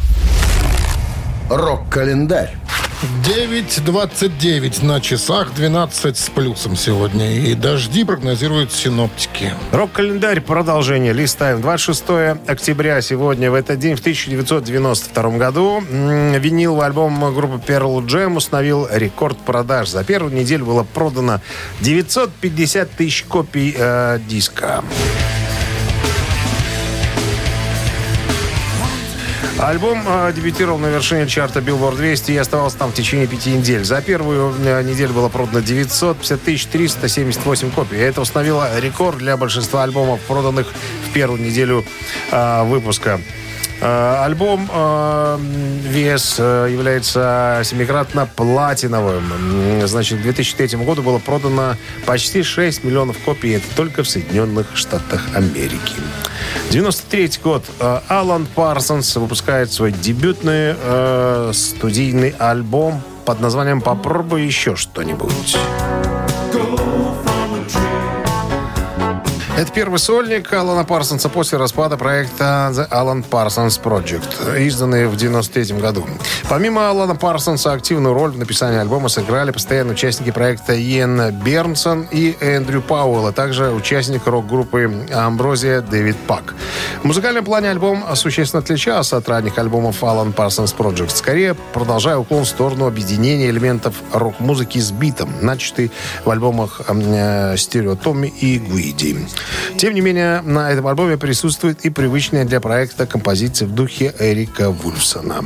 Рок-календарь. 1.49 2.57
9.29 3.25 4.85
на 4.85 5.01
часах, 5.01 5.55
12 5.55 6.16
с 6.16 6.31
плюсом 6.31 6.75
сегодня. 6.75 7.37
И 7.37 7.55
дожди 7.55 8.03
прогнозируют 8.03 8.72
синоптики. 8.72 9.53
Рок-календарь, 9.72 10.41
продолжение. 10.41 11.12
Листаем. 11.12 11.61
26 11.61 12.05
октября 12.47 13.01
сегодня, 13.03 13.51
в 13.51 13.55
этот 13.55 13.79
день, 13.79 13.95
в 13.97 14.01
1992 14.01 15.39
году, 15.39 15.83
м, 15.89 16.33
виниловый 16.41 16.87
альбом 16.87 17.35
группы 17.35 17.61
Pearl 17.66 18.05
Jam 18.07 18.37
установил 18.37 18.89
рекорд 18.91 19.37
продаж. 19.39 19.89
За 19.91 20.03
первую 20.03 20.35
неделю 20.35 20.64
было 20.64 20.83
продано 20.83 21.41
950 21.81 22.91
тысяч 22.91 23.25
копий 23.25 23.75
э, 23.77 24.18
диска. 24.27 24.83
Альбом 29.59 30.02
э, 30.07 30.32
дебютировал 30.34 30.78
на 30.78 30.88
вершине 30.88 31.26
чарта 31.26 31.61
Billboard 31.61 31.96
200 31.96 32.32
и 32.32 32.36
оставался 32.36 32.76
там 32.76 32.90
в 32.90 32.94
течение 32.94 33.26
пяти 33.26 33.52
недель. 33.52 33.84
За 33.84 34.02
первую 34.02 34.52
э, 34.59 34.82
неделю 34.82 35.12
было 35.14 35.28
продано 35.28 35.61
950 35.61 36.70
378 36.70 37.70
копий. 37.70 37.96
Это 37.96 38.20
установило 38.20 38.68
рекорд 38.80 39.18
для 39.18 39.36
большинства 39.36 39.84
альбомов, 39.84 40.20
проданных 40.22 40.72
в 41.09 41.12
первую 41.12 41.40
неделю 41.40 41.84
э, 42.32 42.64
выпуска. 42.64 43.20
Э, 43.81 44.25
Альбом 44.25 44.68
э, 44.72 45.39
вес 45.83 46.37
э, 46.39 46.68
является 46.70 47.61
семикратно 47.64 48.29
платиновым. 48.35 49.33
М, 49.33 49.87
Значит, 49.87 50.20
к 50.20 50.22
2003 50.22 50.79
году 50.85 51.03
было 51.03 51.18
продано 51.18 51.77
почти 52.07 52.43
6 52.43 52.85
миллионов 52.85 53.18
копий. 53.25 53.53
Это 53.53 53.66
только 53.77 54.03
в 54.03 54.09
Соединенных 54.09 54.66
Штатах 54.75 55.22
Америки. 55.35 55.95
93 56.70 57.41
год. 57.43 57.64
Алан 58.09 58.47
Парсонс 58.47 59.14
выпускает 59.16 59.72
свой 59.72 59.93
дебютный 59.93 60.75
э, 60.77 61.51
студийный 61.53 62.35
альбом 62.39 63.03
под 63.25 63.41
названием 63.41 63.81
«Попробуй 63.81 64.45
еще 64.45 64.77
что-нибудь». 64.77 65.57
Это 69.57 69.70
первый 69.70 70.00
сольник 70.00 70.52
Алана 70.52 70.82
Парсонса 70.82 71.28
после 71.28 71.59
распада 71.59 71.96
проекта 71.96 72.72
The 72.72 72.90
Alan 72.90 73.24
Parsons 73.24 73.80
Project, 73.80 74.61
изданный 74.61 75.07
в 75.07 75.14
93 75.14 75.76
году. 75.78 76.05
Помимо 76.48 76.90
Алана 76.90 77.14
Парсонса, 77.14 77.72
активную 77.72 78.14
роль 78.14 78.32
в 78.32 78.38
написании 78.38 78.80
альбома 78.80 79.09
сыграли 79.09 79.52
постоянные 79.52 79.92
участники 79.92 80.32
проекта 80.32 80.76
Иэн 80.76 81.30
Бернсон 81.44 82.09
и 82.11 82.36
Эндрю 82.40 82.82
Пауэлл, 82.82 83.28
а 83.28 83.32
также 83.32 83.70
участник 83.70 84.26
рок-группы 84.26 85.07
Амброзия 85.14 85.82
Дэвид 85.82 86.16
Пак. 86.26 86.57
В 87.02 87.05
музыкальном 87.05 87.44
плане 87.44 87.70
альбом 87.70 88.05
существенно 88.16 88.61
отличался 88.61 89.18
от 89.18 89.28
ранних 89.28 89.57
альбомов 89.57 90.02
Alan 90.02 90.34
Parsons 90.34 90.74
Project, 90.76 91.11
скорее 91.11 91.55
продолжая 91.55 92.16
уклон 92.16 92.42
в 92.42 92.48
сторону 92.48 92.88
объединения 92.88 93.50
элементов 93.50 93.94
рок-музыки 94.12 94.80
с 94.80 94.90
битом, 94.90 95.30
начатый 95.42 95.92
в 96.24 96.30
альбомах 96.30 96.80
э, 96.88 97.57
Стерео 97.57 97.94
Томми 97.94 98.26
и 98.26 98.59
Гуиди. 98.59 99.24
Тем 99.76 99.95
не 99.95 100.01
менее, 100.01 100.40
на 100.42 100.70
этом 100.70 100.86
альбоме 100.86 101.16
присутствует 101.16 101.84
и 101.84 101.90
привычная 101.90 102.45
для 102.45 102.61
проекта 102.61 103.07
композиция 103.07 103.66
в 103.68 103.72
духе 103.72 104.14
Эрика 104.18 104.70
Вульфсона. 104.70 105.45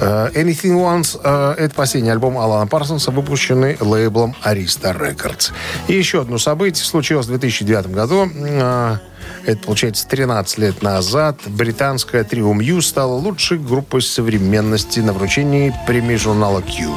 Э, 0.00 0.30
Anything 0.34 0.76
Once 0.76 1.18
э, 1.22 1.54
это 1.58 1.74
последний 1.74 2.10
альбом 2.10 2.38
Алана 2.38 2.66
Парсонса, 2.66 3.10
выпущенный 3.10 3.76
лейблом 3.80 4.34
Arista 4.44 4.96
Records. 4.96 5.52
И 5.88 5.94
еще 5.94 6.20
одно 6.20 6.38
событие 6.38 6.84
случилось 6.84 7.26
в 7.26 7.30
2009 7.30 7.90
году. 7.90 8.30
Э, 8.34 8.98
это, 9.44 9.58
получается, 9.64 10.06
13 10.08 10.58
лет 10.58 10.82
назад 10.82 11.40
британская 11.46 12.24
трио 12.24 12.52
Мью 12.52 12.80
стала 12.82 13.14
лучшей 13.14 13.58
группой 13.58 14.02
современности 14.02 15.00
на 15.00 15.12
вручении 15.12 15.74
премии 15.86 16.16
журнала 16.16 16.62
Q. 16.62 16.94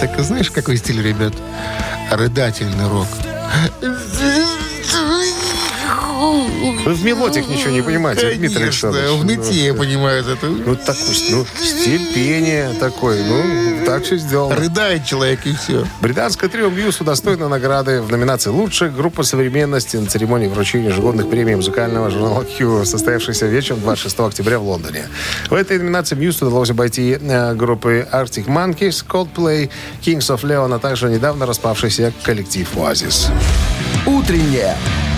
Так 0.00 0.18
знаешь, 0.20 0.50
какой 0.50 0.78
стиль, 0.78 1.02
ребят? 1.02 1.34
Рыдательный 2.10 2.88
рок. 2.88 3.06
Вы 6.60 6.94
в 6.94 7.04
мелодиях 7.04 7.48
ничего 7.48 7.70
не 7.70 7.82
понимаете, 7.82 8.34
Дмитрий 8.34 8.54
Конечно, 8.58 8.88
Александрович. 8.90 9.20
в 9.20 9.24
нытье 9.24 9.72
Ну, 9.72 9.78
понимают 9.78 10.26
это. 10.28 10.46
Ну, 10.46 10.76
такой, 10.76 11.16
ну, 11.30 11.46
стиль 11.62 12.12
пения 12.14 12.72
такой. 12.78 13.22
Ну, 13.22 13.84
так 13.86 14.04
все 14.04 14.16
сделано. 14.16 14.56
Рыдает 14.56 15.04
человек 15.04 15.40
и 15.46 15.54
все. 15.54 15.84
Британская 16.00 16.48
трио 16.48 16.68
Мьюз 16.70 17.00
удостоена 17.00 17.48
награды 17.48 18.02
в 18.02 18.10
номинации 18.10 18.50
«Лучшая 18.50 18.90
группа 18.90 19.22
современности» 19.22 19.96
на 19.96 20.06
церемонии 20.06 20.48
вручения 20.48 20.88
ежегодных 20.90 21.28
премий 21.30 21.54
музыкального 21.54 22.10
журнала 22.10 22.44
Q, 22.44 22.84
состоявшейся 22.84 23.46
вечером 23.46 23.80
26 23.80 24.20
октября 24.20 24.58
в 24.58 24.64
Лондоне. 24.64 25.06
В 25.48 25.54
этой 25.54 25.78
номинации 25.78 26.14
Мьюз 26.16 26.42
удалось 26.42 26.70
обойти 26.70 27.18
э, 27.20 27.54
группы 27.54 28.06
Arctic 28.12 28.46
Monkeys, 28.46 29.04
Coldplay, 29.08 29.70
Kings 30.02 30.28
of 30.34 30.42
Leon, 30.42 30.74
а 30.74 30.78
также 30.78 31.08
недавно 31.08 31.46
распавшийся 31.46 32.12
коллектив 32.22 32.68
Oasis. 32.76 33.30
Утреннее 34.06 34.76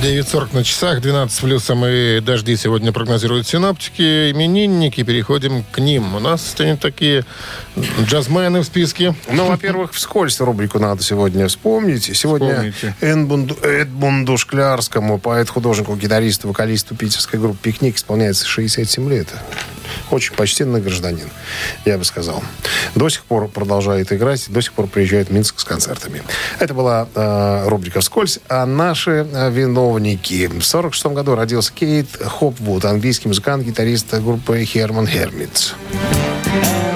9.40 0.00 0.54
на 0.54 0.62
часах, 0.62 1.00
12 1.00 1.40
плюсом 1.40 1.84
и 1.84 2.20
дожди 2.20 2.56
сегодня 2.56 2.92
прогнозируют 2.92 3.48
синоптики. 3.48 4.30
Именинники, 4.30 5.02
переходим 5.02 5.64
к 5.72 5.78
ним. 5.78 6.14
У 6.14 6.20
нас 6.20 6.46
стоят 6.46 6.78
такие 6.78 7.24
джазмены 8.02 8.60
в 8.60 8.64
списке. 8.64 9.16
Ну, 9.28 9.46
во-первых, 9.46 9.92
вскользь 9.92 10.40
рубрику 10.40 10.78
надо 10.78 11.02
сегодня 11.02 11.48
вспомнить. 11.48 12.16
Сегодня. 12.16 12.72
Эдмунду, 13.00 13.56
Эдмунду 13.62 14.36
Шклярскому, 14.36 15.18
поэт-художнику, 15.18 15.96
гитаристу, 15.96 16.46
вокалисту 16.46 16.94
питерской 16.94 17.40
группы 17.40 17.58
«Пикник» 17.60 17.96
исполняется 17.96 18.46
67 18.46 19.10
лет. 19.10 19.28
Очень 20.10 20.34
почтенный 20.34 20.80
гражданин, 20.80 21.28
я 21.84 21.98
бы 21.98 22.04
сказал. 22.04 22.42
До 22.94 23.08
сих 23.08 23.24
пор 23.24 23.48
продолжает 23.48 24.12
играть, 24.12 24.46
до 24.48 24.62
сих 24.62 24.72
пор 24.72 24.86
приезжает 24.86 25.28
в 25.28 25.32
Минск 25.32 25.58
с 25.60 25.64
концертами. 25.64 26.22
Это 26.58 26.74
была 26.74 27.08
э, 27.14 27.68
рубрика 27.68 28.00
«Вскользь». 28.00 28.38
А 28.48 28.66
наши 28.66 29.26
э, 29.30 29.50
виновники. 29.50 30.46
В 30.46 30.62
46 30.62 31.06
году 31.06 31.34
родился 31.34 31.72
Кейт 31.72 32.08
Хопвуд, 32.20 32.84
английский 32.84 33.28
музыкант, 33.28 33.64
гитарист 33.64 34.14
группы 34.14 34.64
Херман 34.64 35.06
Хермитс. 35.06 35.74
У 35.92 36.87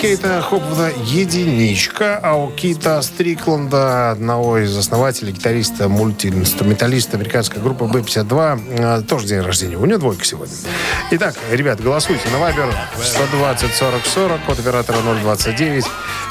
Кейта 0.00 0.40
Хопвуда 0.40 0.90
единичка, 1.04 2.18
а 2.22 2.34
у 2.34 2.50
Кита 2.50 3.02
Стрикланда, 3.02 4.12
одного 4.12 4.56
из 4.56 4.74
основателей, 4.74 5.32
гитариста, 5.32 5.90
мультиинструменталиста 5.90 7.18
американской 7.18 7.60
группы 7.60 7.84
B-52, 7.84 9.00
э, 9.00 9.02
тоже 9.02 9.26
день 9.26 9.40
рождения. 9.40 9.76
У 9.76 9.84
него 9.84 9.98
двойка 9.98 10.24
сегодня. 10.24 10.54
Итак, 11.10 11.34
ребят, 11.50 11.82
голосуйте 11.82 12.30
на 12.30 12.38
Вайбер 12.38 12.74
120 13.02 13.74
40 13.74 14.06
40, 14.06 14.44
код 14.46 14.58
оператора 14.58 14.96
029. 15.22 15.84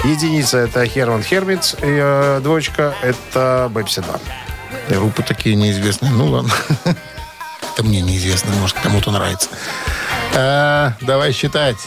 Единица 0.03 0.57
это 0.57 0.83
Херман 0.87 1.21
Хермитс, 1.21 1.75
и 1.75 1.77
э, 1.81 2.39
двоечка 2.41 2.95
это 3.03 3.69
B-52. 3.71 4.19
Группы 4.89 5.21
такие 5.21 5.55
неизвестные. 5.55 6.11
Ну 6.11 6.25
ладно. 6.25 6.51
Это 7.75 7.87
мне 7.87 8.01
неизвестно, 8.01 8.51
может, 8.55 8.75
кому-то 8.81 9.11
нравится. 9.11 9.47
Давай 10.33 11.31
считать. 11.31 11.77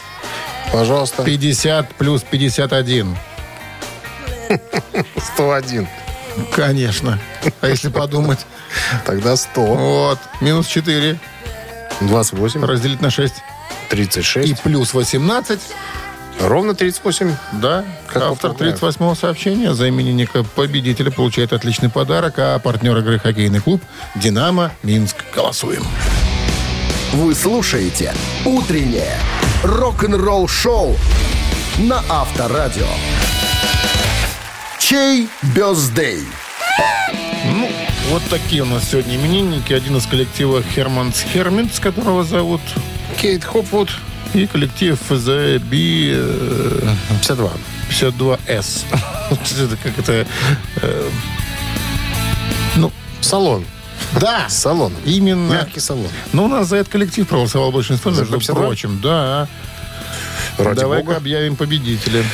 Пожалуйста, 0.73 1.23
50 1.23 1.95
плюс 1.97 2.23
51. 2.23 3.17
101. 5.35 5.89
Конечно. 6.53 7.19
А 7.61 7.69
если 7.69 7.89
подумать? 7.89 8.41
Тогда 9.05 9.37
100. 9.37 9.63
Вот. 9.63 10.19
Минус 10.41 10.67
4 10.67 11.19
28. 12.01 12.65
разделить 12.65 13.01
на 13.01 13.11
6. 13.11 13.35
36. 13.91 14.49
И 14.49 14.55
плюс 14.63 14.95
18. 14.95 15.61
Ровно 16.41 16.75
38. 16.75 17.37
Да, 17.53 17.85
Как 18.07 18.23
автор 18.23 18.53
поправляю. 18.53 18.77
38-го 18.79 19.15
сообщения 19.15 19.75
за 19.75 19.89
именинника 19.91 20.43
победителя 20.43 21.11
получает 21.11 21.53
отличный 21.53 21.91
подарок, 21.91 22.35
а 22.39 22.59
партнер 22.59 22.97
игры 22.99 23.19
хоккейный 23.19 23.61
клуб 23.61 23.83
«Динамо 24.15 24.73
Минск». 24.83 25.17
Голосуем. 25.35 25.85
Вы 27.13 27.35
слушаете 27.35 28.15
«Утреннее 28.47 29.19
рок-н-ролл-шоу» 29.63 30.97
на 31.79 32.03
Авторадио. 32.09 32.87
Чей 34.79 35.29
бездей? 35.55 36.21
Ну, 37.47 37.69
вот 38.11 38.23
такие 38.29 38.63
у 38.63 38.67
нас 38.67 38.91
сегодня 38.91 39.17
именинники. 39.17 39.73
Один 39.73 39.97
из 39.97 40.07
коллектива 40.07 40.63
Херманс 40.63 41.23
Херминс, 41.33 41.79
которого 41.81 42.25
зовут, 42.25 42.61
Кейт 43.21 43.45
Хопвуд. 43.45 43.91
и 44.35 44.47
коллектив 44.47 44.99
The 45.11 45.59
B 45.59 46.97
52. 47.09 47.51
52S. 47.91 48.85
Это 49.31 49.77
как 49.83 49.99
это... 49.99 50.27
э, 50.83 51.11
Ну, 52.77 52.91
Салон. 53.21 53.65
Да, 54.21 54.49
Салон. 54.49 54.93
именно. 55.05 55.53
Мягкий 55.53 55.81
салон. 55.81 56.09
Ну, 56.33 56.45
у 56.45 56.49
нас 56.49 56.69
за 56.69 56.77
этот 56.77 56.93
коллектив 56.93 57.27
проголосовал 57.27 57.73
большинство, 57.73 58.11
между 58.11 58.39
52? 58.39 58.63
прочим. 58.63 59.01
Да. 59.03 59.49
Ради 60.59 60.81
Давай-ка 60.81 61.17
объявим 61.17 61.57
победителя. 61.57 62.25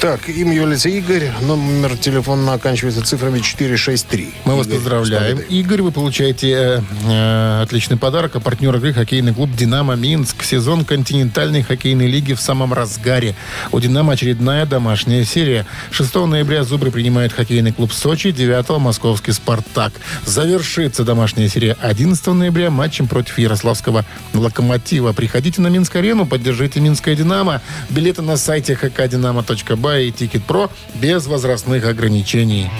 Так, 0.00 0.28
имя 0.28 0.54
является 0.54 0.90
Игорь. 0.90 1.30
Номер 1.40 1.96
телефона 1.96 2.52
оканчивается 2.52 3.02
цифрами 3.02 3.40
463. 3.40 4.34
Мы 4.44 4.54
вас 4.54 4.66
Игорь, 4.66 4.76
поздравляем. 4.76 5.38
с 5.38 5.40
победой. 5.40 5.58
Игорь, 5.58 5.82
вы 5.82 5.92
получаете 5.92 6.50
э, 6.50 6.80
э, 7.08 7.62
отличный 7.62 7.96
подарок. 7.96 8.36
А 8.36 8.40
партнер 8.40 8.76
игры 8.76 8.92
хоккейный 8.92 9.32
клуб 9.32 9.50
«Динамо 9.56 9.94
Минск». 9.96 10.44
Сезон 10.44 10.84
континентальной 10.84 11.62
хоккейной 11.62 12.06
лиги 12.06 12.34
в 12.34 12.40
самом 12.40 12.74
разгаре. 12.74 13.34
У 13.72 13.80
«Динамо» 13.80 14.12
очередная 14.12 14.66
домашняя 14.66 15.24
серия. 15.24 15.64
6 15.90 16.14
ноября 16.26 16.64
«Зубры» 16.64 16.90
принимают 16.90 17.32
хоккейный 17.32 17.72
клуб 17.72 17.92
«Сочи», 17.92 18.30
9 18.30 18.78
московский 18.78 19.32
«Спартак». 19.32 19.94
Завершится 20.26 21.02
домашняя 21.02 21.48
серия 21.48 21.76
11 21.80 22.26
ноября 22.28 22.70
матчем 22.70 23.08
против 23.08 23.38
Ярославского 23.38 24.04
«Локомотива». 24.34 25.14
Приходите 25.14 25.62
на 25.62 25.68
Минск-арену, 25.68 26.26
поддержите 26.26 26.78
«Минское 26.78 27.16
Динамо». 27.16 27.62
Билеты 27.88 28.20
на 28.20 28.36
сайте 28.36 28.76
hkdinamo.by 29.78 30.08
и 30.08 30.12
«Тикет.Про» 30.12 30.70
без 30.94 31.26
возрастных 31.26 31.86
ограничений. 31.86 32.70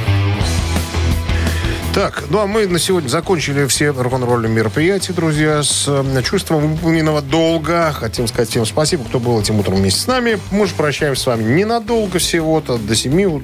Так, 1.94 2.24
ну 2.30 2.38
а 2.40 2.46
мы 2.46 2.66
на 2.68 2.78
сегодня 2.78 3.08
закончили 3.08 3.66
все 3.66 3.90
рок-н-ролльные 3.90 4.52
мероприятия, 4.52 5.12
друзья, 5.12 5.62
с 5.62 5.86
э, 5.88 6.22
чувством 6.22 6.74
выполненного 6.74 7.22
долга. 7.22 7.92
Хотим 7.92 8.28
сказать 8.28 8.50
всем 8.50 8.66
спасибо, 8.66 9.04
кто 9.04 9.18
был 9.18 9.40
этим 9.40 9.58
утром 9.58 9.76
вместе 9.76 10.00
с 10.00 10.06
нами. 10.06 10.38
Мы 10.52 10.66
же 10.66 10.74
прощаемся 10.74 11.22
с 11.22 11.26
вами 11.26 11.42
ненадолго 11.42 12.18
всего-то, 12.18 12.78
до 12.78 12.94
7 12.94 13.42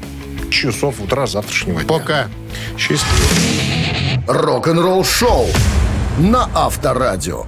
часов 0.51 1.01
утра 1.01 1.27
завтрашнего 1.27 1.81
дня. 1.81 1.89
Пока. 1.89 2.29
Счастливо. 2.79 3.03
Рок-н-ролл-шоу 4.29 5.49
на 6.19 6.49
Авторадио. 6.55 7.47